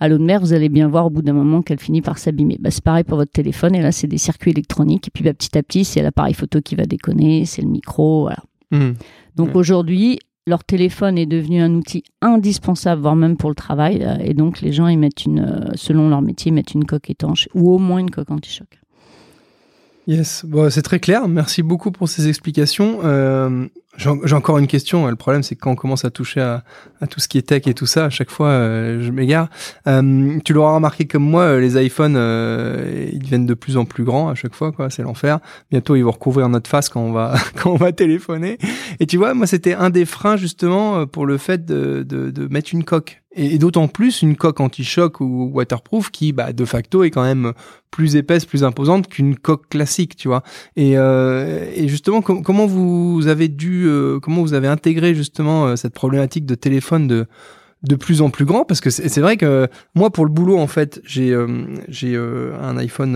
à 0.00 0.08
l'eau 0.08 0.18
de 0.18 0.24
mer, 0.24 0.40
vous 0.40 0.52
allez 0.52 0.68
bien 0.68 0.88
voir 0.88 1.06
au 1.06 1.10
bout 1.10 1.22
d'un 1.22 1.32
moment 1.32 1.62
qu'elle 1.62 1.78
finit 1.78 2.02
par 2.02 2.18
s'abîmer. 2.18 2.58
Bah, 2.60 2.70
c'est 2.70 2.84
pareil 2.84 3.04
pour 3.04 3.16
votre 3.16 3.32
téléphone. 3.32 3.74
Et 3.74 3.80
là, 3.80 3.92
c'est 3.92 4.08
des 4.08 4.18
circuits 4.18 4.50
électroniques. 4.50 5.08
Et 5.08 5.10
puis 5.10 5.24
bah, 5.24 5.32
petit 5.32 5.56
à 5.56 5.62
petit, 5.62 5.84
c'est 5.84 6.02
l'appareil 6.02 6.34
photo 6.34 6.60
qui 6.60 6.74
va 6.74 6.84
déconner, 6.84 7.46
c'est 7.46 7.62
le 7.62 7.68
micro. 7.68 8.22
Voilà. 8.22 8.38
Mhm. 8.72 8.94
Donc 9.36 9.48
Ouais. 9.50 9.56
aujourd'hui, 9.56 10.18
leur 10.46 10.64
téléphone 10.64 11.16
est 11.18 11.26
devenu 11.26 11.60
un 11.62 11.74
outil 11.74 12.04
indispensable, 12.20 13.00
voire 13.00 13.16
même 13.16 13.36
pour 13.36 13.48
le 13.50 13.54
travail. 13.54 14.02
euh, 14.02 14.16
Et 14.20 14.34
donc 14.34 14.60
les 14.60 14.72
gens, 14.72 14.86
ils 14.88 14.98
mettent 14.98 15.24
une, 15.24 15.40
euh, 15.40 15.72
selon 15.74 16.08
leur 16.08 16.22
métier, 16.22 16.50
ils 16.50 16.54
mettent 16.54 16.74
une 16.74 16.84
coque 16.84 17.10
étanche 17.10 17.48
ou 17.54 17.72
au 17.72 17.78
moins 17.78 17.98
une 17.98 18.10
coque 18.10 18.30
anti-choc. 18.30 18.80
Yes, 20.06 20.44
bon, 20.44 20.68
c'est 20.70 20.82
très 20.82 21.00
clair. 21.00 21.28
Merci 21.28 21.62
beaucoup 21.62 21.90
pour 21.90 22.10
ces 22.10 22.28
explications. 22.28 23.00
Euh, 23.04 23.66
J'ai 23.96 24.34
encore 24.34 24.58
une 24.58 24.66
question. 24.66 25.06
Le 25.06 25.16
problème, 25.16 25.42
c'est 25.42 25.54
que 25.54 25.60
quand 25.60 25.70
on 25.70 25.76
commence 25.76 26.04
à 26.04 26.10
toucher 26.10 26.42
à, 26.42 26.62
tout 27.08 27.20
ce 27.20 27.28
qui 27.28 27.38
est 27.38 27.42
tech 27.42 27.62
et 27.66 27.72
tout 27.72 27.86
ça, 27.86 28.04
à 28.04 28.10
chaque 28.10 28.30
fois, 28.30 28.48
euh, 28.48 29.02
je 29.02 29.10
m'égare. 29.10 29.48
Euh, 29.86 30.38
tu 30.44 30.52
l'auras 30.52 30.74
remarqué 30.74 31.06
comme 31.06 31.22
moi, 31.22 31.42
euh, 31.42 31.60
les 31.60 31.82
iPhones, 31.82 32.16
ils 33.12 33.18
deviennent 33.18 33.46
de 33.46 33.54
plus 33.54 33.78
en 33.78 33.86
plus 33.86 34.04
grands 34.04 34.28
à 34.28 34.34
chaque 34.34 34.54
fois. 34.54 34.72
C'est 34.90 35.02
l'enfer. 35.02 35.38
Bientôt, 35.70 35.96
ils 35.96 36.02
vont 36.02 36.10
recouvrir 36.10 36.50
notre 36.50 36.68
face 36.68 36.90
quand 36.90 37.00
on 37.00 37.12
va 37.12 37.34
quand 37.56 37.70
on 37.70 37.76
va 37.76 37.92
téléphoner. 37.92 38.58
Et 39.00 39.06
tu 39.06 39.16
vois, 39.16 39.32
moi, 39.32 39.46
c'était 39.46 39.74
un 39.74 39.88
des 39.88 40.04
freins 40.04 40.36
justement 40.36 41.06
pour 41.06 41.24
le 41.24 41.38
fait 41.38 41.64
de, 41.64 42.02
de 42.02 42.48
mettre 42.48 42.74
une 42.74 42.84
coque. 42.84 43.22
Et, 43.36 43.58
d'autant 43.58 43.88
plus 43.88 44.22
une 44.22 44.36
coque 44.36 44.60
anti-choc 44.60 45.20
ou 45.20 45.50
waterproof 45.52 46.10
qui, 46.10 46.32
bah, 46.32 46.52
de 46.52 46.64
facto, 46.64 47.02
est 47.04 47.10
quand 47.10 47.24
même 47.24 47.52
plus 47.90 48.16
épaisse, 48.16 48.44
plus 48.44 48.64
imposante 48.64 49.08
qu'une 49.08 49.36
coque 49.36 49.68
classique, 49.68 50.16
tu 50.16 50.28
vois. 50.28 50.42
Et, 50.76 50.96
euh, 50.96 51.70
et 51.74 51.88
justement, 51.88 52.22
com- 52.22 52.42
comment 52.42 52.66
vous 52.66 53.26
avez 53.26 53.48
dû, 53.48 53.86
euh, 53.86 54.20
comment 54.20 54.42
vous 54.42 54.54
avez 54.54 54.68
intégré 54.68 55.14
justement 55.14 55.66
euh, 55.66 55.76
cette 55.76 55.94
problématique 55.94 56.46
de 56.46 56.54
téléphone 56.54 57.06
de 57.06 57.26
de 57.82 57.96
plus 57.96 58.22
en 58.22 58.30
plus 58.30 58.46
grand? 58.46 58.64
Parce 58.64 58.80
que 58.80 58.88
c'est 58.88 59.20
vrai 59.20 59.36
que 59.36 59.68
moi 59.94 60.08
pour 60.10 60.24
le 60.24 60.30
boulot 60.30 60.58
en 60.58 60.66
fait 60.66 61.02
j'ai 61.04 61.32
euh, 61.32 61.46
j'ai 61.86 62.14
euh, 62.16 62.54
un 62.58 62.78
iPhone 62.78 63.14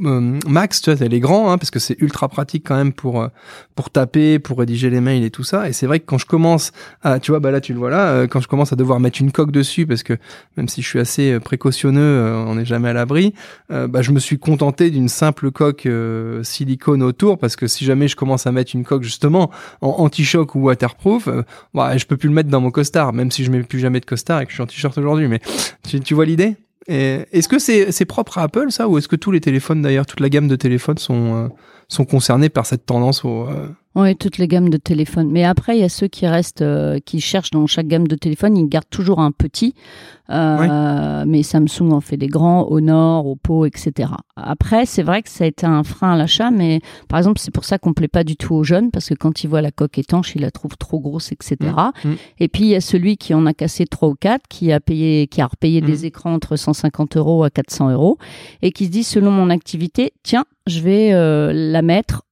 Max 0.00 0.80
tu 0.80 0.90
vois 0.90 1.04
elle 1.04 1.14
est 1.14 1.20
grand 1.20 1.50
hein, 1.50 1.58
parce 1.58 1.70
que 1.70 1.78
c'est 1.78 1.96
ultra 2.00 2.28
pratique 2.28 2.64
quand 2.66 2.76
même 2.76 2.92
pour 2.92 3.20
euh, 3.20 3.28
pour 3.74 3.90
taper 3.90 4.38
pour 4.38 4.58
rédiger 4.58 4.90
les 4.90 5.00
mails 5.00 5.24
et 5.24 5.30
tout 5.30 5.44
ça 5.44 5.68
et 5.68 5.72
c'est 5.72 5.86
vrai 5.86 6.00
que 6.00 6.06
quand 6.06 6.18
je 6.18 6.26
commence 6.26 6.72
à 7.02 7.20
tu 7.20 7.30
vois 7.30 7.40
bah 7.40 7.50
là 7.50 7.60
tu 7.60 7.72
le 7.72 7.78
vois 7.78 7.90
là 7.90 8.08
euh, 8.08 8.26
quand 8.26 8.40
je 8.40 8.48
commence 8.48 8.72
à 8.72 8.76
devoir 8.76 9.00
mettre 9.00 9.20
une 9.20 9.32
coque 9.32 9.52
dessus 9.52 9.86
parce 9.86 10.02
que 10.02 10.14
même 10.56 10.68
si 10.68 10.82
je 10.82 10.88
suis 10.88 10.98
assez 10.98 11.32
euh, 11.32 11.40
précautionneux 11.40 12.00
euh, 12.00 12.44
on 12.46 12.54
n'est 12.56 12.64
jamais 12.64 12.88
à 12.88 12.92
l'abri 12.92 13.34
euh, 13.70 13.86
bah, 13.86 14.02
je 14.02 14.12
me 14.12 14.18
suis 14.18 14.38
contenté 14.38 14.90
d'une 14.90 15.08
simple 15.08 15.50
coque 15.50 15.86
euh, 15.86 16.42
silicone 16.42 17.02
autour 17.02 17.38
parce 17.38 17.56
que 17.56 17.66
si 17.66 17.84
jamais 17.84 18.08
je 18.08 18.16
commence 18.16 18.46
à 18.46 18.52
mettre 18.52 18.74
une 18.74 18.84
coque 18.84 19.02
justement 19.02 19.50
en 19.80 19.88
anti-choc 19.88 20.54
ou 20.54 20.60
waterproof, 20.60 21.28
euh, 21.28 21.42
bah, 21.74 21.96
je 21.96 22.06
peux 22.06 22.16
plus 22.16 22.28
le 22.28 22.34
mettre 22.34 22.48
dans 22.48 22.60
mon 22.60 22.70
costard, 22.70 23.12
même 23.12 23.30
si 23.30 23.44
je 23.44 23.50
mets 23.50 23.62
plus 23.62 23.78
jamais 23.78 24.00
de 24.00 24.06
costard 24.06 24.40
et 24.40 24.44
que 24.46 24.50
je 24.50 24.56
suis 24.56 24.62
en 24.62 24.66
t-shirt 24.66 24.96
aujourd'hui. 24.98 25.28
Mais 25.28 25.40
tu, 25.88 26.00
tu 26.00 26.14
vois 26.14 26.24
l'idée? 26.24 26.56
Est-ce 26.86 27.48
que 27.48 27.58
c'est 27.58 28.04
propre 28.04 28.38
à 28.38 28.42
Apple 28.42 28.70
ça? 28.70 28.88
Ou 28.88 28.98
est-ce 28.98 29.08
que 29.08 29.16
tous 29.16 29.30
les 29.30 29.40
téléphones 29.40 29.82
d'ailleurs, 29.82 30.06
toute 30.06 30.20
la 30.20 30.28
gamme 30.28 30.48
de 30.48 30.56
téléphones 30.56 30.98
sont 30.98 31.34
euh, 31.34 31.48
sont 31.88 32.04
concernés 32.04 32.48
par 32.48 32.66
cette 32.66 32.86
tendance 32.86 33.24
au, 33.24 33.48
euh, 33.48 33.68
Oui, 33.96 34.14
toutes 34.14 34.38
les 34.38 34.46
gammes 34.46 34.70
de 34.70 34.76
téléphone. 34.76 35.30
Mais 35.30 35.44
après, 35.44 35.76
il 35.76 35.80
y 35.80 35.84
a 35.84 35.88
ceux 35.88 36.06
qui 36.06 36.26
restent, 36.26 36.62
euh, 36.62 37.00
qui 37.04 37.20
cherchent 37.20 37.50
dans 37.50 37.66
chaque 37.66 37.88
gamme 37.88 38.06
de 38.06 38.14
téléphone, 38.14 38.56
ils 38.56 38.68
gardent 38.68 38.88
toujours 38.88 39.18
un 39.18 39.32
petit. 39.32 39.74
Euh, 40.30 41.24
Mais 41.26 41.42
Samsung 41.42 41.90
en 41.90 42.00
fait 42.00 42.16
des 42.16 42.28
grands, 42.28 42.68
Honor, 42.70 43.26
Oppo, 43.26 43.66
etc. 43.66 44.10
Après, 44.36 44.86
c'est 44.86 45.02
vrai 45.02 45.22
que 45.22 45.28
ça 45.28 45.42
a 45.42 45.48
été 45.48 45.66
un 45.66 45.82
frein 45.82 46.12
à 46.12 46.16
l'achat, 46.16 46.52
mais 46.52 46.80
par 47.08 47.18
exemple, 47.18 47.40
c'est 47.40 47.50
pour 47.52 47.64
ça 47.64 47.78
qu'on 47.78 47.92
plaît 47.92 48.06
pas 48.06 48.22
du 48.22 48.36
tout 48.36 48.54
aux 48.54 48.62
jeunes, 48.62 48.92
parce 48.92 49.08
que 49.08 49.14
quand 49.14 49.42
ils 49.42 49.48
voient 49.48 49.60
la 49.60 49.72
coque 49.72 49.98
étanche, 49.98 50.36
ils 50.36 50.42
la 50.42 50.52
trouvent 50.52 50.76
trop 50.78 51.00
grosse, 51.00 51.32
etc. 51.32 51.56
Mmh, 51.60 52.08
mmh. 52.08 52.16
Et 52.38 52.46
puis, 52.46 52.62
il 52.62 52.68
y 52.68 52.76
a 52.76 52.80
celui 52.80 53.16
qui 53.16 53.34
en 53.34 53.44
a 53.44 53.54
cassé 53.54 53.86
trois 53.86 54.08
ou 54.08 54.14
quatre, 54.14 54.46
qui 54.48 54.70
a 54.70 54.78
payé, 54.78 55.26
qui 55.26 55.40
a 55.40 55.46
repayé 55.48 55.80
Mmh. 55.80 55.86
des 55.86 56.06
écrans 56.06 56.34
entre 56.34 56.56
150 56.56 57.16
euros 57.16 57.42
à 57.42 57.50
400 57.50 57.90
euros, 57.90 58.18
et 58.62 58.70
qui 58.70 58.86
se 58.86 58.90
dit, 58.90 59.04
selon 59.04 59.30
mon 59.30 59.50
activité, 59.50 60.12
tiens, 60.22 60.44
je 60.66 60.80
vais 60.80 61.12
euh, 61.12 61.52
la 61.52 61.82
mettre 61.82 62.22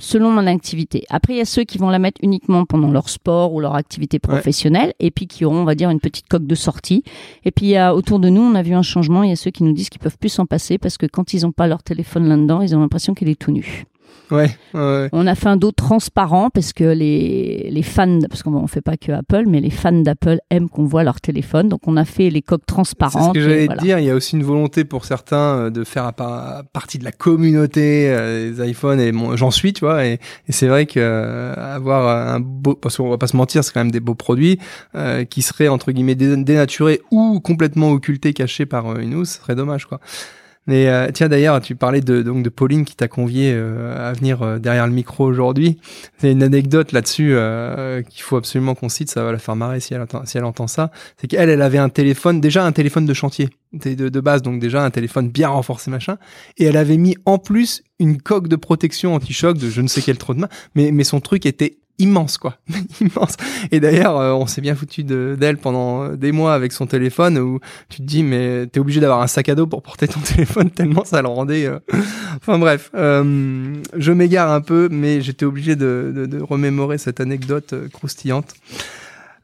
selon 0.00 0.30
mon 0.30 0.46
activité. 0.46 1.04
Après, 1.08 1.34
il 1.34 1.36
y 1.36 1.40
a 1.40 1.44
ceux 1.44 1.64
qui 1.64 1.78
vont 1.78 1.90
la 1.90 1.98
mettre 1.98 2.20
uniquement 2.22 2.64
pendant 2.64 2.90
leur 2.90 3.08
sport 3.08 3.52
ou 3.52 3.60
leur 3.60 3.74
activité 3.74 4.18
professionnelle, 4.18 4.94
et 4.98 5.10
puis 5.10 5.26
qui 5.26 5.44
auront, 5.44 5.58
on 5.58 5.64
va 5.64 5.74
dire, 5.74 5.90
une 5.90 6.00
petite 6.00 6.26
coque 6.28 6.46
de 6.46 6.54
sortie. 6.54 7.04
Et 7.44 7.50
puis, 7.50 7.66
il 7.66 7.70
y 7.70 7.76
a, 7.76 7.94
autour 7.94 8.18
de 8.18 8.28
nous, 8.28 8.42
on 8.42 8.54
a 8.54 8.62
vu 8.62 8.74
un 8.74 8.82
changement. 8.82 9.22
Il 9.22 9.30
y 9.30 9.32
a 9.32 9.36
ceux 9.36 9.50
qui 9.50 9.62
nous 9.62 9.72
disent 9.72 9.90
qu'ils 9.90 10.00
peuvent 10.00 10.18
plus 10.18 10.30
s'en 10.30 10.46
passer 10.46 10.78
parce 10.78 10.98
que 10.98 11.06
quand 11.06 11.32
ils 11.32 11.42
n'ont 11.42 11.52
pas 11.52 11.66
leur 11.66 11.82
téléphone 11.82 12.28
là-dedans, 12.28 12.62
ils 12.62 12.74
ont 12.74 12.80
l'impression 12.80 13.14
qu'il 13.14 13.28
est 13.28 13.38
tout 13.38 13.52
nu. 13.52 13.84
Ouais, 14.30 14.48
ouais. 14.74 15.08
On 15.12 15.26
a 15.26 15.34
fait 15.34 15.48
un 15.48 15.56
dos 15.56 15.72
transparent 15.72 16.50
parce 16.50 16.72
que 16.72 16.84
les, 16.84 17.68
les 17.68 17.82
fans, 17.82 18.20
parce 18.28 18.44
qu'on 18.44 18.62
ne 18.62 18.66
fait 18.68 18.80
pas 18.80 18.96
que 18.96 19.10
Apple, 19.10 19.42
mais 19.48 19.58
les 19.60 19.70
fans 19.70 19.90
d'Apple 19.90 20.38
aiment 20.50 20.68
qu'on 20.68 20.84
voit 20.84 21.02
leur 21.02 21.20
téléphone. 21.20 21.68
Donc, 21.68 21.80
on 21.88 21.96
a 21.96 22.04
fait 22.04 22.30
les 22.30 22.40
coques 22.40 22.60
C'est 22.68 22.70
ce 22.70 22.74
transparentes. 22.76 23.34
que 23.34 23.40
j'allais 23.40 23.66
voilà. 23.66 23.82
dire. 23.82 23.98
Il 23.98 24.04
y 24.04 24.10
a 24.10 24.14
aussi 24.14 24.36
une 24.36 24.44
volonté 24.44 24.84
pour 24.84 25.04
certains 25.04 25.36
euh, 25.56 25.70
de 25.70 25.82
faire 25.82 26.12
partie 26.12 27.00
de 27.00 27.04
la 27.04 27.10
communauté 27.10 28.08
euh, 28.08 28.52
des 28.52 28.70
iPhones 28.70 29.00
et 29.00 29.12
j'en 29.34 29.50
suis, 29.50 29.72
tu 29.72 29.80
vois. 29.84 30.06
Et, 30.06 30.20
et 30.46 30.52
c'est 30.52 30.68
vrai 30.68 30.86
que 30.86 31.00
euh, 31.00 31.74
avoir 31.74 32.32
un 32.32 32.38
beau, 32.38 32.74
parce 32.76 32.98
qu'on 32.98 33.10
va 33.10 33.18
pas 33.18 33.26
se 33.26 33.36
mentir, 33.36 33.64
c'est 33.64 33.72
quand 33.72 33.80
même 33.80 33.90
des 33.90 33.98
beaux 33.98 34.14
produits 34.14 34.60
euh, 34.94 35.24
qui 35.24 35.42
seraient 35.42 35.66
entre 35.66 35.90
guillemets 35.90 36.14
dé- 36.14 36.36
dénaturés 36.36 37.00
ou 37.10 37.40
complètement 37.40 37.90
occultés, 37.90 38.32
cachés 38.32 38.64
par 38.66 38.96
une 38.96 39.16
housse, 39.16 39.30
ce 39.30 39.38
serait 39.40 39.56
dommage, 39.56 39.86
quoi. 39.86 39.98
Mais 40.66 40.88
euh, 40.88 41.08
tiens 41.12 41.28
d'ailleurs, 41.28 41.60
tu 41.60 41.74
parlais 41.74 42.00
de 42.00 42.22
donc 42.22 42.42
de 42.42 42.48
Pauline 42.48 42.84
qui 42.84 42.94
t'a 42.94 43.08
convié 43.08 43.52
euh, 43.54 44.10
à 44.10 44.12
venir 44.12 44.42
euh, 44.42 44.58
derrière 44.58 44.86
le 44.86 44.92
micro 44.92 45.24
aujourd'hui. 45.24 45.78
C'est 46.18 46.30
une 46.30 46.42
anecdote 46.42 46.92
là-dessus 46.92 47.32
euh, 47.32 48.02
qu'il 48.02 48.22
faut 48.22 48.36
absolument 48.36 48.74
qu'on 48.74 48.90
cite. 48.90 49.10
Ça 49.10 49.24
va 49.24 49.32
la 49.32 49.38
faire 49.38 49.56
marrer 49.56 49.80
si 49.80 49.94
elle 49.94 50.02
entend, 50.02 50.24
si 50.26 50.36
elle 50.36 50.44
entend 50.44 50.66
ça. 50.66 50.90
C'est 51.18 51.28
qu'elle, 51.28 51.48
elle 51.48 51.62
avait 51.62 51.78
un 51.78 51.88
téléphone, 51.88 52.40
déjà 52.40 52.64
un 52.64 52.72
téléphone 52.72 53.06
de 53.06 53.14
chantier 53.14 53.48
de, 53.72 54.08
de, 54.08 54.20
base, 54.20 54.42
donc 54.42 54.60
déjà 54.60 54.84
un 54.84 54.90
téléphone 54.90 55.28
bien 55.28 55.48
renforcé 55.48 55.90
machin. 55.90 56.18
Et 56.58 56.64
elle 56.66 56.76
avait 56.76 56.98
mis 56.98 57.16
en 57.24 57.38
plus 57.38 57.82
une 57.98 58.20
coque 58.20 58.48
de 58.48 58.56
protection 58.56 59.14
anti-choc 59.14 59.56
de 59.56 59.70
je 59.70 59.80
ne 59.80 59.88
sais 59.88 60.02
quel 60.02 60.18
trop 60.18 60.34
de 60.34 60.40
main. 60.40 60.48
Mais 60.74 60.92
mais 60.92 61.04
son 61.04 61.20
truc 61.20 61.46
était 61.46 61.78
immense 62.00 62.38
quoi. 62.38 62.56
Immense. 63.00 63.36
Et 63.70 63.78
d'ailleurs 63.80 64.18
euh, 64.18 64.32
on 64.32 64.46
s'est 64.46 64.60
bien 64.60 64.74
foutu 64.74 65.04
de- 65.04 65.36
d'elle 65.38 65.56
pendant 65.58 66.02
euh, 66.02 66.16
des 66.16 66.32
mois 66.32 66.54
avec 66.54 66.72
son 66.72 66.86
téléphone 66.86 67.38
où 67.38 67.60
tu 67.88 67.98
te 67.98 68.02
dis 68.02 68.22
mais 68.22 68.66
t'es 68.66 68.80
obligé 68.80 69.00
d'avoir 69.00 69.22
un 69.22 69.26
sac 69.28 69.48
à 69.48 69.54
dos 69.54 69.66
pour 69.66 69.82
porter 69.82 70.08
ton 70.08 70.20
téléphone 70.24 70.70
tellement 70.70 71.04
ça 71.04 71.22
le 71.22 71.28
rendait 71.28 71.66
euh, 71.66 71.78
enfin 72.36 72.58
bref. 72.58 72.90
Euh, 72.94 73.74
je 73.96 74.12
m'égare 74.12 74.50
un 74.50 74.60
peu 74.60 74.88
mais 74.90 75.20
j'étais 75.20 75.44
obligé 75.44 75.76
de, 75.76 76.12
de, 76.14 76.26
de 76.26 76.40
remémorer 76.42 76.98
cette 76.98 77.20
anecdote 77.20 77.74
croustillante. 77.92 78.54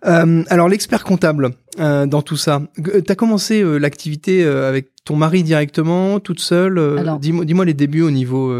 Alors 0.03 0.69
l'expert 0.69 1.03
comptable 1.03 1.51
dans 1.79 2.23
tout 2.23 2.37
ça 2.37 2.63
t'as 3.07 3.15
commencé 3.17 3.63
l'activité 3.79 4.45
avec 4.47 4.89
ton 5.05 5.17
mari 5.17 5.43
directement 5.43 6.21
toute 6.21 6.39
seule 6.41 6.81
dis-moi 7.21 7.65
les 7.65 7.75
débuts 7.75 8.03
au 8.03 8.11
niveau 8.13 8.55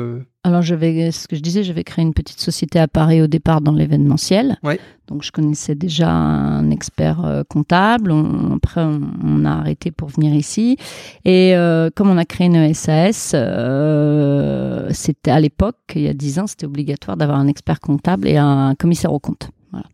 Alors, 0.47 0.63
je 0.63 0.77
vais, 0.77 1.11
ce 1.11 1.27
que 1.27 1.35
je 1.35 1.41
disais, 1.41 1.65
j'avais 1.65 1.83
créé 1.83 2.05
une 2.05 2.15
petite 2.15 2.39
société 2.41 2.79
à 2.79 2.87
Paris 2.87 3.21
au 3.21 3.27
départ 3.27 3.61
dans 3.61 3.73
l'événementiel. 3.73 4.59
Ouais. 4.63 4.79
Donc, 5.09 5.25
je 5.25 5.33
connaissais 5.33 5.75
déjà 5.75 6.09
un 6.09 6.71
expert 6.71 7.25
euh, 7.25 7.43
comptable. 7.49 8.13
On- 8.13 8.55
après, 8.55 8.81
on, 8.83 9.01
on 9.25 9.45
a 9.45 9.51
arrêté 9.51 9.91
pour 9.91 10.07
venir 10.09 10.33
ici. 10.35 10.77
Et 11.25 11.57
euh, 11.57 11.91
comme 11.93 12.09
on 12.11 12.17
a 12.17 12.25
créé 12.25 12.47
une 12.47 12.73
SAS, 12.75 13.33
euh, 13.35 14.89
c'était 14.93 15.33
à 15.33 15.41
l'époque, 15.41 15.77
il 15.97 16.03
y 16.03 16.09
a 16.09 16.15
10 16.15 16.39
ans, 16.39 16.47
c'était 16.47 16.67
obligatoire 16.67 17.17
d'avoir 17.17 17.39
un 17.41 17.49
expert 17.49 17.81
comptable 17.81 18.29
et 18.29 18.37
un 18.37 18.75
commissaire 18.79 19.13
au 19.13 19.19
compte. 19.19 19.51
Voilà. 19.73 19.87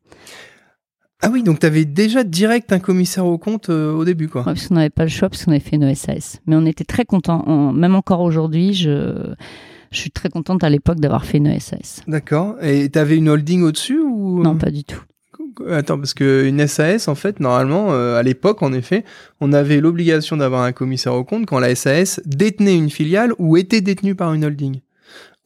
Ah 1.23 1.31
oui, 1.33 1.43
donc 1.43 1.61
tu 1.61 1.67
avais 1.67 1.85
déjà 1.87 2.25
direct 2.25 2.73
un 2.75 2.79
commissaire 2.79 3.25
au 3.25 3.39
compte 3.39 3.71
euh, 3.71 3.95
au 3.95 4.05
début, 4.05 4.29
quoi. 4.29 4.43
Ouais, 4.43 4.47
parce 4.53 4.69
qu'on 4.69 4.75
n'avait 4.75 4.91
pas 4.91 5.05
le 5.05 5.09
choix, 5.09 5.31
parce 5.31 5.45
qu'on 5.47 5.53
avait 5.53 5.61
fait 5.61 5.77
une 5.77 5.95
SAS. 5.95 6.41
Mais 6.47 6.57
on 6.57 6.67
était 6.67 6.85
très 6.85 7.07
contents. 7.07 7.73
Même 7.73 7.95
encore 7.95 8.21
aujourd'hui, 8.21 8.75
je, 8.75 9.33
je 9.93 9.99
suis 9.99 10.11
très 10.11 10.29
contente 10.29 10.65
à 10.65 10.71
l'époque 10.71 10.99
d'avoir 11.01 11.25
fait 11.25 11.39
une 11.39 11.59
SAS. 11.61 12.01
D'accord. 12.09 12.57
Et 12.63 12.91
tu 12.91 12.99
avais 12.99 13.17
une 13.17 13.29
holding 13.29 13.63
au-dessus 13.63 14.01
ou? 14.01 14.43
Non, 14.43 14.57
pas 14.57 14.71
du 14.71 14.85
tout. 14.85 15.01
Attends, 15.71 15.99
parce 15.99 16.15
que 16.15 16.47
une 16.47 16.67
SAS, 16.67 17.09
en 17.09 17.15
fait, 17.15 17.39
normalement, 17.39 17.93
euh, 17.93 18.17
à 18.19 18.23
l'époque, 18.23 18.63
en 18.63 18.73
effet, 18.73 19.05
on 19.41 19.53
avait 19.53 19.81
l'obligation 19.81 20.37
d'avoir 20.39 20.63
un 20.63 20.73
commissaire 20.73 21.15
au 21.15 21.25
compte 21.25 21.47
quand 21.47 21.59
la 21.59 21.75
SAS 21.75 22.21
détenait 22.25 22.77
une 22.77 22.89
filiale 22.91 23.33
ou 23.39 23.57
était 23.57 23.83
détenue 23.83 24.15
par 24.15 24.33
une 24.33 24.45
holding. 24.47 24.81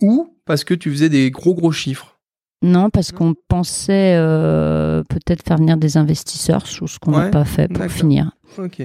Ou 0.00 0.32
parce 0.44 0.62
que 0.64 0.74
tu 0.74 0.90
faisais 0.90 1.08
des 1.08 1.30
gros 1.30 1.54
gros 1.54 1.72
chiffres. 1.72 2.18
Non, 2.62 2.88
parce 2.88 3.10
qu'on 3.12 3.34
pensait 3.48 4.14
euh, 4.16 5.02
peut-être 5.08 5.42
faire 5.46 5.58
venir 5.58 5.76
des 5.76 5.96
investisseurs, 5.96 6.66
chose 6.66 6.98
qu'on 6.98 7.10
n'a 7.10 7.24
Ouais, 7.24 7.30
pas 7.30 7.44
fait 7.44 7.68
pour 7.70 7.84
finir. 7.86 8.30
Ok. 8.58 8.82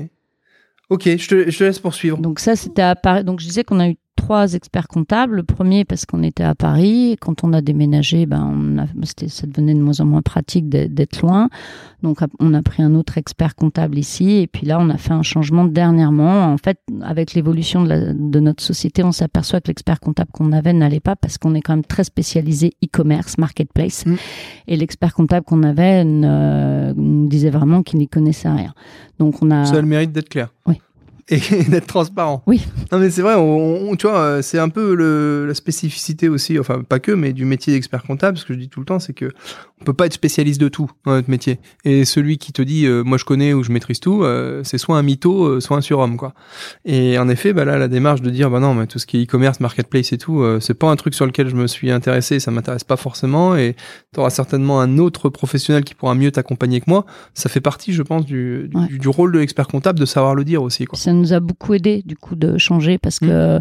Ok, 0.90 1.04
je 1.06 1.28
te, 1.28 1.50
je 1.50 1.58
te 1.58 1.64
laisse 1.64 1.80
poursuivre. 1.80 2.18
Donc 2.18 2.40
ça, 2.40 2.56
c'était 2.56 2.82
à 2.82 2.96
Paris. 2.96 3.24
Donc 3.24 3.40
je 3.40 3.46
disais 3.48 3.64
qu'on 3.64 3.80
a 3.80 3.88
eu 3.90 3.96
trois 4.22 4.54
experts 4.54 4.88
comptables. 4.88 5.38
Le 5.38 5.44
premier 5.44 5.84
parce 5.84 6.06
qu'on 6.06 6.22
était 6.22 6.44
à 6.44 6.54
Paris. 6.54 7.12
Et 7.12 7.18
quand 7.18 7.44
on 7.44 7.54
a 7.54 7.62
déménagé, 7.62 8.28
ben 8.28 8.44
on 8.54 8.78
a, 8.78 8.86
ça 9.28 9.48
devenait 9.48 9.74
de 9.74 9.82
moins 9.82 10.00
en 10.00 10.06
moins 10.06 10.22
pratique 10.22 10.70
d'être 10.70 11.22
loin. 11.22 11.50
Donc 12.04 12.20
on 12.40 12.54
a 12.54 12.62
pris 12.62 12.84
un 12.84 12.94
autre 12.94 13.18
expert 13.18 13.56
comptable 13.56 13.98
ici. 13.98 14.38
Et 14.38 14.48
puis 14.48 14.68
là, 14.68 14.80
on 14.80 14.90
a 14.90 14.98
fait 14.98 15.14
un 15.14 15.24
changement 15.24 15.66
dernièrement. 15.66 16.54
En 16.54 16.58
fait, 16.58 16.78
avec 17.02 17.34
l'évolution 17.34 17.84
de, 17.84 18.40
notre 18.40 18.64
société, 18.64 19.04
on 19.04 19.12
s'aperçoit 19.12 19.60
que 19.60 19.68
l'expert 19.68 20.00
comptable 20.00 20.32
qu'on 20.32 20.52
avait 20.52 20.74
n'allait 20.74 21.00
pas 21.00 21.16
parce 21.16 21.38
qu'on 21.38 21.56
est 21.56 21.62
quand 21.62 21.74
même 21.74 21.86
très 21.86 22.04
spécialisé 22.04 22.74
e-commerce, 22.84 23.38
marketplace. 23.38 24.06
Mm. 24.06 24.16
Et 24.68 24.78
l'expert 24.78 25.14
comptable 25.14 25.46
qu'on 25.46 25.64
avait 25.64 26.06
nous 26.06 27.28
disait 27.28 27.50
vraiment 27.50 27.82
qu'il 27.82 28.00
n'y 28.00 28.08
connaissait 28.08 28.50
rien. 28.50 28.74
Donc 29.18 29.42
on 29.42 29.50
a. 29.50 29.66
Ça 29.66 29.78
a 29.78 29.82
le 29.82 29.88
mérite 29.88 30.12
d'être 30.12 30.30
clair. 30.30 30.50
Oui. 30.68 30.76
Et 31.32 31.40
d'être 31.70 31.88
transparent. 31.88 32.44
Oui. 32.46 32.66
Non 32.92 33.00
mais 33.00 33.10
c'est 33.10 33.22
vrai, 33.22 33.36
on, 33.36 33.90
on- 33.92 33.96
tu 33.96 34.06
vois, 34.08 34.20
euh, 34.20 34.42
c'est 34.42 34.60
un 34.60 34.70
peu 34.70 34.94
le, 34.94 35.46
la 35.48 35.54
spécificité 35.54 36.30
aussi, 36.30 36.60
enfin 36.60 36.84
pas 36.84 37.00
que, 37.00 37.12
mais 37.12 37.34
du 37.34 37.46
métier 37.46 37.74
d'expert 37.74 38.04
comptable. 38.04 38.38
Ce 38.38 38.46
que 38.46 38.54
je 38.54 38.60
dis 38.60 38.70
tout 38.70 38.80
le 38.82 38.86
temps, 38.86 39.00
c'est 39.00 39.14
que 39.14 39.32
on 39.82 39.84
peut 39.84 39.94
pas 39.94 40.06
être 40.06 40.14
spécialiste 40.14 40.62
de 40.62 40.68
tout 40.68 40.92
dans 41.06 41.14
notre 41.14 41.30
métier. 41.30 41.60
Et 41.86 42.06
celui 42.06 42.38
qui 42.38 42.54
te 42.54 42.62
dit, 42.62 42.86
euh, 42.86 43.02
moi 43.04 43.18
je 43.18 43.26
connais 43.26 43.54
ou 43.54 43.64
je 43.64 43.72
maîtrise 43.72 44.00
tout, 44.00 44.24
euh, 44.24 44.62
c'est 44.64 44.78
soit 44.78 44.96
un 44.98 45.02
mytho, 45.02 45.46
euh, 45.46 45.60
soit 45.60 45.76
un 45.78 45.82
surhomme, 45.82 46.18
quoi. 46.18 46.34
Et 46.86 47.18
en 47.18 47.28
effet, 47.30 47.52
bah 47.54 47.66
là, 47.66 47.78
la 47.80 47.88
démarche 47.88 48.22
de 48.22 48.30
dire, 48.30 48.50
bah 48.52 48.60
non, 48.60 48.76
mais 48.76 48.86
tout 48.86 49.00
ce 49.00 49.08
qui 49.08 49.20
est 49.20 49.24
e-commerce, 49.24 49.60
marketplace 49.60 50.14
et 50.14 50.18
tout, 50.20 50.42
euh, 50.42 50.60
c'est 50.60 50.76
pas 50.76 50.90
un 50.92 50.96
truc 50.96 51.16
sur 51.16 51.26
lequel 51.26 51.48
je 51.50 51.56
me 51.56 51.66
suis 51.66 51.90
intéressé, 51.90 52.40
ça 52.40 52.52
m'intéresse 52.52 52.84
pas 52.84 52.98
forcément. 52.98 53.56
Et 53.56 53.76
tu 54.14 54.20
auras 54.20 54.30
certainement 54.30 54.82
un 54.82 54.98
autre 55.00 55.30
professionnel 55.30 55.84
qui 55.84 55.96
pourra 55.96 56.14
mieux 56.14 56.32
t'accompagner 56.32 56.80
que 56.80 56.86
moi. 56.88 57.06
Ça 57.34 57.50
fait 57.50 57.62
partie, 57.62 57.92
je 57.94 58.04
pense, 58.04 58.26
du, 58.26 58.68
du, 58.70 58.78
Ouais. 58.78 58.88
du 59.00 59.08
rôle 59.08 59.32
de 59.32 59.40
l'expert 59.40 59.68
comptable 59.68 59.98
de 60.00 60.06
savoir 60.06 60.36
le 60.36 60.44
dire 60.44 60.62
aussi, 60.62 60.86
quoi. 60.86 61.00
Nous 61.22 61.34
a 61.34 61.40
beaucoup 61.40 61.76
aidé 61.76 62.02
du 62.04 62.16
coup 62.18 62.36
de 62.36 62.58
changer 62.58 62.98
parce 62.98 63.20
que 63.20 63.60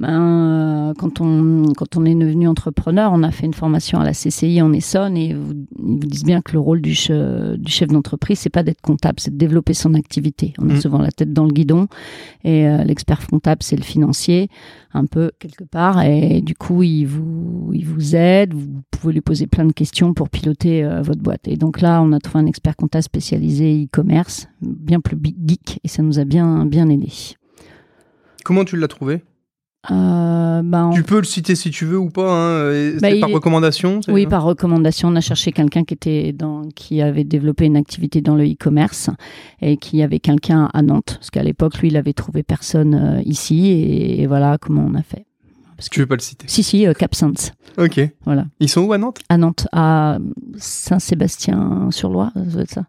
ben, 0.00 0.90
euh, 0.90 0.94
quand, 0.96 1.20
on, 1.20 1.72
quand 1.76 1.96
on 1.96 2.04
est 2.04 2.14
devenu 2.14 2.46
entrepreneur, 2.46 3.10
on 3.12 3.22
a 3.24 3.30
fait 3.30 3.46
une 3.46 3.54
formation 3.54 3.98
à 3.98 4.04
la 4.04 4.12
CCI 4.12 4.62
en 4.62 4.72
Essonne 4.72 5.16
et 5.16 5.34
vous, 5.34 5.52
ils 5.78 5.84
vous 6.00 6.06
disent 6.06 6.24
bien 6.24 6.40
que 6.40 6.52
le 6.52 6.60
rôle 6.60 6.80
du, 6.80 6.92
che- 6.92 7.56
du 7.56 7.70
chef 7.72 7.88
d'entreprise, 7.88 8.38
c'est 8.38 8.48
pas 8.50 8.62
d'être 8.62 8.80
comptable, 8.80 9.18
c'est 9.18 9.32
de 9.32 9.38
développer 9.38 9.74
son 9.74 9.94
activité. 9.94 10.52
On 10.58 10.70
a 10.70 10.74
Mm. 10.74 10.80
souvent 10.80 10.98
la 10.98 11.10
tête 11.10 11.32
dans 11.32 11.44
le 11.44 11.50
guidon 11.52 11.88
et 12.44 12.68
euh, 12.68 12.84
l'expert 12.84 13.26
comptable, 13.26 13.62
c'est 13.62 13.76
le 13.76 13.82
financier, 13.82 14.48
un 14.92 15.06
peu 15.06 15.32
quelque 15.40 15.64
part. 15.64 16.02
Et 16.02 16.40
du 16.42 16.54
coup, 16.54 16.82
il 16.84 17.04
vous, 17.06 17.70
il 17.74 17.84
vous 17.84 18.14
aide, 18.14 18.54
vous 18.54 18.82
pouvez 18.92 19.12
lui 19.14 19.20
poser 19.20 19.46
plein 19.48 19.64
de 19.64 19.72
questions 19.72 20.14
pour 20.14 20.28
piloter 20.30 20.84
euh, 20.84 21.02
votre 21.02 21.20
boîte. 21.20 21.48
Et 21.48 21.56
donc 21.56 21.80
là, 21.80 22.00
on 22.02 22.12
a 22.12 22.20
trouvé 22.20 22.44
un 22.44 22.46
expert 22.46 22.76
comptable 22.76 23.02
spécialisé 23.02 23.84
e-commerce, 23.84 24.48
bien 24.62 25.00
plus 25.00 25.16
geek, 25.46 25.80
et 25.82 25.88
ça 25.88 26.02
nous 26.02 26.18
a 26.20 26.24
bien, 26.24 26.66
bien 26.66 26.88
aidé. 26.88 27.08
Comment 28.44 28.64
tu 28.64 28.76
l'as 28.76 28.88
trouvé? 28.88 29.22
Euh, 29.90 30.62
ben, 30.62 30.86
on- 30.86 30.92
Tu 30.92 31.02
peux 31.02 31.16
le 31.18 31.24
citer 31.24 31.54
si 31.54 31.70
tu 31.70 31.84
veux 31.86 31.98
ou 31.98 32.10
pas. 32.10 32.30
Hein. 32.30 32.92
Bah, 33.00 33.08
par 33.20 33.30
est- 33.30 33.34
recommandation 33.34 34.00
Oui, 34.08 34.26
par 34.26 34.42
recommandation, 34.44 35.08
on 35.08 35.16
a 35.16 35.20
cherché 35.20 35.52
quelqu'un 35.52 35.84
qui 35.84 35.94
était 35.94 36.32
dans, 36.32 36.62
qui 36.74 37.00
avait 37.00 37.24
développé 37.24 37.64
une 37.66 37.76
activité 37.76 38.20
dans 38.20 38.34
le 38.34 38.44
e-commerce 38.44 39.08
et 39.62 39.76
qui 39.76 40.02
avait 40.02 40.18
quelqu'un 40.20 40.68
à 40.74 40.82
Nantes, 40.82 41.14
parce 41.18 41.30
qu'à 41.30 41.42
l'époque, 41.42 41.78
lui, 41.78 41.88
il 41.88 41.96
avait 41.96 42.12
trouvé 42.12 42.42
personne 42.42 42.94
euh, 42.94 43.22
ici 43.24 43.66
et, 43.68 44.20
et 44.22 44.26
voilà 44.26 44.58
comment 44.60 44.84
on 44.86 44.94
a 44.94 45.02
fait. 45.02 45.24
Parce 45.76 45.88
Tu 45.90 46.00
veux 46.00 46.06
pas 46.06 46.16
le 46.16 46.20
citer. 46.20 46.44
Si, 46.48 46.62
si, 46.64 46.86
euh, 46.88 46.92
Cap 46.92 47.14
Saints, 47.14 47.52
Ok. 47.78 48.00
voilà, 48.24 48.46
Ils 48.58 48.68
sont 48.68 48.82
où 48.82 48.92
à 48.92 48.98
Nantes? 48.98 49.20
À 49.28 49.38
Nantes, 49.38 49.68
à 49.72 50.18
Saint-Sébastien-sur-Loire, 50.56 52.32
ça 52.34 52.40
doit 52.40 52.62
être 52.62 52.70
ça. 52.72 52.84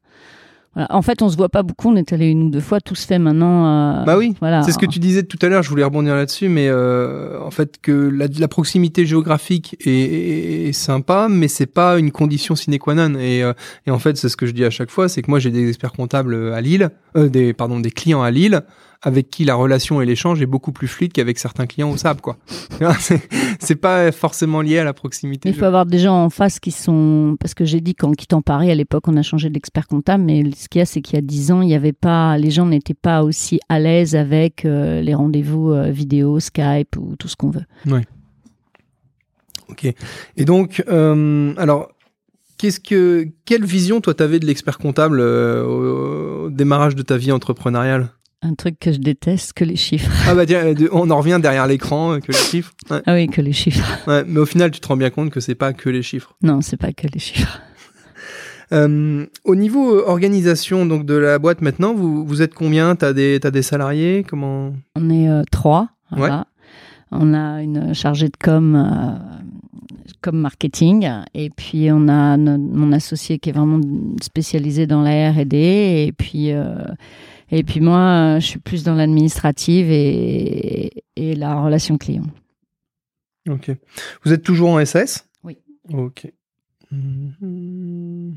Voilà. 0.75 0.87
En 0.95 1.01
fait, 1.01 1.21
on 1.23 1.29
se 1.29 1.35
voit 1.35 1.49
pas 1.49 1.63
beaucoup. 1.63 1.89
On 1.89 1.95
est 1.95 2.13
allé 2.13 2.27
une 2.27 2.43
ou 2.43 2.49
deux 2.51 2.59
fois. 2.59 2.79
Tout 2.79 2.93
se 2.95 3.07
fait 3.07 3.17
maintenant. 3.19 4.01
euh, 4.01 4.03
Bah 4.05 4.17
oui, 4.17 4.35
Voilà. 4.39 4.61
c'est 4.63 4.71
ce 4.71 4.77
que 4.77 4.85
tu 4.85 4.99
disais 4.99 5.23
tout 5.23 5.39
à 5.41 5.47
l'heure, 5.49 5.63
je 5.63 5.69
voulais 5.69 5.83
rebondir 5.83 6.15
là-dessus, 6.15 6.47
mais 6.47 6.67
euh, 6.69 7.39
en 7.41 7.49
fait 7.51 7.77
que 7.81 7.91
la, 7.91 8.27
la 8.27 8.47
proximité 8.47 9.05
géographique 9.05 9.75
est, 9.83 9.89
est- 9.89 10.67
est 10.69 10.73
sympa, 10.73 11.27
mais 11.29 11.47
c'est 11.47 11.65
pas 11.65 11.97
une 11.97 12.11
condition 12.11 12.55
sine 12.55 12.77
qua 12.77 12.93
non. 12.93 13.15
Et, 13.19 13.41
euh, 13.43 13.53
et 13.87 13.91
en 13.91 13.99
fait, 13.99 14.15
c'est 14.17 14.29
ce 14.29 14.37
que 14.37 14.45
je 14.45 14.51
dis 14.51 14.63
à 14.63 14.69
chaque 14.69 14.91
fois, 14.91 15.09
c'est 15.09 15.21
que 15.23 15.29
moi 15.31 15.39
j'ai 15.39 15.49
des 15.51 15.67
experts 15.67 15.91
comptables 15.93 16.35
à 16.53 16.61
Lille, 16.61 16.89
euh, 17.17 17.29
des 17.29 17.53
pardon, 17.53 17.79
des 17.79 17.91
clients 17.91 18.21
à 18.21 18.29
Lille, 18.31 18.61
avec 19.01 19.29
qui 19.29 19.45
la 19.45 19.55
relation 19.55 20.01
et 20.01 20.05
l'échange 20.05 20.41
est 20.41 20.45
beaucoup 20.45 20.73
plus 20.73 20.87
fluide 20.87 21.13
qu'avec 21.13 21.39
certains 21.39 21.67
clients 21.67 21.89
au 21.89 21.95
SAP, 21.95 22.19
quoi. 22.19 22.37
c'est 23.59 23.75
pas 23.75 24.11
forcément 24.11 24.61
lié 24.61 24.79
à 24.79 24.83
la 24.83 24.93
proximité. 24.93 25.47
Il 25.47 25.55
faut 25.55 25.65
avoir 25.65 25.85
des 25.85 25.99
gens 25.99 26.25
en 26.25 26.29
face 26.29 26.59
qui 26.59 26.71
sont. 26.71 27.37
Parce 27.39 27.53
que 27.53 27.63
j'ai 27.63 27.79
dit 27.79 27.95
qu'en 27.95 28.11
quittant 28.11 28.41
Paris, 28.41 28.69
à 28.69 28.75
l'époque, 28.75 29.07
on 29.07 29.15
a 29.15 29.21
changé 29.21 29.49
d'expert 29.49 29.87
comptable, 29.87 30.23
mais 30.25 30.43
ce 30.51 30.67
qu'il 30.67 30.79
y 30.79 30.81
a, 30.81 30.85
c'est 30.85 31.01
qu'il 31.01 31.15
y 31.15 31.17
a 31.17 31.21
dix 31.21 31.51
ans, 31.51 31.61
il 31.61 31.69
y 31.69 31.75
avait 31.75 31.93
pas. 31.93 32.37
Les 32.37 32.51
gens 32.51 32.65
n'étaient 32.65 32.93
pas 32.93 33.23
aussi 33.23 33.59
à 33.69 33.79
l'aise 33.79 34.15
avec 34.15 34.65
euh, 34.65 35.01
les 35.01 35.13
rendez-vous 35.13 35.71
euh, 35.71 35.91
vidéo, 35.91 36.39
Skype 36.39 36.97
ou 36.97 37.15
tout 37.15 37.29
ce 37.29 37.37
qu'on 37.37 37.51
veut. 37.51 37.65
Ok. 39.69 39.85
Et 40.35 40.45
donc, 40.45 40.83
euh, 40.89 41.53
alors, 41.57 41.89
qu'est-ce 42.57 42.81
que, 42.81 43.27
quelle 43.45 43.63
vision 43.63 44.01
toi 44.01 44.13
t'avais 44.13 44.39
de 44.39 44.45
l'expert 44.45 44.77
comptable 44.77 45.21
au, 45.21 46.45
au 46.45 46.49
démarrage 46.49 46.95
de 46.95 47.01
ta 47.01 47.15
vie 47.15 47.31
entrepreneuriale? 47.31 48.09
Un 48.41 48.53
truc 48.53 48.79
que 48.79 48.93
je 48.93 48.99
déteste, 48.99 49.51
que 49.53 49.65
les 49.65 49.75
chiffres. 49.75 50.09
Ah 50.27 50.33
bah 50.33 50.45
tiens, 50.45 50.73
on 50.93 51.09
en 51.09 51.17
revient 51.17 51.39
derrière 51.41 51.67
l'écran, 51.67 52.13
euh, 52.13 52.19
que 52.19 52.31
les 52.31 52.37
chiffres. 52.37 52.71
Ouais. 52.89 53.01
Ah 53.05 53.13
oui, 53.13 53.27
que 53.27 53.41
les 53.41 53.51
chiffres. 53.51 53.85
Ouais, 54.07 54.23
mais 54.25 54.39
au 54.39 54.45
final, 54.45 54.71
tu 54.71 54.79
te 54.79 54.87
rends 54.87 54.95
bien 54.95 55.09
compte 55.09 55.29
que 55.29 55.41
c'est 55.41 55.55
pas 55.55 55.73
que 55.73 55.89
les 55.89 56.01
chiffres. 56.01 56.35
Non, 56.41 56.61
c'est 56.61 56.77
pas 56.77 56.93
que 56.93 57.07
les 57.07 57.19
chiffres. 57.19 57.61
Euh, 58.71 59.25
au 59.45 59.55
niveau 59.55 59.95
euh, 59.95 60.03
organisation 60.05 60.85
donc 60.85 61.03
de 61.03 61.15
la 61.15 61.39
boîte 61.39 61.61
maintenant, 61.61 61.95
vous, 61.95 62.23
vous 62.23 62.43
êtes 62.43 62.53
combien? 62.53 62.95
T'as 62.95 63.13
des 63.13 63.39
t'as 63.41 63.49
des 63.49 63.63
salariés? 63.63 64.23
Comment? 64.29 64.73
On 64.95 65.09
est 65.09 65.27
euh, 65.27 65.41
trois. 65.51 65.89
Voilà. 66.11 66.45
On 67.11 67.33
a 67.33 67.63
une 67.63 67.95
chargée 67.95 68.27
de 68.27 68.37
com, 68.39 68.75
euh, 68.75 69.17
com 70.21 70.37
marketing, 70.37 71.09
et 71.33 71.49
puis 71.49 71.89
on 71.91 72.07
a 72.07 72.37
mon 72.37 72.91
associé 72.91 73.39
qui 73.39 73.49
est 73.49 73.53
vraiment 73.53 73.81
spécialisé 74.21 74.85
dans 74.85 75.01
la 75.01 75.31
R&D, 75.31 75.57
et 76.07 76.13
puis 76.15 76.51
euh, 76.51 76.75
et 77.51 77.63
puis 77.63 77.79
moi, 77.81 77.97
euh, 78.35 78.39
je 78.39 78.45
suis 78.45 78.59
plus 78.59 78.83
dans 78.83 78.95
l'administrative 78.95 79.87
et, 79.89 81.03
et 81.15 81.35
la 81.35 81.61
relation 81.61 81.97
client. 81.97 82.25
Ok. 83.49 83.71
Vous 84.23 84.33
êtes 84.33 84.43
toujours 84.43 84.69
en 84.69 84.83
SS 84.85 85.27
Oui. 85.43 85.57
Ok. 85.91 86.31
Mhm. 86.91 88.33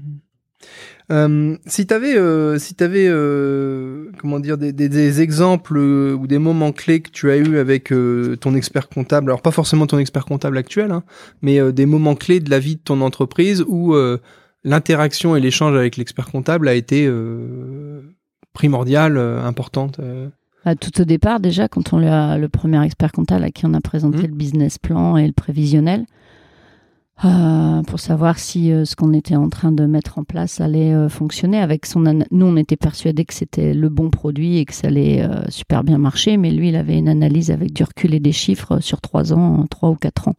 Euh, 1.11 1.57
si 1.67 1.87
tu 1.87 1.93
avais, 1.95 2.59
si 2.61 2.75
t'avais, 2.75 3.07
euh, 3.09 4.11
comment 4.19 4.39
dire, 4.39 4.57
des, 4.57 4.73
des- 4.73 4.89
des 4.89 5.21
exemples 5.21 5.77
ou 5.77 6.27
des 6.29 6.39
moments 6.39 6.71
clés 6.73 7.01
que 7.01 7.11
tu 7.11 7.31
as 7.31 7.37
eu 7.37 7.59
avec 7.59 7.93
ton 8.41 8.55
expert 8.55 8.89
comptable, 8.89 9.31
alors 9.31 9.43
pas 9.43 9.51
forcément 9.51 9.87
ton 9.89 9.99
expert 9.99 10.25
comptable 10.25 10.57
actuel, 10.57 10.93
hein, 10.93 11.03
mais 11.43 11.73
des 11.73 11.87
moments 11.87 12.15
clés 12.15 12.41
de 12.41 12.49
la 12.51 12.61
vie 12.61 12.77
de 12.77 12.81
ton 12.81 13.01
entreprise 13.01 13.65
où 13.67 13.95
l'interaction 14.65 15.35
et 15.35 15.41
l'échange 15.41 15.77
avec 15.77 15.97
l'expert 15.97 16.27
comptable 16.31 16.69
a 16.69 16.75
été 16.75 17.11
primordiale, 18.53 19.17
euh, 19.17 19.45
importante. 19.45 19.99
euh. 20.01 20.29
À 20.65 20.77
tout 20.77 21.01
au 21.01 21.05
départ, 21.05 21.41
déjà, 21.41 21.67
quand 21.69 21.93
on 21.93 22.07
a 22.07 22.39
le 22.39 22.49
premier 22.49 22.83
expert 22.85 23.11
comptable 23.13 23.45
à 23.45 23.51
qui 23.51 23.67
on 23.67 23.75
a 23.75 23.81
présenté 23.81 24.19
Mhm. 24.19 24.27
le 24.29 24.35
business 24.35 24.79
plan 24.79 25.17
et 25.17 25.27
le 25.27 25.33
prévisionnel, 25.33 26.05
euh, 27.25 27.83
pour 27.83 28.01
savoir 28.01 28.39
si 28.39 28.73
euh, 28.73 28.85
ce 28.85 28.97
qu'on 28.97 29.13
était 29.13 29.37
en 29.37 29.49
train 29.49 29.71
de 29.71 29.87
mettre 29.87 30.19
en 30.19 30.25
place 30.25 30.61
allait 30.61 30.93
euh, 30.93 31.09
fonctionner. 31.09 31.59
Avec 31.59 31.87
son 31.87 32.01
Nous, 32.01 32.47
on 32.47 32.57
était 32.57 32.77
persuadés 32.77 33.25
que 33.25 33.35
c'était 33.35 33.75
le 33.75 33.89
bon 33.89 34.11
produit 34.11 34.59
et 34.59 34.65
que 34.65 34.75
ça 34.75 34.89
allait 34.89 35.25
super 35.49 35.85
bien 35.85 35.99
marcher, 35.99 36.37
mais 36.37 36.51
lui, 36.51 36.69
il 36.71 36.77
avait 36.77 36.99
une 36.99 37.09
analyse 37.09 37.51
avec 37.51 37.73
du 37.73 37.83
recul 37.85 38.15
et 38.15 38.21
des 38.21 38.33
chiffres 38.33 38.81
sur 38.81 39.01
trois 39.01 39.33
ans, 39.33 39.67
trois 39.71 39.91
ou 39.91 39.95
quatre 39.97 40.29
ans. 40.29 40.35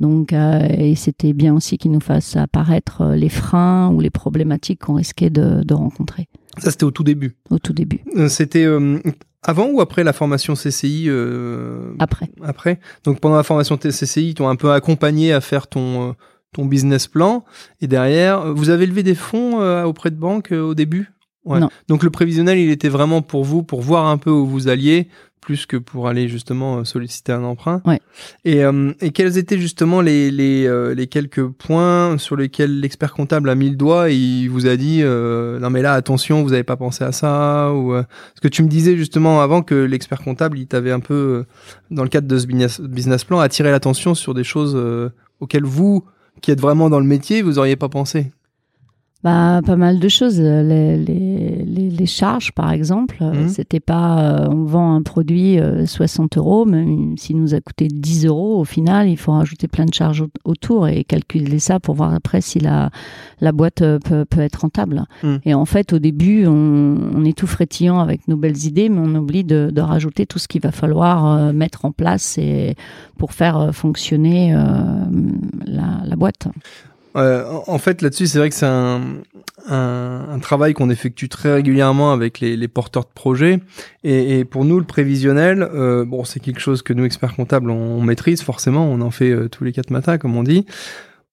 Donc, 0.00 0.32
et 0.32 0.94
c'était 0.94 1.32
bien 1.32 1.54
aussi 1.54 1.76
qu'il 1.78 1.90
nous 1.90 2.00
fasse 2.00 2.36
apparaître 2.36 3.04
les 3.16 3.28
freins 3.28 3.90
ou 3.92 4.00
les 4.00 4.10
problématiques 4.10 4.80
qu'on 4.84 4.94
risquait 4.94 5.30
de, 5.30 5.62
de 5.64 5.74
rencontrer 5.74 6.28
Ça, 6.60 6.70
c'était 6.70 6.84
au 6.84 6.90
tout 6.90 7.04
début. 7.04 7.36
au 7.50 7.58
tout 7.58 7.72
début. 7.72 8.00
Euh, 8.16 8.28
C'était 8.28 8.64
euh, 8.64 8.98
avant 9.42 9.66
ou 9.68 9.80
après 9.80 10.04
la 10.04 10.12
formation 10.12 10.54
CCI 10.54 11.06
euh, 11.08 11.92
Après. 11.98 12.28
après? 12.42 12.80
Donc 13.04 13.20
pendant 13.20 13.36
la 13.36 13.42
formation 13.42 13.76
TCCI, 13.76 14.28
ils 14.30 14.34
t'ont 14.34 14.48
un 14.48 14.56
peu 14.56 14.72
accompagné 14.72 15.32
à 15.32 15.40
faire 15.40 15.66
ton 15.66 16.10
euh, 16.10 16.12
ton 16.52 16.64
business 16.64 17.06
plan 17.08 17.44
et 17.82 17.86
derrière, 17.86 18.54
vous 18.54 18.70
avez 18.70 18.86
levé 18.86 19.02
des 19.02 19.14
fonds 19.14 19.60
auprès 19.84 20.10
de 20.10 20.16
banques 20.16 20.50
au 20.50 20.74
début? 20.74 21.10
Ouais. 21.44 21.60
Non. 21.60 21.68
Donc 21.88 22.02
le 22.02 22.10
prévisionnel, 22.10 22.58
il 22.58 22.70
était 22.70 22.88
vraiment 22.88 23.20
pour 23.20 23.44
vous 23.44 23.62
pour 23.62 23.82
voir 23.82 24.06
un 24.06 24.16
peu 24.16 24.30
où 24.30 24.46
vous 24.46 24.68
alliez 24.68 25.08
plus 25.48 25.64
que 25.64 25.78
pour 25.78 26.08
aller 26.08 26.28
justement 26.28 26.76
euh, 26.76 26.84
solliciter 26.84 27.32
un 27.32 27.42
emprunt. 27.42 27.80
Ouais. 27.86 28.02
Et 28.44 28.62
euh, 28.66 28.92
et 29.00 29.12
quels 29.12 29.38
étaient 29.38 29.58
justement 29.58 30.02
les 30.02 30.30
les 30.30 30.66
euh, 30.66 30.94
les 30.94 31.06
quelques 31.06 31.46
points 31.48 32.18
sur 32.18 32.36
lesquels 32.36 32.80
l'expert 32.80 33.14
comptable 33.14 33.48
a 33.48 33.54
mis 33.54 33.70
le 33.70 33.76
doigt 33.76 34.10
et 34.10 34.14
il 34.14 34.48
vous 34.48 34.66
a 34.66 34.76
dit 34.76 35.00
euh, 35.02 35.58
non 35.58 35.70
mais 35.70 35.80
là 35.80 35.94
attention, 35.94 36.42
vous 36.42 36.52
avez 36.52 36.64
pas 36.64 36.76
pensé 36.76 37.02
à 37.02 37.12
ça 37.12 37.72
ou 37.72 37.92
parce 37.92 38.40
que 38.42 38.48
tu 38.48 38.62
me 38.62 38.68
disais 38.68 38.94
justement 38.98 39.40
avant 39.40 39.62
que 39.62 39.74
l'expert 39.74 40.20
comptable, 40.20 40.58
il 40.58 40.66
t'avait 40.66 40.92
un 40.92 41.00
peu, 41.00 41.46
dans 41.90 42.02
le 42.02 42.10
cadre 42.10 42.28
de 42.28 42.38
ce 42.38 42.46
business, 42.46 42.78
business 42.82 43.24
plan, 43.24 43.40
attiré 43.40 43.70
l'attention 43.70 44.14
sur 44.14 44.34
des 44.34 44.44
choses 44.44 44.76
auxquelles 45.40 45.64
vous, 45.64 46.04
qui 46.42 46.50
êtes 46.50 46.60
vraiment 46.60 46.90
dans 46.90 47.00
le 47.00 47.06
métier, 47.06 47.40
vous 47.40 47.58
auriez 47.58 47.76
pas 47.76 47.88
pensé. 47.88 48.32
Bah, 49.24 49.60
pas 49.66 49.74
mal 49.74 49.98
de 49.98 50.08
choses. 50.08 50.38
Les, 50.40 50.96
les, 50.96 51.64
les, 51.66 51.90
les 51.90 52.06
charges, 52.06 52.52
par 52.52 52.70
exemple, 52.70 53.16
euh, 53.20 53.42
Mhm. 53.42 53.48
c'était 53.48 53.80
pas 53.80 54.20
euh, 54.20 54.48
on 54.48 54.62
vend 54.64 54.94
un 54.94 55.02
produit 55.02 55.58
euh, 55.58 55.86
60 55.86 56.38
euros, 56.38 56.64
même 56.64 57.16
s'il 57.18 57.36
nous 57.36 57.52
a 57.52 57.60
coûté 57.60 57.88
10 57.88 58.26
euros, 58.26 58.60
au 58.60 58.64
final, 58.64 59.08
il 59.08 59.16
faut 59.16 59.32
rajouter 59.32 59.66
plein 59.66 59.86
de 59.86 59.92
charges 59.92 60.20
au- 60.20 60.28
autour 60.44 60.86
et 60.86 61.02
calculer 61.02 61.58
ça 61.58 61.80
pour 61.80 61.96
voir 61.96 62.14
après 62.14 62.40
si 62.40 62.60
la, 62.60 62.90
la 63.40 63.50
boîte 63.50 63.82
euh, 63.82 63.98
peut, 63.98 64.24
peut 64.24 64.40
être 64.40 64.60
rentable. 64.60 65.02
Mhm. 65.24 65.40
Et 65.44 65.52
en 65.52 65.64
fait, 65.64 65.92
au 65.92 65.98
début, 65.98 66.46
on, 66.46 66.96
on 67.16 67.24
est 67.24 67.36
tout 67.36 67.48
frétillant 67.48 67.98
avec 67.98 68.28
nos 68.28 68.36
belles 68.36 68.64
idées, 68.66 68.88
mais 68.88 69.00
on 69.00 69.12
oublie 69.16 69.42
de, 69.42 69.70
de 69.74 69.80
rajouter 69.80 70.26
tout 70.26 70.38
ce 70.38 70.46
qu'il 70.46 70.60
va 70.60 70.70
falloir 70.70 71.26
euh, 71.26 71.52
mettre 71.52 71.84
en 71.86 71.90
place 71.90 72.38
et, 72.38 72.76
pour 73.16 73.32
faire 73.32 73.58
euh, 73.58 73.72
fonctionner 73.72 74.54
euh, 74.54 74.60
la, 75.66 76.02
la 76.04 76.14
boîte. 76.14 76.46
Euh, 77.16 77.44
en- 77.66 77.78
fait, 77.78 78.02
là-dessus, 78.02 78.26
c'est 78.26 78.38
vrai 78.38 78.50
que 78.50 78.54
c'est 78.54 78.66
un, 78.66 80.38
travail 80.40 80.72
qu'on 80.72 80.88
effectue 80.88 81.28
très 81.28 81.52
régulièrement 81.52 82.12
avec 82.12 82.40
les, 82.40 82.68
porteurs 82.68 83.04
de 83.04 83.12
projets. 83.14 83.60
Et, 84.04 84.44
pour 84.44 84.64
nous, 84.64 84.78
le 84.78 84.84
prévisionnel, 84.84 85.62
euh, 85.62 86.04
bon, 86.04 86.24
c'est 86.24 86.40
quelque 86.40 86.60
chose 86.60 86.82
que 86.82 86.92
nous, 86.92 87.04
experts 87.04 87.34
comptables, 87.34 87.70
on, 87.70 88.00
maîtrise 88.00 88.42
forcément. 88.42 88.86
On 88.86 89.00
en 89.00 89.10
fait 89.10 89.30
euh, 89.30 89.48
tous 89.48 89.64
les 89.64 89.72
quatre 89.72 89.90
matins, 89.90 90.18
comme 90.18 90.36
on 90.36 90.42
dit. 90.42 90.66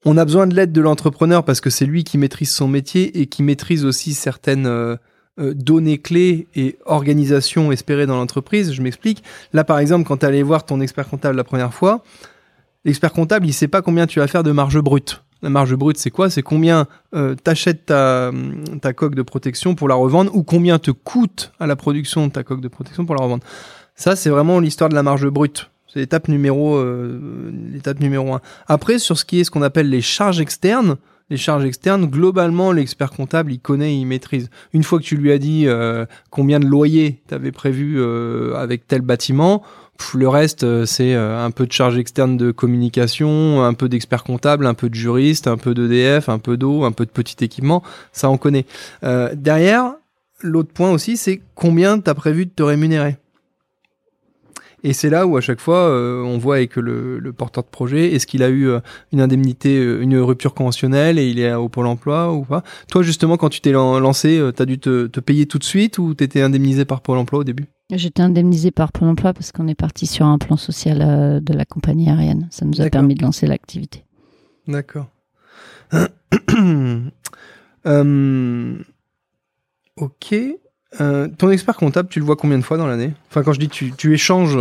On 0.06 0.18
a 0.18 0.26
besoin 0.26 0.48
de 0.48 0.56
l'aide 0.56 0.72
de 0.72 0.82
l'entrepreneur 0.82 1.44
parce 1.44 1.62
que 1.62 1.70
c'est 1.70 1.86
lui 1.86 2.04
qui 2.04 2.18
maîtrise 2.18 2.52
son 2.52 2.68
métier 2.68 3.20
et 3.20 3.26
qui 3.26 3.42
maîtrise 3.42 3.86
aussi 3.86 4.14
certaines 4.14 4.98
données 5.38 5.98
clés 5.98 6.48
et 6.56 6.78
organisations 6.86 7.72
espérées 7.72 8.06
dans 8.06 8.16
l'entreprise. 8.16 8.72
Je 8.72 8.84
m'explique. 8.84 9.24
Là, 9.52 9.64
par 9.64 9.80
exemple, 9.80 10.08
quand 10.08 10.18
tu 10.18 10.26
allais 10.28 10.44
voir 10.44 10.64
ton 10.64 10.80
expert 10.80 11.10
comptable 11.10 11.36
la 11.36 11.44
première 11.44 11.74
fois, 11.74 12.04
l'expert 12.86 13.12
comptable, 13.12 13.48
il 13.48 13.54
sait 13.54 13.68
pas 13.68 13.82
combien 13.82 14.06
tu 14.06 14.20
vas 14.20 14.28
faire 14.28 14.44
de 14.44 14.52
marge 14.52 14.80
brute. 14.80 15.24
La 15.42 15.50
marge 15.50 15.76
brute, 15.76 15.98
c'est 15.98 16.12
quoi? 16.12 16.30
C'est 16.30 16.42
combien 16.42 16.88
euh, 17.14 17.36
t'achètes 17.36 17.86
ta, 17.86 18.32
coque 18.96 19.16
de 19.16 19.22
protection 19.22 19.76
pour 19.76 19.88
la 19.88 19.96
revendre 19.96 20.36
ou 20.36 20.44
combien 20.44 20.80
te 20.80 20.92
coûte 20.92 21.52
à 21.60 21.68
la 21.68 21.76
production 21.76 22.30
ta 22.30 22.44
coque 22.44 22.62
de 22.62 22.68
protection 22.68 23.06
pour 23.06 23.16
la 23.16 23.24
revendre? 23.24 23.44
Ça, 23.96 24.16
c'est 24.16 24.30
vraiment 24.30 24.60
l'histoire 24.60 24.90
de 24.90 24.96
la 24.96 25.04
marge 25.04 25.28
brute. 25.28 25.70
C'est 25.88 26.00
l'étape 26.00 26.28
numéro, 26.28 26.76
euh, 26.76 27.22
un. 27.86 28.42
Après, 28.68 29.00
sur 29.00 29.18
ce 29.18 29.24
qui 29.24 29.40
est 29.40 29.44
ce 29.44 29.52
qu'on 29.52 29.62
appelle 29.62 29.90
les 29.90 30.02
charges 30.02 30.42
externes, 30.42 30.98
les 31.30 31.38
charges 31.38 31.66
externes, 31.66 32.06
globalement, 32.06 32.72
l'expert 32.72 33.10
comptable, 33.12 33.52
il 33.52 33.60
connaît, 33.60 33.98
il 33.98 34.06
maîtrise. 34.06 34.50
Une 34.74 34.84
fois 34.84 35.00
que 35.00 35.04
tu 35.04 35.16
lui 35.16 35.32
as 35.32 35.38
dit 35.38 35.68
euh, 35.68 36.06
combien 36.30 36.60
de 36.60 36.66
loyers 36.66 37.22
tu 37.28 37.34
avais 37.34 37.52
prévu 37.52 37.96
euh, 37.98 38.56
avec 38.56 38.88
tel 38.88 39.02
bâtiment, 39.02 39.64
le 40.14 40.28
reste, 40.28 40.64
euh, 40.64 40.86
c'est 40.86 41.14
euh, 41.14 41.44
un 41.44 41.52
peu 41.52 41.66
de 41.66 41.72
charges 41.72 41.98
externes 41.98 42.38
de 42.38 42.52
communication, 42.52 43.64
un 43.64 43.74
peu 43.74 43.90
d'expert 43.90 44.24
comptable, 44.24 44.66
un 44.66 44.74
peu 44.74 44.90
de 44.90 44.96
juriste, 44.96 45.48
un 45.48 45.58
peu 45.58 45.74
d'EDF, 45.74 46.30
un 46.30 46.40
peu 46.40 46.58
d'eau, 46.58 46.84
un 46.84 46.92
peu 46.92 47.06
de 47.06 47.12
petit 47.12 47.44
équipement. 47.44 47.84
Ça, 48.12 48.30
on 48.30 48.38
connaît. 48.38 48.66
Euh, 49.04 49.34
derrière, 49.36 49.96
l'autre 50.42 50.72
point 50.74 50.92
aussi, 50.92 51.18
c'est 51.18 51.42
combien 51.56 52.00
tu 52.00 52.10
as 52.10 52.14
prévu 52.14 52.46
de 52.46 52.52
te 52.52 52.64
rémunérer. 52.64 53.18
Et 54.84 54.94
c'est 54.94 55.10
là 55.10 55.26
où 55.26 55.36
à 55.36 55.42
chaque 55.42 55.62
fois 55.62 55.90
on 55.90 56.38
voit 56.38 56.58
avec 56.58 56.76
le, 56.76 57.20
porteur 57.36 57.64
de 57.64 57.70
projet, 57.70 58.14
est-ce 58.14 58.28
qu'il 58.28 58.44
a 58.44 58.50
eu 58.52 58.70
une 59.12 59.20
indemnité, 59.20 59.82
une 59.82 60.16
rupture 60.20 60.54
conventionnelle 60.54 61.18
et 61.18 61.28
il 61.28 61.40
est 61.40 61.52
au 61.56 61.70
pôle 61.70 61.88
emploi 61.88 62.32
ou 62.32 62.44
pas 62.44 62.62
Toi 62.92 63.02
justement 63.02 63.36
quand 63.36 63.50
tu 63.50 63.62
t'es 63.62 63.72
lan- 63.72 64.00
lancé, 64.00 64.38
euh, 64.38 64.52
t'as 64.52 64.66
dû 64.66 64.78
te, 64.78 65.08
te 65.08 65.20
payer 65.20 65.48
tout 65.48 65.58
de 65.58 65.64
suite 65.64 65.98
ou 65.98 66.14
t'étais 66.14 66.42
indemnisé 66.42 66.86
par 66.86 67.02
pôle 67.02 67.18
emploi 67.18 67.40
au 67.40 67.44
début? 67.44 67.66
J'étais 67.92 68.24
indemnisée 68.24 68.72
par 68.72 68.92
Pôle 68.92 69.10
emploi 69.10 69.34
parce 69.34 69.52
qu'on 69.52 69.68
est 69.68 69.76
parti 69.76 70.08
sur 70.08 70.26
un 70.26 70.40
plan 70.40 70.58
social 70.58 71.02
euh, 71.02 71.40
de 71.40 71.54
la 71.54 71.66
compagnie 71.66 72.10
aérienne. 72.10 72.48
Ça 72.50 72.66
nous 72.66 72.82
a 72.82 72.90
permis 72.90 73.14
de 73.16 73.22
lancer 73.22 73.46
l'activité. 73.48 74.04
D'accord. 74.68 75.08
Euh, 77.88 78.80
Ok. 79.98 80.36
Euh, 81.00 81.28
ton 81.38 81.52
expert 81.52 81.76
comptable, 81.76 82.10
tu 82.10 82.18
le 82.18 82.26
vois 82.26 82.36
combien 82.36 82.58
de 82.58 82.64
fois 82.64 82.78
dans 82.78 82.88
l'année? 82.88 83.14
Enfin, 83.30 83.44
quand 83.44 83.54
je 83.54 83.60
dis 83.60 83.70
tu, 83.70 83.92
tu 83.92 84.12
échanges, 84.12 84.56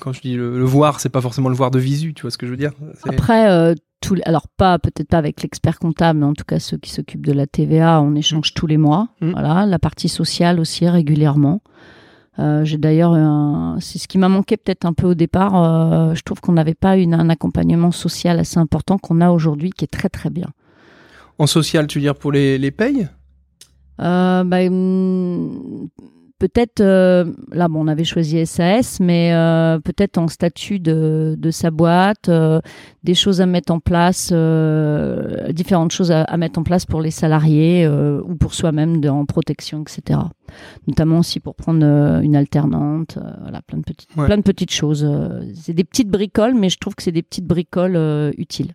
quand 0.00 0.12
je 0.12 0.20
dis 0.20 0.34
le, 0.34 0.58
le 0.58 0.64
voir, 0.64 0.98
c'est 0.98 1.10
pas 1.10 1.20
forcément 1.20 1.50
le 1.50 1.54
voir 1.54 1.70
de 1.70 1.78
visu, 1.78 2.12
tu 2.12 2.22
vois 2.22 2.32
ce 2.32 2.38
que 2.38 2.46
je 2.46 2.50
veux 2.50 2.56
dire? 2.56 2.72
Après, 3.04 3.76
tous 4.04 4.14
les- 4.14 4.22
alors 4.24 4.48
pas 4.48 4.78
peut-être 4.78 5.08
pas 5.08 5.18
avec 5.18 5.42
l'expert 5.42 5.78
comptable, 5.78 6.20
mais 6.20 6.26
en 6.26 6.34
tout 6.34 6.44
cas 6.44 6.58
ceux 6.58 6.76
qui 6.76 6.90
s'occupent 6.90 7.24
de 7.26 7.32
la 7.32 7.46
TVA, 7.46 8.00
on 8.02 8.14
échange 8.14 8.52
tous 8.54 8.66
les 8.66 8.76
mois. 8.76 9.08
Mm. 9.20 9.30
Voilà, 9.32 9.66
la 9.66 9.78
partie 9.78 10.08
sociale 10.08 10.60
aussi 10.60 10.86
régulièrement. 10.88 11.62
Euh, 12.40 12.64
J'ai 12.64 12.78
d'ailleurs, 12.78 13.14
c'est 13.80 13.98
ce 13.98 14.08
qui 14.08 14.18
m'a 14.18 14.28
manqué 14.28 14.56
peut-être 14.56 14.84
un 14.86 14.92
peu 14.92 15.06
au 15.06 15.14
départ. 15.14 15.54
euh, 15.54 16.14
je 16.14 16.22
trouve 16.22 16.40
qu'on 16.40 16.52
n'avait 16.52 16.74
pas 16.74 16.96
une, 16.96 17.14
un 17.14 17.28
accompagnement 17.30 17.92
social 17.92 18.38
assez 18.40 18.58
important 18.58 18.98
qu'on 18.98 19.20
a 19.20 19.30
aujourd'hui, 19.30 19.70
qui 19.70 19.84
est 19.84 19.88
très 19.88 20.08
très 20.08 20.30
bien. 20.30 20.48
En 21.38 21.46
social, 21.46 21.86
tu 21.86 21.98
veux 21.98 22.02
dire 22.02 22.16
pour 22.16 22.32
les, 22.32 22.58
les 22.58 22.70
payes? 22.72 23.08
Euh, 24.00 24.42
bah, 24.44 24.62
hum, 24.66 25.88
peut-être, 26.48 26.80
euh, 26.82 27.24
là, 27.52 27.68
bon, 27.68 27.84
on 27.84 27.88
avait 27.88 28.04
choisi 28.04 28.44
SAS, 28.44 29.00
mais 29.00 29.32
euh, 29.32 29.78
peut-être 29.78 30.18
en 30.18 30.28
statut 30.28 30.78
de, 30.78 31.36
de 31.38 31.50
sa 31.50 31.70
boîte, 31.70 32.28
euh, 32.28 32.60
des 33.02 33.14
choses 33.14 33.40
à 33.40 33.46
mettre 33.46 33.72
en 33.72 33.80
place, 33.80 34.26
différentes 35.52 35.92
choses 35.92 36.10
à, 36.12 36.22
à 36.24 36.36
mettre 36.36 36.58
en 36.58 36.62
place 36.62 36.84
pour 36.84 37.00
les 37.00 37.10
salariés 37.10 37.88
ou 37.88 38.34
pour 38.36 38.52
soi-même 38.52 39.00
en 39.08 39.24
protection, 39.24 39.82
etc. 39.82 40.20
Notamment 40.86 41.18
aussi 41.20 41.40
pour 41.40 41.54
prendre 41.54 41.84
une 42.22 42.36
alternante, 42.36 43.18
voilà, 43.40 43.62
plein 43.62 43.78
de 43.78 43.84
petites, 43.84 44.10
Ouais. 44.16 44.26
plein 44.26 44.36
de 44.36 44.42
petites 44.42 44.72
choses. 44.72 45.06
c'est 45.54 45.72
des 45.72 45.84
petites 45.84 46.08
bricoles, 46.10 46.54
mais 46.54 46.68
je 46.68 46.78
trouve 46.78 46.94
que 46.94 47.02
c'est 47.02 47.12
des 47.12 47.22
petites 47.22 47.46
bricoles 47.46 48.32
utiles. 48.36 48.72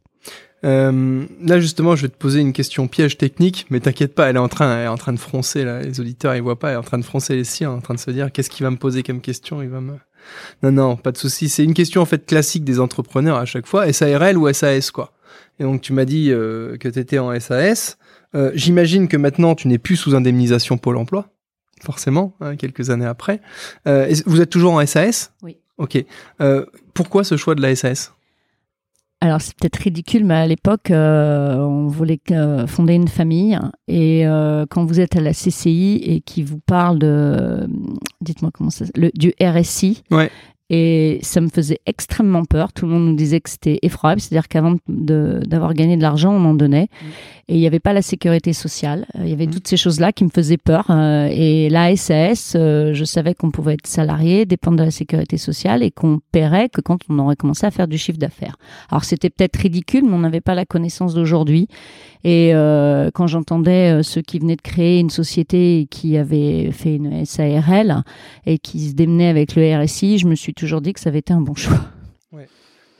Euh, 0.66 1.26
là 1.42 1.60
justement, 1.60 1.96
je 1.96 2.04
vais 2.04 2.10
te 2.10 2.18
poser 2.18 2.40
une 2.42 2.54
question 2.54 2.88
piège 2.88 3.18
technique, 3.18 3.66
mais 3.70 3.80
t'inquiète 3.80 4.14
pas, 4.14 4.30
elle 4.30 4.36
est 4.36 4.40
en 4.40 4.50
train, 4.50 4.78
elle 4.78 4.86
est 4.86 4.90
en 4.90 4.98
train 4.98 5.14
de 5.14 5.20
froncer 5.20 5.64
là. 5.64 5.82
Les 5.82 6.00
auditeurs, 6.00 6.36
ils 6.36 6.42
voient 6.42 6.60
pas, 6.60 6.70
elle 6.70 6.76
est 6.76 6.80
en 6.80 6.84
train 6.84 6.98
de 6.98 7.06
froncer 7.06 7.36
les 7.36 7.44
siens, 7.44 7.72
en 7.72 7.82
train 7.82 7.94
de 7.94 8.00
se 8.00 8.12
dire 8.12 8.32
qu'est-ce 8.32 8.50
qu'il 8.50 8.64
va 8.64 8.72
me 8.72 8.78
poser 8.78 9.04
comme 9.04 9.22
question? 9.22 9.62
Il 9.62 9.70
va 9.70 9.82
me. 9.82 9.94
Non, 10.64 10.72
non, 10.72 10.96
pas 10.98 11.12
de 11.12 11.18
souci. 11.18 11.50
C'est 11.50 11.64
une 11.64 11.74
question 11.74 12.02
en 12.02 12.06
fait 12.06 12.26
classique 12.26 12.64
des 12.64 12.80
entrepreneurs 12.80 13.38
à 13.38 13.46
chaque 13.46 13.68
fois. 13.68 13.92
SARL 13.92 14.38
ou 14.38 14.52
SAS 14.54 14.92
quoi. 14.92 15.14
Et 15.60 15.64
donc 15.64 15.82
tu 15.82 15.94
m'as 15.94 16.06
dit 16.06 16.32
euh, 16.32 16.78
que 16.78 16.88
tu 16.90 17.00
étais 17.00 17.20
en 17.20 17.38
SAS. 17.40 17.98
Euh, 18.36 18.52
J'imagine 18.54 19.08
que 19.08 19.18
maintenant 19.18 19.56
tu 19.56 19.68
n'es 19.68 19.78
plus 19.78 19.96
sous 19.96 20.16
indemnisation 20.16 20.78
Pôle 20.78 20.98
Emploi, 20.98 21.30
forcément, 21.82 22.36
hein, 22.42 22.56
quelques 22.56 22.90
années 22.90 23.06
après. 23.06 23.42
Euh, 23.88 24.14
vous 24.26 24.42
êtes 24.42 24.50
toujours 24.50 24.74
en 24.74 24.86
SAS 24.86 25.34
Oui. 25.42 25.58
Ok. 25.78 26.04
Euh, 26.42 26.66
pourquoi 26.94 27.24
ce 27.24 27.38
choix 27.38 27.56
de 27.56 27.62
la 27.62 27.76
SAS 27.76 28.14
Alors 29.22 29.42
c'est 29.42 29.54
peut-être 29.58 29.76
ridicule, 29.76 30.24
mais 30.24 30.36
à 30.36 30.48
l'époque, 30.48 30.92
euh, 30.92 31.58
on 31.58 31.88
voulait 31.88 32.22
euh, 32.32 32.66
fonder 32.68 32.94
une 32.94 33.10
famille. 33.10 33.60
Et 33.90 34.26
euh, 34.26 34.66
quand 34.70 34.86
vous 34.86 35.02
êtes 35.02 35.18
à 35.18 35.20
la 35.20 35.34
CCI 35.34 36.02
et 36.06 36.22
qui 36.22 36.42
vous 36.42 36.60
parle 36.60 37.00
de, 37.00 37.68
dites-moi 38.22 38.52
comment 38.54 38.70
ça, 38.70 38.86
du 38.96 39.34
RSI. 39.42 40.04
Et 40.70 41.20
ça 41.24 41.42
me 41.42 41.50
faisait 41.50 41.80
extrêmement 41.88 42.46
peur. 42.46 42.74
Tout 42.74 42.86
le 42.86 42.92
monde 42.92 43.06
nous 43.08 43.16
disait 43.16 43.40
que 43.42 43.50
c'était 43.50 43.80
effroyable, 43.82 44.22
c'est-à-dire 44.22 44.48
qu'avant 44.48 44.76
d'avoir 44.88 45.74
gagné 45.74 45.98
de 45.98 46.02
l'argent, 46.04 46.32
on 46.32 46.46
en 46.46 46.54
donnait. 46.54 46.90
Et 47.48 47.56
il 47.56 47.60
n'y 47.60 47.66
avait 47.66 47.80
pas 47.80 47.94
la 47.94 48.04
sécurité 48.04 48.54
sociale. 48.54 49.08
Euh, 49.16 49.22
Il 49.24 49.30
y 49.30 49.34
avait 49.34 49.48
Mm. 49.48 49.52
toutes 49.52 49.68
ces 49.68 49.78
choses-là 49.78 50.12
qui 50.12 50.24
me 50.24 50.30
faisaient 50.30 50.58
peur. 50.58 50.86
Euh, 50.92 51.28
et 51.32 51.70
la 51.70 51.96
SAS, 51.96 52.54
euh, 52.56 52.94
je 52.94 53.04
savais 53.04 53.34
qu'on 53.34 53.50
pouvait 53.50 53.74
être 53.74 53.88
salarié, 53.88 54.46
dépendre 54.46 54.78
de 54.78 54.84
la 54.84 54.92
sécurité 54.92 55.38
sociale 55.38 55.82
et 55.82 55.90
qu'on 55.90 56.20
paierait 56.32 56.70
que 56.70 56.82
quand 56.82 57.00
on 57.10 57.18
aurait 57.18 57.36
commencé 57.36 57.66
à 57.66 57.72
faire 57.72 57.88
du 57.88 57.98
chiffre 57.98 58.20
d'affaires. 58.20 58.58
Alors 58.92 59.04
c'était 59.04 59.32
peut-être 59.32 59.56
ridicule, 59.58 60.04
mais 60.06 60.14
on 60.14 60.20
n'avait 60.20 60.42
pas 60.42 60.54
la 60.54 60.66
connaissance 60.66 61.16
d'aujourd'hui. 61.16 61.68
Et 62.24 62.52
euh, 62.54 63.10
quand 63.14 63.28
j'entendais 63.28 64.04
ceux 64.04 64.22
qui 64.22 64.40
venaient 64.40 64.58
de 64.58 64.62
créer 64.62 65.00
une 65.00 65.10
société 65.10 65.80
et 65.80 65.86
qui 65.86 66.18
avaient 66.18 66.70
fait 66.72 66.96
une 66.96 67.26
SARL 67.26 68.04
et 68.46 68.60
qui 68.60 68.90
se 68.90 68.94
démenaient 68.94 69.30
avec 69.30 69.56
le 69.56 69.64
RSI, 69.76 70.18
je 70.20 70.28
me 70.28 70.36
suis 70.36 70.54
toujours 70.60 70.82
dit 70.82 70.94
que 70.94 71.00
ça 71.00 71.10
avait 71.10 71.20
été 71.20 71.34
un 71.34 71.42
bon 71.42 71.56
choix. 71.56 71.80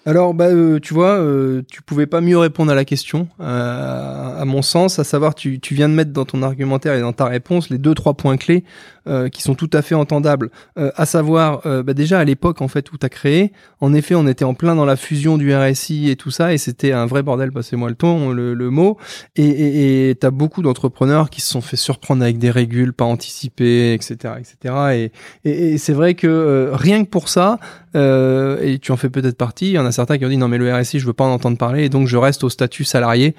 Alors, 0.06 0.34
bah, 0.34 0.48
euh, 0.48 0.80
tu 0.80 0.94
vois, 0.94 1.20
euh, 1.20 1.62
tu 1.70 1.82
pouvais 1.82 2.08
pas 2.08 2.22
mieux 2.22 2.38
répondre 2.38 2.72
à 2.72 2.76
la 2.76 2.86
question, 2.86 3.28
euh, 3.42 4.42
à 4.42 4.46
mon 4.46 4.62
sens, 4.62 4.98
à 4.98 5.04
savoir, 5.04 5.36
tu, 5.36 5.60
tu 5.60 5.76
viens 5.76 5.90
de 5.90 5.94
mettre 5.94 6.12
dans 6.12 6.26
ton 6.26 6.42
argumentaire 6.42 6.96
et 6.96 7.02
dans 7.02 7.14
ta 7.14 7.26
réponse 7.26 7.70
les 7.70 7.78
deux, 7.78 7.94
trois 7.94 8.14
points 8.14 8.38
clés 8.38 8.64
euh, 9.08 9.30
qui 9.30 9.42
sont 9.42 9.56
tout 9.56 9.70
à 9.74 9.82
fait 9.82 9.96
entendables. 9.96 10.50
Euh, 10.78 10.92
à 10.96 11.06
savoir, 11.06 11.62
euh, 11.66 11.84
bah, 11.84 11.94
déjà 11.94 12.20
à 12.20 12.24
l'époque 12.24 12.62
en 12.62 12.68
fait 12.68 12.92
où 12.92 12.98
tu 12.98 13.06
as 13.06 13.10
créé, 13.10 13.52
en 13.82 13.94
effet, 13.94 14.16
on 14.16 14.28
était 14.28 14.46
en 14.46 14.54
plein 14.54 14.76
dans 14.76 14.86
la 14.86 14.96
fusion 14.96 15.38
du 15.38 15.56
RSI 15.56 16.10
et 16.10 16.16
tout 16.16 16.32
ça, 16.32 16.54
et 16.54 16.58
c'était 16.58 16.92
un 16.92 17.06
vrai 17.06 17.24
bordel, 17.24 17.52
passez-moi 17.52 17.90
le 17.90 17.96
ton, 17.96 18.32
le, 18.32 18.54
le 18.54 18.70
mot. 18.70 18.98
Et 19.36 20.18
tu 20.20 20.26
as 20.26 20.32
beaucoup 20.32 20.62
d'entrepreneurs 20.62 21.30
qui 21.30 21.42
se 21.42 21.50
sont 21.50 21.62
fait 21.62 21.78
surprendre 21.78 22.24
avec 22.24 22.38
des 22.38 22.52
régules 22.52 22.94
pas 22.94 23.06
anticipées, 23.06 23.94
etc. 23.94 24.36
etc. 24.40 24.76
Et, 24.94 25.12
et, 25.50 25.74
et 25.74 25.78
c'est 25.78 25.94
vrai 25.94 26.14
que 26.16 26.28
euh, 26.28 26.70
rien 26.74 27.04
que 27.04 27.10
pour 27.10 27.30
ça, 27.30 27.60
euh, 27.96 28.58
et 28.62 28.80
tu 28.80 28.92
en 28.92 28.98
fais 28.98 29.10
peut-être 29.10 29.38
partie, 29.38 29.68
il 29.68 29.74
y 29.74 29.80
en 29.80 29.86
a 29.86 29.92
certains 29.92 30.18
qui 30.18 30.26
ont 30.26 30.30
dit 30.30 30.38
non 30.38 30.48
mais 30.48 30.58
le 30.58 30.74
RSI 30.74 31.00
je 31.00 31.06
veux 31.06 31.14
pas 31.14 31.24
en 31.24 31.32
entendre 31.32 31.58
parler 31.58 31.86
et 31.86 31.90
donc 31.90 32.08
je 32.08 32.18
reste 32.18 32.44
au 32.44 32.50
statut 32.50 32.84
salarié 32.84 33.36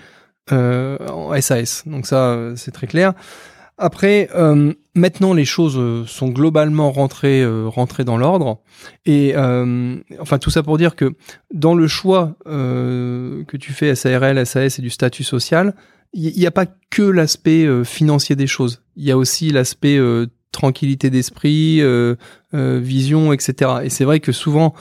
euh, 0.52 0.98
en 1.08 1.38
SAS. 1.40 1.84
Donc 1.86 2.06
ça 2.06 2.30
euh, 2.30 2.54
c'est 2.56 2.72
très 2.72 2.86
clair. 2.86 3.12
Après, 3.82 4.28
euh, 4.34 4.74
maintenant 4.94 5.32
les 5.32 5.46
choses 5.46 5.78
euh, 5.78 6.04
sont 6.06 6.28
globalement 6.28 6.92
rentrées, 6.92 7.40
euh, 7.40 7.66
rentrées 7.66 8.04
dans 8.04 8.18
l'ordre. 8.18 8.60
Et 9.06 9.34
enfin 10.20 10.38
tout 10.38 10.50
ça 10.50 10.62
pour 10.62 10.76
dire 10.76 10.94
que 10.94 11.14
dans 11.52 11.74
le 11.74 11.88
choix 11.88 12.36
que 12.44 13.56
tu 13.56 13.72
fais 13.72 13.94
SARL, 13.94 14.44
SAS 14.46 14.78
et 14.78 14.82
du 14.82 14.90
statut 14.90 15.24
social, 15.24 15.74
il 16.12 16.36
n'y 16.36 16.46
a 16.46 16.50
pas 16.50 16.66
que 16.90 17.02
l'aspect 17.02 17.66
financier 17.84 18.36
des 18.36 18.46
choses. 18.46 18.82
Il 18.96 19.04
y 19.04 19.10
a 19.10 19.16
aussi 19.16 19.50
l'aspect 19.50 19.98
tranquillité 20.52 21.08
d'esprit, 21.08 21.82
vision, 22.52 23.32
etc. 23.32 23.70
Et 23.84 23.90
c'est 23.90 24.04
vrai 24.04 24.20
que 24.20 24.32
souvent, 24.32 24.74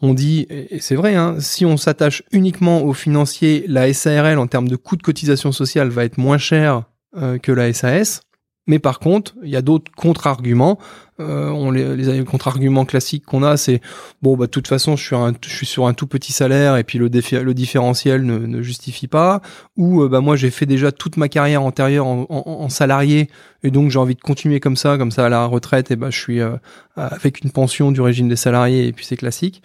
on 0.00 0.14
dit, 0.14 0.46
et 0.50 0.80
c'est 0.80 0.96
vrai, 0.96 1.14
hein, 1.14 1.36
si 1.38 1.64
on 1.66 1.76
s'attache 1.76 2.22
uniquement 2.32 2.82
au 2.82 2.92
financier, 2.92 3.64
la 3.68 3.92
SARL 3.92 4.38
en 4.38 4.46
termes 4.46 4.68
de 4.68 4.76
coût 4.76 4.96
de 4.96 5.02
cotisation 5.02 5.52
sociale 5.52 5.88
va 5.88 6.04
être 6.04 6.18
moins 6.18 6.38
cher 6.38 6.84
euh, 7.16 7.38
que 7.38 7.52
la 7.52 7.72
SAS. 7.72 8.22
Mais 8.68 8.78
par 8.78 9.00
contre, 9.00 9.34
il 9.42 9.48
y 9.48 9.56
a 9.56 9.62
d'autres 9.62 9.90
contre-arguments. 9.96 10.78
Euh, 11.20 11.48
on 11.48 11.70
les, 11.72 11.96
les 11.96 12.24
contre-arguments 12.24 12.84
classiques 12.84 13.24
qu'on 13.24 13.42
a, 13.42 13.56
c'est 13.56 13.80
bon, 14.22 14.36
bah 14.36 14.44
de 14.44 14.50
toute 14.50 14.68
façon, 14.68 14.94
je 14.94 15.04
suis, 15.04 15.16
un, 15.16 15.32
je 15.42 15.48
suis 15.48 15.66
sur 15.66 15.88
un 15.88 15.94
tout 15.94 16.06
petit 16.06 16.32
salaire 16.32 16.76
et 16.76 16.84
puis 16.84 16.98
le, 16.98 17.08
défi, 17.10 17.36
le 17.36 17.54
différentiel 17.54 18.24
ne, 18.24 18.38
ne 18.38 18.62
justifie 18.62 19.08
pas. 19.08 19.40
Ou 19.76 20.02
euh, 20.02 20.08
bah 20.08 20.20
moi, 20.20 20.36
j'ai 20.36 20.50
fait 20.50 20.66
déjà 20.66 20.92
toute 20.92 21.16
ma 21.16 21.28
carrière 21.28 21.62
antérieure 21.62 22.06
en, 22.06 22.26
en, 22.28 22.44
en 22.46 22.68
salarié 22.68 23.30
et 23.64 23.70
donc 23.70 23.90
j'ai 23.90 23.98
envie 23.98 24.14
de 24.14 24.20
continuer 24.20 24.60
comme 24.60 24.76
ça, 24.76 24.98
comme 24.98 25.10
ça 25.10 25.26
à 25.26 25.28
la 25.30 25.46
retraite, 25.46 25.90
et 25.90 25.96
bah 25.96 26.10
je 26.10 26.18
suis 26.18 26.40
euh, 26.40 26.56
avec 26.94 27.42
une 27.42 27.50
pension 27.50 27.90
du 27.90 28.02
régime 28.02 28.28
des 28.28 28.36
salariés 28.36 28.86
et 28.86 28.92
puis 28.92 29.06
c'est 29.06 29.16
classique. 29.16 29.62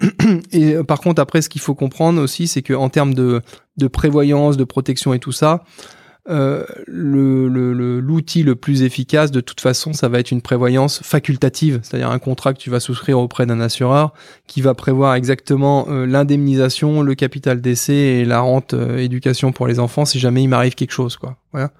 Et 0.52 0.74
par 0.82 0.98
contre, 1.00 1.22
après, 1.22 1.40
ce 1.40 1.48
qu'il 1.48 1.60
faut 1.60 1.76
comprendre 1.76 2.20
aussi, 2.20 2.48
c'est 2.48 2.62
que 2.62 2.74
en 2.74 2.88
termes 2.88 3.14
de, 3.14 3.42
de 3.76 3.86
prévoyance, 3.86 4.56
de 4.56 4.64
protection 4.64 5.14
et 5.14 5.20
tout 5.20 5.30
ça, 5.30 5.62
euh, 6.28 6.64
le, 6.86 7.48
le, 7.48 8.00
l'outil 8.00 8.42
le, 8.42 8.54
plus 8.54 8.82
efficace, 8.82 9.30
de 9.30 9.40
toute 9.40 9.60
façon, 9.60 9.92
ça 9.92 10.08
va 10.08 10.20
être 10.20 10.30
une 10.30 10.40
prévoyance 10.40 11.02
facultative, 11.02 11.80
c'est-à-dire 11.82 12.10
un 12.10 12.18
contrat 12.18 12.54
que 12.54 12.58
tu 12.58 12.70
vas 12.70 12.80
souscrire 12.80 13.18
auprès 13.18 13.44
d'un 13.44 13.60
assureur 13.60 14.14
qui 14.46 14.62
va 14.62 14.74
prévoir 14.74 15.14
exactement 15.14 15.86
euh, 15.88 16.06
l'indemnisation, 16.06 17.02
le 17.02 17.14
capital 17.14 17.60
d'essai 17.60 17.94
et 17.94 18.24
la 18.24 18.40
rente 18.40 18.72
euh, 18.72 18.96
éducation 18.96 19.52
pour 19.52 19.66
les 19.66 19.78
enfants 19.78 20.04
si 20.04 20.18
jamais 20.18 20.42
il 20.42 20.48
m'arrive 20.48 20.74
quelque 20.74 20.92
chose, 20.92 21.16
quoi. 21.16 21.36
Voilà. 21.52 21.70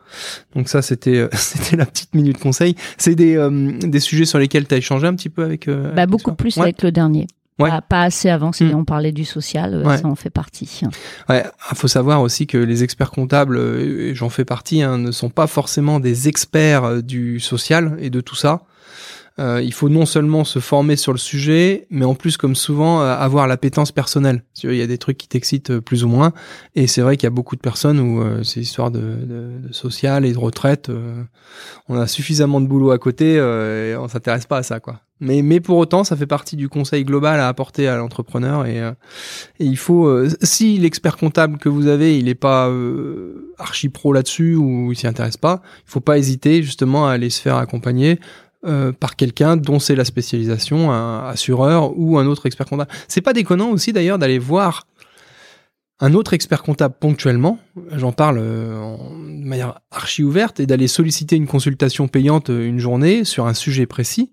Donc 0.54 0.68
ça, 0.68 0.82
c'était 0.82 1.28
c'était 1.32 1.76
la 1.76 1.86
petite 1.86 2.14
minute 2.14 2.38
conseil. 2.38 2.76
C'est 2.98 3.14
des 3.14 3.36
euh, 3.36 3.72
des 3.78 4.00
sujets 4.00 4.26
sur 4.26 4.38
lesquels 4.38 4.66
tu 4.66 4.74
as 4.74 4.78
échangé 4.78 5.06
un 5.06 5.14
petit 5.14 5.30
peu 5.30 5.42
avec. 5.42 5.68
bah, 5.68 5.90
avec 5.96 6.10
beaucoup 6.10 6.34
plus 6.34 6.56
ouais. 6.56 6.64
avec 6.64 6.82
le 6.82 6.92
dernier. 6.92 7.26
Ouais. 7.60 7.70
Pas, 7.70 7.82
pas, 7.82 8.02
assez 8.02 8.28
avant, 8.30 8.50
si 8.50 8.64
mmh. 8.64 8.74
on 8.74 8.84
parlait 8.84 9.12
du 9.12 9.24
social, 9.24 9.82
ouais. 9.86 9.98
ça 9.98 10.08
en 10.08 10.16
fait 10.16 10.30
partie. 10.30 10.80
Ouais, 11.28 11.44
il 11.70 11.76
faut 11.76 11.86
savoir 11.86 12.20
aussi 12.20 12.48
que 12.48 12.58
les 12.58 12.82
experts 12.82 13.12
comptables, 13.12 13.58
et 13.58 14.12
j'en 14.14 14.28
fais 14.28 14.44
partie, 14.44 14.82
hein, 14.82 14.98
ne 14.98 15.12
sont 15.12 15.30
pas 15.30 15.46
forcément 15.46 16.00
des 16.00 16.28
experts 16.28 17.02
du 17.02 17.38
social 17.38 17.96
et 18.00 18.10
de 18.10 18.20
tout 18.20 18.34
ça. 18.34 18.62
Euh, 19.38 19.60
il 19.62 19.72
faut 19.72 19.88
non 19.88 20.06
seulement 20.06 20.44
se 20.44 20.60
former 20.60 20.96
sur 20.96 21.12
le 21.12 21.18
sujet, 21.18 21.86
mais 21.90 22.04
en 22.04 22.14
plus, 22.14 22.36
comme 22.36 22.54
souvent, 22.54 23.00
avoir 23.00 23.46
l'appétence 23.46 23.90
personnelle. 23.90 24.44
Il 24.62 24.74
y 24.74 24.82
a 24.82 24.86
des 24.86 24.98
trucs 24.98 25.18
qui 25.18 25.28
t'excitent 25.28 25.80
plus 25.80 26.04
ou 26.04 26.08
moins, 26.08 26.32
et 26.74 26.86
c'est 26.86 27.02
vrai 27.02 27.16
qu'il 27.16 27.24
y 27.24 27.26
a 27.26 27.30
beaucoup 27.30 27.56
de 27.56 27.60
personnes 27.60 28.00
où 28.00 28.22
euh, 28.22 28.42
c'est 28.42 28.60
histoire 28.60 28.90
de, 28.90 29.00
de, 29.00 29.68
de, 29.68 29.72
social 29.72 30.24
et 30.24 30.32
de 30.32 30.38
retraite. 30.38 30.88
Euh, 30.88 31.22
on 31.88 31.98
a 31.98 32.06
suffisamment 32.06 32.60
de 32.60 32.66
boulot 32.66 32.90
à 32.90 32.98
côté 32.98 33.36
euh, 33.38 33.92
et 33.92 33.96
on 33.96 34.08
s'intéresse 34.08 34.46
pas 34.46 34.58
à 34.58 34.62
ça, 34.62 34.80
quoi. 34.80 35.00
Mais, 35.20 35.42
mais 35.42 35.60
pour 35.60 35.78
autant, 35.78 36.02
ça 36.02 36.16
fait 36.16 36.26
partie 36.26 36.56
du 36.56 36.68
conseil 36.68 37.04
global 37.04 37.38
à 37.38 37.46
apporter 37.46 37.86
à 37.86 37.96
l'entrepreneur 37.96 38.66
et, 38.66 38.80
euh, 38.82 38.92
il 39.60 39.76
faut, 39.76 40.06
euh, 40.06 40.28
si 40.42 40.76
l'expert 40.76 41.16
comptable 41.16 41.56
que 41.58 41.68
vous 41.68 41.86
avez, 41.86 42.18
il 42.18 42.28
est 42.28 42.34
pas 42.34 42.68
euh, 42.68 43.52
archi 43.58 43.88
pro 43.88 44.12
là-dessus 44.12 44.56
ou 44.56 44.90
il 44.90 44.96
s'y 44.96 45.06
intéresse 45.06 45.36
pas, 45.36 45.62
il 45.86 45.90
faut 45.90 46.00
pas 46.00 46.18
hésiter 46.18 46.62
justement 46.64 47.06
à 47.06 47.12
aller 47.12 47.30
se 47.30 47.40
faire 47.40 47.56
accompagner 47.56 48.18
euh, 48.66 48.92
par 48.92 49.16
quelqu'un 49.16 49.56
dont 49.56 49.78
c'est 49.78 49.94
la 49.94 50.04
spécialisation, 50.04 50.90
un 50.90 51.28
assureur 51.28 51.92
ou 51.98 52.18
un 52.18 52.26
autre 52.26 52.46
expert 52.46 52.66
comptable. 52.66 52.90
C'est 53.08 53.20
pas 53.20 53.32
déconnant 53.32 53.70
aussi 53.70 53.92
d'ailleurs 53.92 54.18
d'aller 54.18 54.38
voir 54.38 54.86
un 56.00 56.14
autre 56.14 56.32
expert 56.32 56.62
comptable 56.62 56.94
ponctuellement, 56.98 57.58
j'en 57.92 58.12
parle 58.12 58.38
euh, 58.40 58.96
de 59.26 59.44
manière 59.44 59.80
archi 59.90 60.24
ouverte, 60.24 60.60
et 60.60 60.66
d'aller 60.66 60.88
solliciter 60.88 61.36
une 61.36 61.46
consultation 61.46 62.08
payante 62.08 62.50
euh, 62.50 62.66
une 62.66 62.78
journée 62.78 63.24
sur 63.24 63.46
un 63.46 63.54
sujet 63.54 63.86
précis, 63.86 64.32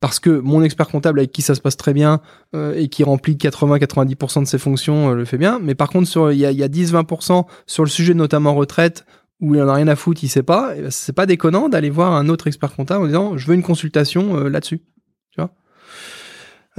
parce 0.00 0.18
que 0.18 0.30
mon 0.30 0.62
expert 0.62 0.88
comptable 0.88 1.20
avec 1.20 1.30
qui 1.30 1.42
ça 1.42 1.54
se 1.54 1.60
passe 1.60 1.76
très 1.76 1.92
bien 1.92 2.20
et 2.54 2.88
qui 2.88 3.02
remplit 3.02 3.34
80-90% 3.34 4.42
de 4.42 4.44
ses 4.44 4.58
fonctions 4.58 5.10
le 5.10 5.24
fait 5.24 5.38
bien, 5.38 5.58
mais 5.60 5.74
par 5.74 5.88
contre 5.88 6.32
il 6.32 6.38
y 6.38 6.44
a 6.44 6.68
10-20% 6.68 7.46
sur 7.66 7.82
le 7.82 7.90
sujet 7.90 8.14
notamment 8.14 8.54
retraite 8.54 9.04
où 9.40 9.54
il 9.54 9.62
en 9.62 9.68
a 9.68 9.74
rien 9.74 9.88
à 9.88 9.96
foutre, 9.96 10.24
il 10.24 10.28
sait 10.28 10.42
pas, 10.42 10.74
ben, 10.74 10.90
c'est 10.90 11.12
pas 11.12 11.26
déconnant 11.26 11.68
d'aller 11.68 11.90
voir 11.90 12.14
un 12.14 12.28
autre 12.28 12.46
expert 12.46 12.74
comptable 12.74 13.04
en 13.04 13.06
disant 13.06 13.36
je 13.36 13.46
veux 13.46 13.54
une 13.54 13.62
consultation 13.62 14.44
là-dessus. 14.44 14.80
Tu 15.30 15.40
vois? 15.40 15.52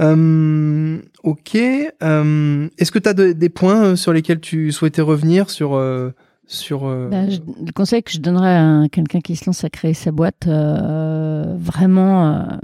Euh, 0.00 0.98
ok. 1.22 1.56
Euh, 1.56 2.68
Est-ce 2.78 2.92
que 2.92 2.98
tu 2.98 3.08
as 3.08 3.14
des 3.14 3.48
points 3.48 3.84
euh, 3.84 3.96
sur 3.96 4.12
lesquels 4.12 4.40
tu 4.40 4.72
souhaitais 4.72 5.02
revenir 5.02 5.50
sur 5.50 5.74
euh, 5.74 6.10
sur 6.46 6.80
ben, 6.80 7.28
le 7.64 7.72
conseil 7.72 8.02
que 8.02 8.10
je 8.10 8.18
donnerais 8.18 8.56
à 8.56 8.88
quelqu'un 8.90 9.20
qui 9.20 9.36
se 9.36 9.46
lance 9.46 9.62
à 9.62 9.70
créer 9.70 9.94
sa 9.94 10.10
boîte, 10.10 10.46
vraiment, 10.46 12.58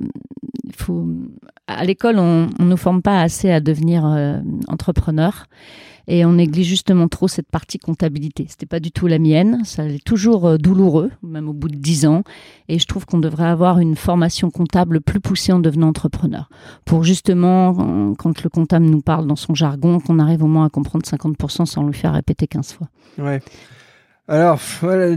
il 0.64 0.74
faut 0.74 1.06
à 1.68 1.84
l'école 1.84 2.18
on, 2.18 2.48
on 2.58 2.64
nous 2.64 2.76
forme 2.76 3.00
pas 3.00 3.20
assez 3.20 3.48
à 3.48 3.60
devenir 3.60 4.04
entrepreneur 4.66 5.46
et 6.08 6.24
on 6.24 6.34
néglige 6.34 6.66
justement 6.66 7.08
trop 7.08 7.28
cette 7.28 7.48
partie 7.48 7.78
comptabilité. 7.78 8.46
C'était 8.48 8.66
pas 8.66 8.80
du 8.80 8.90
tout 8.90 9.06
la 9.06 9.18
mienne, 9.18 9.60
ça 9.64 9.84
est 9.86 10.04
toujours 10.04 10.46
euh, 10.46 10.56
douloureux, 10.56 11.10
même 11.22 11.48
au 11.48 11.52
bout 11.52 11.68
de 11.68 11.76
dix 11.76 12.06
ans, 12.06 12.22
et 12.68 12.78
je 12.78 12.86
trouve 12.86 13.06
qu'on 13.06 13.18
devrait 13.18 13.46
avoir 13.46 13.78
une 13.78 13.96
formation 13.96 14.50
comptable 14.50 15.00
plus 15.00 15.20
poussée 15.20 15.52
en 15.52 15.58
devenant 15.58 15.88
entrepreneur, 15.88 16.48
pour 16.84 17.04
justement, 17.04 18.14
quand 18.18 18.42
le 18.42 18.50
comptable 18.50 18.86
nous 18.86 19.02
parle 19.02 19.26
dans 19.26 19.36
son 19.36 19.54
jargon, 19.54 20.00
qu'on 20.00 20.18
arrive 20.18 20.42
au 20.42 20.48
moins 20.48 20.66
à 20.66 20.68
comprendre 20.68 21.04
50% 21.04 21.66
sans 21.66 21.84
lui 21.84 21.94
faire 21.94 22.12
répéter 22.12 22.46
15 22.46 22.72
fois. 22.72 22.88
Ouais. 23.18 23.40
Alors, 24.28 24.60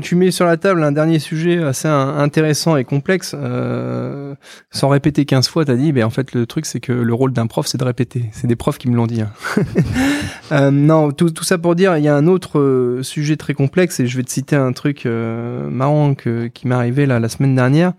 tu 0.02 0.16
mets 0.16 0.30
sur 0.30 0.46
la 0.46 0.58
table 0.58 0.84
un 0.84 0.92
dernier 0.92 1.18
sujet 1.18 1.64
assez 1.64 1.88
intéressant 1.88 2.78
et 2.78 2.84
complexe. 2.84 3.36
Euh, 3.36 4.36
sans 4.70 4.90
répéter 4.90 5.26
15 5.26 5.48
fois, 5.48 5.66
tu 5.66 5.72
as 5.72 5.76
dit, 5.76 5.92
ben, 5.92 6.04
en 6.04 6.12
fait, 6.12 6.34
le 6.34 6.46
truc, 6.46 6.68
c'est 6.68 6.80
que 6.80 6.92
le 6.92 7.14
rôle 7.16 7.34
d'un 7.34 7.48
prof, 7.48 7.66
c'est 7.66 7.80
de 7.80 7.84
répéter. 7.84 8.30
C'est 8.34 8.46
des 8.46 8.56
profs 8.56 8.78
qui 8.78 8.88
me 8.88 8.96
l'ont 8.96 9.08
dit. 9.08 9.22
Hein. 9.22 9.32
euh, 10.52 10.70
non, 10.70 11.12
tout, 11.12 11.34
ça 11.44 11.58
pour 11.58 11.74
dire, 11.74 11.98
il 11.98 12.04
y 12.04 12.08
a 12.08 12.16
un 12.16 12.28
autre 12.28 12.60
euh, 12.60 13.02
sujet 13.02 13.36
très 13.36 13.56
complexe, 13.56 14.00
et 14.00 14.06
je 14.06 14.16
vais 14.16 14.22
te 14.22 14.30
citer 14.30 14.56
un 14.56 14.74
truc 14.74 15.08
euh, 15.08 15.68
marrant 15.70 16.14
que, 16.14 16.46
qui 16.46 16.68
m'est 16.68 16.76
arrivé 16.76 17.08
là, 17.08 17.20
la 17.20 17.30
semaine 17.30 17.56
dernière. 17.56 17.94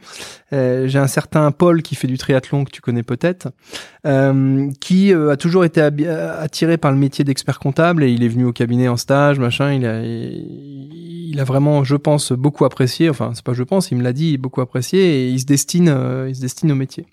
J'ai 0.52 0.98
un 0.98 1.06
certain 1.06 1.50
Paul 1.52 1.80
qui 1.82 1.94
fait 1.94 2.08
du 2.08 2.18
triathlon, 2.18 2.64
que 2.64 2.70
tu 2.70 2.80
connais 2.80 3.04
peut-être, 3.04 3.48
qui 4.03 5.12
a 5.12 5.36
toujours 5.36 5.64
été 5.64 5.80
attiré 5.80 6.76
par 6.76 6.92
le 6.92 6.98
métier 6.98 7.24
d'expert 7.24 7.59
comptable, 7.59 8.05
et 8.05 8.11
il 8.11 8.22
est 8.22 8.28
venu 8.28 8.44
au 8.44 8.53
cabinet 8.53 8.88
en 8.88 8.96
stage, 8.96 9.38
machin, 9.38 9.72
il 9.72 9.86
a... 9.86 10.03
Il 11.32 11.38
a 11.38 11.44
vraiment, 11.44 11.84
je 11.84 11.94
pense, 11.94 12.32
beaucoup 12.32 12.64
apprécié. 12.64 13.09
Enfin, 13.09 13.30
c'est 13.34 13.44
pas 13.44 13.53
je 13.53 13.62
pense, 13.62 13.92
il 13.92 13.98
me 13.98 14.03
l'a 14.03 14.12
dit, 14.12 14.36
beaucoup 14.36 14.62
apprécié 14.62 14.98
et 15.01 15.28
il 15.28 15.38
se 15.38 15.46
destine, 15.46 15.88
euh, 15.88 16.28
il 16.28 16.34
se 16.34 16.40
destine 16.40 16.72
au 16.72 16.74
métier. 16.74 17.07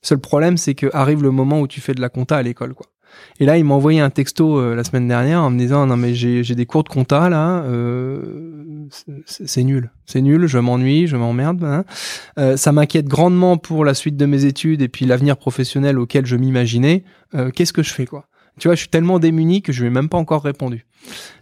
Seul 0.00 0.16
problème, 0.20 0.56
c'est 0.56 0.74
que 0.74 0.86
arrive 0.94 1.22
le 1.22 1.30
moment 1.30 1.60
où 1.60 1.66
tu 1.66 1.82
fais 1.82 1.92
de 1.92 2.00
la 2.00 2.08
compta 2.08 2.38
à 2.38 2.42
l'école, 2.42 2.72
quoi. 2.72 2.86
Et 3.40 3.46
là, 3.46 3.56
il 3.56 3.64
m'a 3.64 3.74
envoyé 3.74 4.00
un 4.00 4.10
texto 4.10 4.58
euh, 4.58 4.74
la 4.74 4.82
semaine 4.84 5.06
dernière 5.06 5.42
en 5.42 5.50
me 5.50 5.58
disant 5.58 5.86
non 5.86 5.96
mais 5.96 6.14
j'ai 6.14 6.54
des 6.54 6.66
cours 6.66 6.82
de 6.82 6.88
compta 6.88 7.28
là, 7.28 7.62
euh, 7.62 8.88
c'est 9.26 9.62
nul, 9.62 9.90
c'est 10.06 10.20
nul, 10.20 10.46
je 10.46 10.58
m'ennuie, 10.58 11.06
je 11.06 11.16
m'emmerde. 11.16 11.62
Hein. 11.62 11.84
Euh, 12.38 12.56
ça 12.56 12.72
m'inquiète 12.72 13.06
grandement 13.06 13.56
pour 13.56 13.84
la 13.84 13.94
suite 13.94 14.16
de 14.16 14.26
mes 14.26 14.44
études 14.44 14.82
et 14.82 14.88
puis 14.88 15.06
l'avenir 15.06 15.36
professionnel 15.36 15.98
auquel 15.98 16.26
je 16.26 16.36
m'imaginais. 16.36 17.04
Qu'est-ce 17.54 17.74
que 17.74 17.82
je 17.82 17.92
fais 17.92 18.06
quoi? 18.06 18.24
Tu 18.58 18.68
vois, 18.68 18.74
je 18.74 18.80
suis 18.80 18.88
tellement 18.88 19.18
démuni 19.18 19.60
que 19.62 19.70
je 19.70 19.82
lui 19.82 19.88
ai 19.88 19.90
même 19.90 20.08
pas 20.08 20.16
encore 20.16 20.42
répondu. 20.42 20.86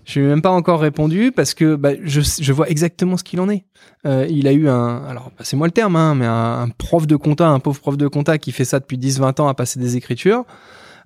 Je 0.04 0.18
lui 0.18 0.26
ai 0.26 0.28
même 0.28 0.42
pas 0.42 0.50
encore 0.50 0.80
répondu 0.80 1.32
parce 1.34 1.54
que 1.54 1.76
bah, 1.76 1.92
je, 2.02 2.52
vois 2.52 2.68
exactement 2.68 3.16
ce 3.16 3.22
qu'il 3.24 3.40
en 3.40 3.48
est. 3.48 3.64
Il 4.04 4.48
a 4.48 4.52
eu 4.52 4.68
un, 4.68 5.04
alors 5.04 5.30
bah, 5.38 5.44
c'est 5.44 5.56
moi 5.56 5.68
le 5.68 5.72
terme, 5.72 5.94
hein, 5.94 6.16
mais 6.16 6.26
un, 6.26 6.68
prof 6.76 7.06
de 7.06 7.14
compta, 7.16 7.48
un 7.48 7.60
pauvre 7.60 7.80
prof 7.80 7.96
de 7.96 8.08
compta 8.08 8.36
qui 8.38 8.50
fait 8.50 8.64
ça 8.64 8.80
depuis 8.80 8.98
10-20 8.98 9.40
ans 9.40 9.48
à 9.48 9.54
passer 9.54 9.78
des 9.78 9.96
écritures. 9.96 10.44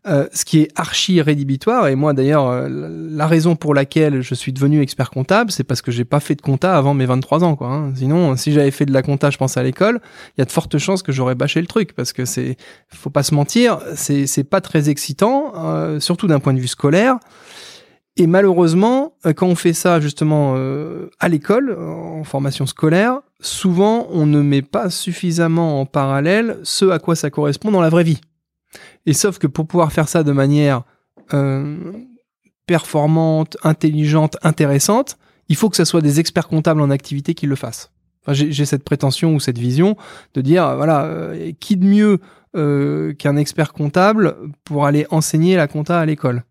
Euh, 0.06 0.26
ce 0.32 0.46
qui 0.46 0.60
est 0.60 0.68
archi 0.76 1.20
rédhibitoire 1.20 1.86
et 1.88 1.94
moi 1.94 2.14
d'ailleurs 2.14 2.46
euh, 2.46 2.68
la 2.70 3.26
raison 3.26 3.54
pour 3.54 3.74
laquelle 3.74 4.22
je 4.22 4.34
suis 4.34 4.50
devenu 4.50 4.80
expert 4.80 5.10
comptable 5.10 5.50
c'est 5.50 5.62
parce 5.62 5.82
que 5.82 5.90
j'ai 5.90 6.06
pas 6.06 6.20
fait 6.20 6.34
de 6.34 6.40
compta 6.40 6.74
avant 6.74 6.94
mes 6.94 7.04
23 7.04 7.44
ans 7.44 7.54
quoi 7.54 7.68
hein. 7.68 7.92
sinon 7.94 8.34
si 8.34 8.52
j'avais 8.52 8.70
fait 8.70 8.86
de 8.86 8.94
la 8.94 9.02
compta 9.02 9.28
je 9.28 9.36
pense 9.36 9.58
à 9.58 9.62
l'école 9.62 10.00
il 10.38 10.40
y 10.40 10.42
a 10.42 10.46
de 10.46 10.50
fortes 10.50 10.78
chances 10.78 11.02
que 11.02 11.12
j'aurais 11.12 11.34
bâché 11.34 11.60
le 11.60 11.66
truc 11.66 11.92
parce 11.92 12.14
que 12.14 12.24
c'est 12.24 12.56
faut 12.88 13.10
pas 13.10 13.22
se 13.22 13.34
mentir 13.34 13.78
c'est 13.94 14.26
c'est 14.26 14.42
pas 14.42 14.62
très 14.62 14.88
excitant 14.88 15.52
euh, 15.56 16.00
surtout 16.00 16.28
d'un 16.28 16.40
point 16.40 16.54
de 16.54 16.60
vue 16.60 16.68
scolaire 16.68 17.18
et 18.16 18.26
malheureusement, 18.26 19.14
euh, 19.24 19.32
quand 19.32 19.46
on 19.46 19.54
fait 19.54 19.72
ça 19.72 20.00
justement 20.00 20.54
euh, 20.56 21.08
à 21.20 21.28
l'école, 21.28 21.78
en 21.78 22.24
formation 22.24 22.66
scolaire, 22.66 23.20
souvent 23.40 24.08
on 24.10 24.26
ne 24.26 24.42
met 24.42 24.62
pas 24.62 24.90
suffisamment 24.90 25.80
en 25.80 25.86
parallèle 25.86 26.58
ce 26.62 26.90
à 26.90 26.98
quoi 26.98 27.16
ça 27.16 27.30
correspond 27.30 27.70
dans 27.70 27.80
la 27.80 27.88
vraie 27.88 28.04
vie. 28.04 28.20
Et 29.06 29.12
sauf 29.12 29.38
que 29.38 29.46
pour 29.46 29.66
pouvoir 29.66 29.92
faire 29.92 30.08
ça 30.08 30.22
de 30.22 30.32
manière 30.32 30.82
euh, 31.32 31.92
performante, 32.66 33.56
intelligente, 33.62 34.36
intéressante, 34.42 35.18
il 35.48 35.56
faut 35.56 35.68
que 35.68 35.76
ce 35.76 35.84
soit 35.84 36.00
des 36.00 36.20
experts 36.20 36.48
comptables 36.48 36.80
en 36.80 36.90
activité 36.90 37.34
qui 37.34 37.46
le 37.46 37.56
fassent. 37.56 37.90
J'ai 38.28 38.66
cette 38.66 38.84
prétention 38.84 39.34
ou 39.34 39.40
cette 39.40 39.58
vision 39.58 39.96
de 40.34 40.40
dire, 40.42 40.76
voilà, 40.76 41.32
qui 41.58 41.76
de 41.76 41.86
mieux 41.86 42.18
qu'un 42.54 43.36
expert 43.36 43.72
comptable 43.72 44.36
pour 44.62 44.86
aller 44.86 45.06
enseigner 45.10 45.56
la 45.56 45.66
compta 45.66 45.98
à 45.98 46.06
l'école? 46.06 46.44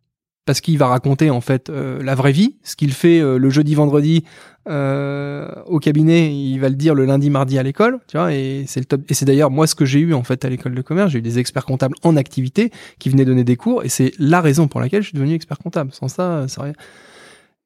Parce 0.50 0.62
qu'il 0.62 0.80
va 0.80 0.88
raconter 0.88 1.30
en 1.30 1.41
fait 1.41 1.70
euh, 1.70 2.02
la 2.02 2.16
vraie 2.16 2.32
vie, 2.32 2.56
ce 2.64 2.76
qu'il 2.76 2.91
fait 2.91 3.20
euh, 3.20 3.38
le 3.38 3.52
jeudi, 3.52 3.76
vendredi 3.76 4.24
euh, 4.68 5.47
au 5.68 5.78
cabinet, 5.78 6.36
il 6.36 6.58
va 6.58 6.70
le 6.70 6.76
dire 6.76 6.95
le 6.95 7.06
lundi, 7.06 7.30
mardi 7.30 7.60
à 7.60 7.62
l'école, 7.62 8.00
et 8.32 8.66
c'est 8.66 9.26
d'ailleurs 9.26 9.52
moi 9.52 9.68
ce 9.68 9.76
que 9.76 9.86
j'ai 9.86 10.00
eu 10.00 10.16
en 10.16 10.24
fait 10.24 10.43
à 10.45 10.50
l'école 10.50 10.74
de 10.74 10.82
commerce, 10.82 11.12
j'ai 11.12 11.20
eu 11.20 11.22
des 11.22 11.38
experts 11.38 11.66
comptables 11.66 11.93
en 12.02 12.18
activité 12.18 12.72
qui 12.97 13.12
venaient 13.12 13.26
donner 13.26 13.43
des 13.43 13.58
cours, 13.58 13.84
et 13.84 13.89
c'est 13.89 14.12
la 14.18 14.41
raison 14.41 14.68
pour 14.68 14.80
laquelle 14.80 15.04
je 15.04 15.10
suis 15.10 15.16
devenu 15.16 15.36
expert 15.36 15.60
comptable. 15.60 15.93
Sans 15.93 16.08
ça, 16.08 16.47
ça 16.47 16.64
rien. 16.64 16.74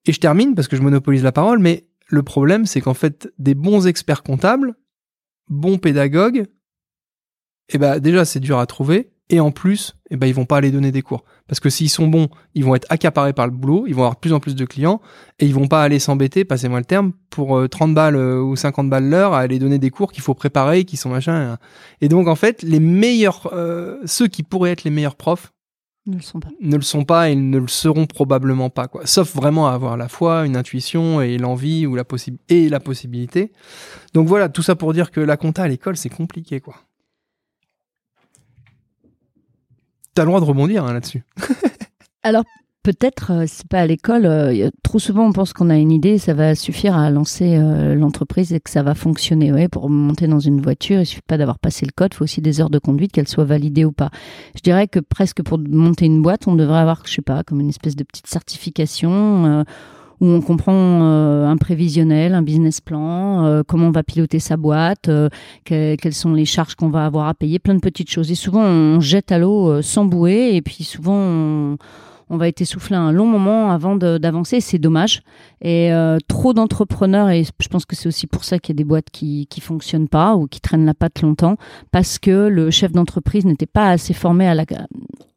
Et 0.05 0.11
je 0.11 0.19
termine 0.19 0.53
parce 0.53 0.67
que 0.67 0.75
je 0.75 0.81
monopolise 0.81 1.23
la 1.23 1.31
parole, 1.31 1.59
mais 1.59 1.86
le 2.09 2.21
problème 2.21 2.65
c'est 2.65 2.81
qu'en 2.81 2.93
fait 2.93 3.31
des 3.39 3.55
bons 3.55 3.88
experts 3.88 4.23
comptables, 4.23 4.75
bons 5.47 5.77
pédagogues, 5.77 6.47
eh 7.69 7.77
ben 7.77 7.99
déjà 7.99 8.25
c'est 8.25 8.41
dur 8.41 8.59
à 8.59 8.65
trouver 8.65 9.13
et 9.29 9.39
en 9.39 9.51
plus, 9.51 9.95
eh 10.09 10.17
ben, 10.17 10.27
ils 10.27 10.36
vont 10.36 10.45
pas 10.45 10.57
aller 10.57 10.69
donner 10.71 10.91
des 10.91 11.01
cours. 11.01 11.23
Parce 11.47 11.59
que 11.59 11.69
s'ils 11.69 11.89
sont 11.89 12.07
bons, 12.07 12.29
ils 12.55 12.63
vont 12.63 12.73
être 12.73 12.87
accaparés 12.89 13.33
par 13.33 13.47
le 13.47 13.51
boulot, 13.51 13.85
ils 13.85 13.93
vont 13.93 14.03
avoir 14.03 14.15
de 14.15 14.19
plus 14.19 14.31
en 14.31 14.39
plus 14.39 14.55
de 14.55 14.65
clients, 14.65 15.01
et 15.39 15.45
ils 15.45 15.53
vont 15.53 15.67
pas 15.67 15.83
aller 15.83 15.99
s'embêter, 15.99 16.45
passez-moi 16.45 16.79
le 16.79 16.85
terme, 16.85 17.11
pour 17.29 17.67
30 17.69 17.89
euh, 17.89 17.93
balles 17.93 18.15
euh, 18.15 18.41
ou 18.41 18.55
50 18.55 18.89
balles 18.89 19.09
l'heure 19.09 19.33
à 19.33 19.39
aller 19.39 19.59
donner 19.59 19.77
des 19.77 19.89
cours 19.89 20.13
qu'il 20.13 20.23
faut 20.23 20.35
préparer, 20.35 20.85
qui 20.85 20.95
sont 20.95 21.09
machin. 21.09 21.57
Et 21.99 22.07
donc, 22.07 22.27
en 22.27 22.35
fait, 22.35 22.61
les 22.63 22.79
meilleurs, 22.79 23.49
euh, 23.51 23.99
ceux 24.05 24.27
qui 24.27 24.43
pourraient 24.43 24.71
être 24.71 24.85
les 24.85 24.91
meilleurs 24.91 25.15
profs, 25.15 25.51
ne 26.05 26.15
le 26.15 26.21
sont 26.21 26.39
pas. 26.39 26.49
Ne 26.59 26.75
le 26.75 26.81
sont 26.81 27.05
pas 27.05 27.29
et 27.29 27.35
ne 27.35 27.57
le 27.57 27.67
seront 27.69 28.05
probablement 28.07 28.69
pas, 28.69 28.87
quoi. 28.87 29.05
Sauf 29.05 29.33
vraiment 29.33 29.69
à 29.69 29.73
avoir 29.73 29.95
la 29.95 30.09
foi, 30.09 30.45
une 30.45 30.57
intuition 30.57 31.21
et 31.21 31.37
l'envie 31.37 31.85
ou 31.87 31.95
la 31.95 32.03
et 32.49 32.67
la 32.67 32.79
possibilité. 32.81 33.53
Donc 34.13 34.27
voilà, 34.27 34.49
tout 34.49 34.61
ça 34.61 34.75
pour 34.75 34.93
dire 34.93 35.11
que 35.11 35.21
la 35.21 35.37
compta 35.37 35.63
à 35.63 35.67
l'école, 35.67 35.95
c'est 35.95 36.09
compliqué, 36.09 36.59
quoi. 36.59 36.75
T'as 40.14 40.24
le 40.24 40.28
droit 40.28 40.39
de 40.39 40.45
rebondir 40.45 40.86
hein, 40.86 40.93
là-dessus. 40.93 41.24
Alors, 42.24 42.43
peut-être, 42.84 43.32
euh, 43.32 43.45
c'est 43.47 43.68
pas 43.68 43.80
à 43.80 43.88
l'école. 43.88 44.26
Euh, 44.26 44.70
trop 44.84 44.99
souvent, 44.99 45.26
on 45.26 45.32
pense 45.32 45.53
qu'on 45.53 45.70
a 45.70 45.78
une 45.78 45.91
idée, 45.91 46.18
ça 46.18 46.34
va 46.34 46.53
suffire 46.53 46.95
à 46.95 47.09
lancer 47.09 47.57
euh, 47.57 47.95
l'entreprise 47.95 48.53
et 48.53 48.59
que 48.59 48.70
ça 48.70 48.84
va 48.84 48.93
fonctionner. 48.93 49.51
Ouais, 49.51 49.68
pour 49.68 49.89
monter 49.89 50.28
dans 50.28 50.39
une 50.39 50.61
voiture, 50.61 50.99
il 50.99 51.05
suffit 51.05 51.22
pas 51.26 51.38
d'avoir 51.38 51.59
passé 51.59 51.86
le 51.86 51.91
code, 51.95 52.11
il 52.14 52.18
faut 52.18 52.24
aussi 52.26 52.41
des 52.41 52.61
heures 52.61 52.70
de 52.70 52.80
conduite, 52.80 53.11
qu'elles 53.11 53.28
soient 53.28 53.45
validées 53.45 53.86
ou 53.86 53.91
pas. 53.91 54.11
Je 54.55 54.61
dirais 54.61 54.88
que 54.88 54.99
presque 54.99 55.41
pour 55.41 55.57
monter 55.57 56.05
une 56.05 56.22
boîte, 56.22 56.47
on 56.47 56.55
devrait 56.55 56.80
avoir, 56.80 57.03
je 57.05 57.14
sais 57.14 57.22
pas, 57.22 57.43
comme 57.43 57.59
une 57.61 57.70
espèce 57.70 57.95
de 57.95 58.03
petite 58.03 58.28
certification 58.28 59.66
où 60.24 60.28
on 60.28 60.39
comprend 60.39 60.74
euh, 60.74 61.45
un 61.47 61.57
prévisionnel, 61.57 62.34
un 62.34 62.41
business 62.41 62.80
plan, 62.80 63.45
euh, 63.45 63.61
comment 63.67 63.88
on 63.88 63.91
va 63.91 64.03
piloter 64.03 64.39
sa 64.39 64.55
boîte, 64.55 65.09
euh, 65.09 65.28
quelles 65.65 66.13
sont 66.13 66.32
les 66.32 66.45
charges 66.45 66.76
qu'on 66.76 66.88
va 66.88 67.05
avoir 67.05 67.28
à 67.28 67.34
payer, 67.34 67.59
plein 67.59 67.76
de 67.76 67.82
petites 67.82 68.09
choses. 68.09 68.32
Et 68.32 68.36
souvent, 68.36 68.63
on 68.63 69.01
jette 69.01 69.34
à 69.34 69.38
l'eau 69.38 69.82
sans 69.82 70.05
bouée, 70.05 70.55
et 70.55 70.61
puis 70.61 70.86
souvent, 70.86 71.17
on, 72.30 72.38
va 72.38 72.47
être 72.47 72.61
essoufflé 72.61 72.95
un 72.95 73.11
long 73.11 73.26
moment 73.26 73.71
avant 73.71 73.97
d'avancer. 73.97 74.61
C'est 74.61 74.80
dommage. 74.80 75.24
Et 75.61 75.91
trop 76.30 76.53
d'entrepreneurs, 76.53 77.30
et 77.30 77.43
je 77.43 77.67
pense 77.67 77.86
que 77.86 77.95
c'est 77.95 78.07
aussi 78.07 78.26
pour 78.26 78.45
ça 78.45 78.59
qu'il 78.59 78.74
y 78.74 78.78
a 78.78 78.80
des 78.80 78.86
boîtes 78.86 79.09
qui 79.11 79.45
qui 79.49 79.59
fonctionnent 79.59 80.07
pas 80.07 80.36
ou 80.36 80.47
qui 80.47 80.61
traînent 80.61 80.86
la 80.86 80.93
patte 80.93 81.21
longtemps, 81.21 81.57
parce 81.91 82.17
que 82.17 82.47
le 82.47 82.71
chef 82.71 82.93
d'entreprise 82.93 83.45
n'était 83.45 83.65
pas 83.65 83.89
assez 83.89 84.13
formé 84.13 84.47
à 84.47 84.55
la, 84.55 84.65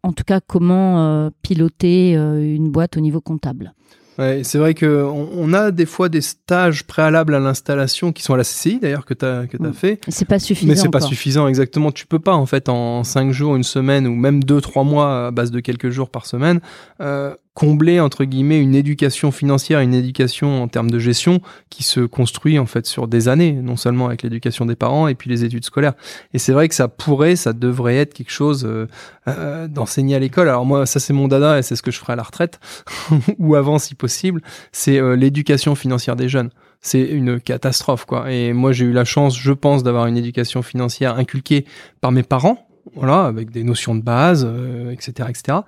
en 0.05 0.13
tout 0.13 0.25
cas, 0.25 0.41
comment 0.41 1.29
piloter 1.43 2.13
une 2.13 2.71
boîte 2.71 2.97
au 2.97 3.01
niveau 3.01 3.21
comptable. 3.21 3.75
Ouais, 4.19 4.43
c'est 4.45 4.59
vrai 4.59 4.75
que 4.75 5.05
on, 5.05 5.53
a 5.53 5.71
des 5.71 5.85
fois 5.85 6.09
des 6.09 6.23
stages 6.23 6.85
préalables 6.85 7.35
à 7.35 7.39
l'installation 7.39 8.13
qui 8.13 8.23
sont 8.23 8.35
à 8.35 8.37
la 8.39 8.45
CCI 8.45 8.79
d'ailleurs 8.79 9.05
que 9.05 9.15
tu 9.15 9.25
as 9.25 9.47
que 9.47 9.57
as 9.63 9.69
mm. 9.69 9.75
fait. 9.75 10.01
C'est 10.09 10.25
pas 10.25 10.39
suffisant. 10.39 10.69
Mais 10.69 10.77
c'est 10.77 10.89
pas 10.89 11.01
suffisant 11.01 11.49
exactement. 11.49 11.93
Tu 11.93 12.07
peux 12.07 12.19
pas 12.19 12.35
en 12.35 12.47
fait 12.47 12.69
en 12.69 13.05
cinq 13.05 13.33
jours, 13.33 13.57
une 13.57 13.63
semaine 13.63 14.07
ou 14.07 14.15
même 14.15 14.43
deux 14.43 14.61
trois 14.61 14.85
mois 14.85 15.27
à 15.27 15.31
base 15.31 15.51
de 15.51 15.61
quelques 15.61 15.91
jours 15.91 16.09
par 16.09 16.25
semaine 16.27 16.61
euh, 17.01 17.35
combler 17.57 18.01
entre 18.01 18.25
guillemets 18.25 18.61
une 18.61 18.75
éducation 18.75 19.33
financière, 19.33 19.81
une 19.81 19.95
éducation 19.95 20.63
en 20.63 20.69
termes 20.69 20.91
de 20.91 20.99
gestion 20.99 21.41
qui 21.71 21.85
se 21.85 22.01
construit 22.01 22.59
en 22.59 22.67
fait 22.67 22.85
sur 22.85 23.09
des 23.09 23.29
années, 23.29 23.53
non 23.53 23.77
seulement 23.77 24.09
avec 24.09 24.23
l'éducation 24.23 24.67
des 24.67 24.77
parents 24.77 25.09
et 25.09 25.15
puis 25.15 25.31
les 25.31 25.43
études 25.43 25.65
scolaires. 25.65 25.95
Et 26.35 26.39
c'est 26.39 26.53
vrai 26.53 26.69
que 26.69 26.75
ça 26.75 26.87
pourrait, 26.87 27.35
ça 27.35 27.55
devrait 27.55 27.97
être 27.97 28.13
quelque 28.13 28.31
chose 28.31 28.67
euh, 28.67 28.87
euh, 29.27 29.69
d'enseigner 29.69 30.15
à 30.15 30.19
l'école. 30.19 30.51
Alors 30.51 30.67
moi, 30.67 30.85
ça 30.85 31.01
c'est 31.01 31.15
mon 31.15 31.29
dada 31.29 31.59
et 31.59 31.63
c'est 31.63 31.77
ce 31.77 31.83
que 31.83 31.91
je 31.91 31.99
ferai 31.99 32.13
à 32.13 32.17
la 32.17 32.25
retraite 32.25 32.61
ou 33.39 33.55
avant 33.55 33.79
si 33.79 33.95
possible. 33.95 34.43
C'est 34.71 34.99
euh, 34.99 35.17
l'éducation 35.17 35.75
financière 35.75 36.15
des 36.15 36.29
jeunes. 36.29 36.51
C'est 36.83 37.05
une 37.05 37.41
catastrophe 37.41 38.05
quoi. 38.05 38.31
Et 38.31 38.53
moi 38.53 38.73
j'ai 38.73 38.85
eu 38.85 38.93
la 38.93 39.07
chance, 39.07 39.35
je 39.35 39.53
pense, 39.53 39.83
d'avoir 39.83 40.09
une 40.09 40.19
éducation 40.19 40.61
financière 40.61 41.17
inculquée 41.17 41.65
par 42.03 42.13
mes 42.13 42.23
parents, 42.23 42.69
voilà, 42.95 43.25
avec 43.25 43.51
des 43.51 43.65
notions 43.65 43.95
de 43.95 44.03
base, 44.03 44.47
etc., 44.93 45.31
etc 45.31 45.61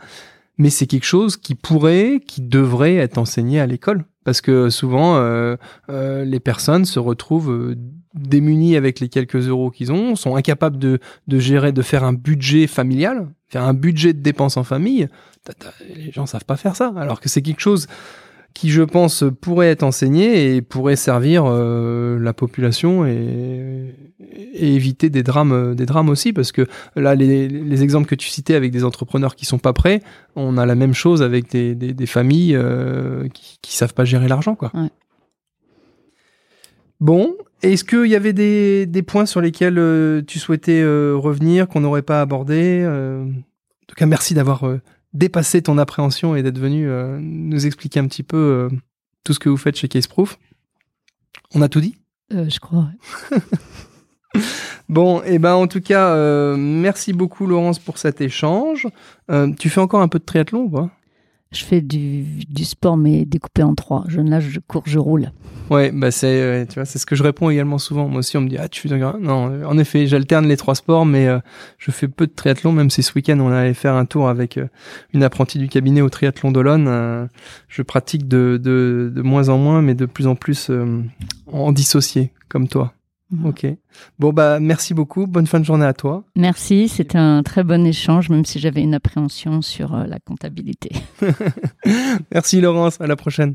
mais 0.59 0.71
c'est 0.71 0.87
quelque 0.87 1.07
chose 1.07 1.37
qui 1.37 1.55
pourrait, 1.55 2.21
qui 2.27 2.43
devrait 2.43 2.97
être 2.97 3.19
enseigné 3.19 3.61
à 3.61 3.67
l'école. 3.67 4.05
Parce 4.25 4.41
que 4.41 4.69
souvent, 4.69 5.17
euh, 5.17 5.57
euh, 5.89 6.25
les 6.25 6.41
personnes 6.41 6.85
se 6.85 6.99
retrouvent 6.99 7.51
euh, 7.51 7.77
démunies 8.15 8.77
avec 8.77 9.01
les 9.01 9.09
quelques 9.09 9.49
euros 9.49 9.71
qu'ils 9.71 9.93
ont, 9.93 10.17
sont 10.17 10.37
incapables 10.37 10.79
de, 10.79 10.99
de 11.29 11.39
gérer, 11.39 11.73
de 11.73 11.83
faire 11.83 12.05
un 12.05 12.13
budget 12.13 12.67
familial, 12.67 13.29
faire 13.49 13.63
un 13.63 13.75
budget 13.75 14.13
de 14.13 14.21
dépenses 14.21 14.57
en 14.57 14.65
famille. 14.65 15.09
Les 15.97 16.13
gens 16.13 16.27
savent 16.27 16.45
pas 16.45 16.57
faire 16.57 16.77
ça. 16.77 16.93
Alors 16.97 17.21
que 17.21 17.29
c'est 17.29 17.41
quelque 17.41 17.61
chose 17.61 17.87
qui, 18.55 18.71
je 18.71 18.83
pense, 18.83 19.25
pourrait 19.41 19.69
être 19.69 19.83
enseigné 19.83 20.57
et 20.57 20.63
pourrait 20.63 20.97
servir 20.97 21.45
euh, 21.47 22.19
la 22.19 22.33
population 22.33 23.07
et, 23.07 23.95
éviter 24.53 25.11
des 25.11 25.23
drames, 25.23 25.53
euh, 25.53 25.75
des 25.75 25.87
drames 25.87 26.09
aussi, 26.09 26.33
parce 26.33 26.53
que 26.53 26.66
là, 26.97 27.14
les, 27.14 27.83
exemples 27.83 28.09
que 28.09 28.14
tu 28.14 28.29
citais 28.29 28.55
avec 28.55 28.73
des 28.73 28.85
entrepreneurs 28.85 29.37
qui 29.37 29.47
sont 29.47 29.59
pas 29.59 29.73
prêts, 29.73 30.03
on 30.37 30.57
a 30.57 30.66
la 30.66 30.75
même 30.75 30.95
chose 30.95 31.23
avec 31.23 31.51
des, 31.51 31.75
des, 31.75 32.07
familles 32.07 32.57
euh, 32.57 33.29
qui, 33.29 33.59
qui 33.62 33.77
savent 33.77 33.95
pas 33.95 34.05
gérer 34.05 34.29
l'argent, 34.29 34.55
quoi. 34.55 34.73
Bon, 37.01 37.37
est-ce 37.62 37.85
qu'il 37.85 38.07
y 38.07 38.16
avait 38.16 38.33
des, 38.33 38.87
des, 38.87 39.03
points 39.03 39.27
sur 39.27 39.41
lesquels 39.41 40.25
tu 40.27 40.39
souhaitais 40.41 40.83
revenir, 40.83 41.69
qu'on 41.69 41.81
n'aurait 41.81 42.03
pas 42.03 42.21
abordé 42.21 42.85
En 42.85 43.87
tout 43.87 43.95
cas, 43.95 44.07
merci 44.07 44.35
d'avoir 44.35 44.64
dépasser 45.12 45.62
ton 45.62 45.79
appréhension 45.79 46.37
et 46.37 46.43
d'être 46.43 46.59
venu 46.59 46.89
euh, 46.89 47.19
nous 47.21 47.66
expliquer 47.66 48.01
un 48.01 48.07
petit 48.07 48.23
peu 48.23 48.37
euh, 48.37 48.69
tout 49.25 49.33
ce 49.33 49.39
que 49.39 49.49
vous 49.49 49.57
faites 49.57 49.77
chez 49.77 49.89
Caseproof. 49.89 50.39
On 51.55 51.62
a 51.62 51.69
tout 51.69 51.81
dit? 51.81 51.97
Euh, 52.33 52.49
Je 52.49 52.61
crois. 52.61 52.89
bon, 54.89 55.20
et 55.22 55.34
eh 55.34 55.39
ben 55.39 55.55
en 55.55 55.66
tout 55.66 55.80
cas, 55.80 56.14
merci 56.57 57.12
beaucoup 57.12 57.47
Laurence 57.47 57.78
pour 57.78 57.99
cet 57.99 58.20
échange. 58.20 58.86
tu 59.59 59.68
fais 59.68 59.80
encore 59.80 60.01
un 60.01 60.09
peu 60.09 60.18
de 60.18 60.24
triathlon 60.24 60.62
ou 60.62 60.70
pas? 60.70 60.91
Je 61.51 61.64
fais 61.64 61.80
du, 61.80 62.24
du, 62.47 62.64
sport, 62.66 62.99
mais 62.99 63.24
découpé 63.24 63.62
en 63.62 63.74
trois. 63.74 64.05
Je 64.09 64.20
nage, 64.20 64.51
je 64.51 64.61
cours, 64.61 64.82
je 64.84 64.99
roule. 64.99 65.32
Ouais, 65.70 65.91
bah 65.93 66.11
c'est, 66.11 66.66
tu 66.68 66.74
vois, 66.74 66.84
c'est 66.84 66.99
ce 66.99 67.07
que 67.07 67.16
je 67.16 67.22
réponds 67.22 67.49
également 67.49 67.78
souvent. 67.78 68.07
Moi 68.07 68.18
aussi, 68.18 68.36
on 68.36 68.43
me 68.43 68.51
dit, 68.51 68.59
ah, 68.59 68.68
tu 68.68 68.86
fais 68.86 68.99
Non, 68.99 69.64
en 69.64 69.78
effet, 69.78 70.07
j'alterne 70.07 70.47
les 70.47 70.59
trois 70.59 70.74
sports, 70.74 71.07
mais 71.07 71.26
euh, 71.26 71.39
je 71.78 71.91
fais 71.91 72.07
peu 72.07 72.26
de 72.26 72.32
triathlon, 72.32 72.72
même 72.72 72.91
si 72.91 73.03
ce 73.03 73.14
week-end, 73.14 73.39
on 73.41 73.51
allait 73.51 73.72
faire 73.72 73.95
un 73.95 74.05
tour 74.05 74.28
avec 74.28 74.59
euh, 74.59 74.66
une 75.14 75.22
apprentie 75.22 75.59
du 75.59 75.68
cabinet 75.68 76.03
au 76.03 76.11
triathlon 76.11 76.53
d'Olonne. 76.53 76.86
Euh, 76.86 77.26
je 77.68 77.80
pratique 77.80 78.28
de, 78.28 78.61
de, 78.62 79.11
de, 79.14 79.22
moins 79.22 79.49
en 79.49 79.57
moins, 79.57 79.80
mais 79.80 79.95
de 79.95 80.05
plus 80.05 80.26
en 80.26 80.34
plus 80.34 80.70
en 81.51 81.72
dissocié, 81.72 82.30
comme 82.51 82.68
toi. 82.68 82.93
Ok. 83.45 83.66
Bon, 84.18 84.33
bah, 84.33 84.59
merci 84.59 84.95
beaucoup. 84.95 85.26
Bonne 85.26 85.47
fin 85.47 85.61
de 85.61 85.64
journée 85.64 85.85
à 85.85 85.93
toi. 85.93 86.24
Merci. 86.35 86.89
C'était 86.89 87.18
un 87.18 87.43
très 87.43 87.62
bon 87.62 87.87
échange, 87.87 88.31
même 88.31 88.45
si 88.45 88.59
j'avais 88.59 88.83
une 88.83 88.95
appréhension 88.95 89.61
sur 89.61 89.95
euh, 89.95 90.05
la 90.07 90.18
comptabilité. 90.18 90.91
merci, 92.33 92.61
Laurence. 92.61 93.01
À 93.01 93.07
la 93.07 93.16
prochaine. 93.16 93.55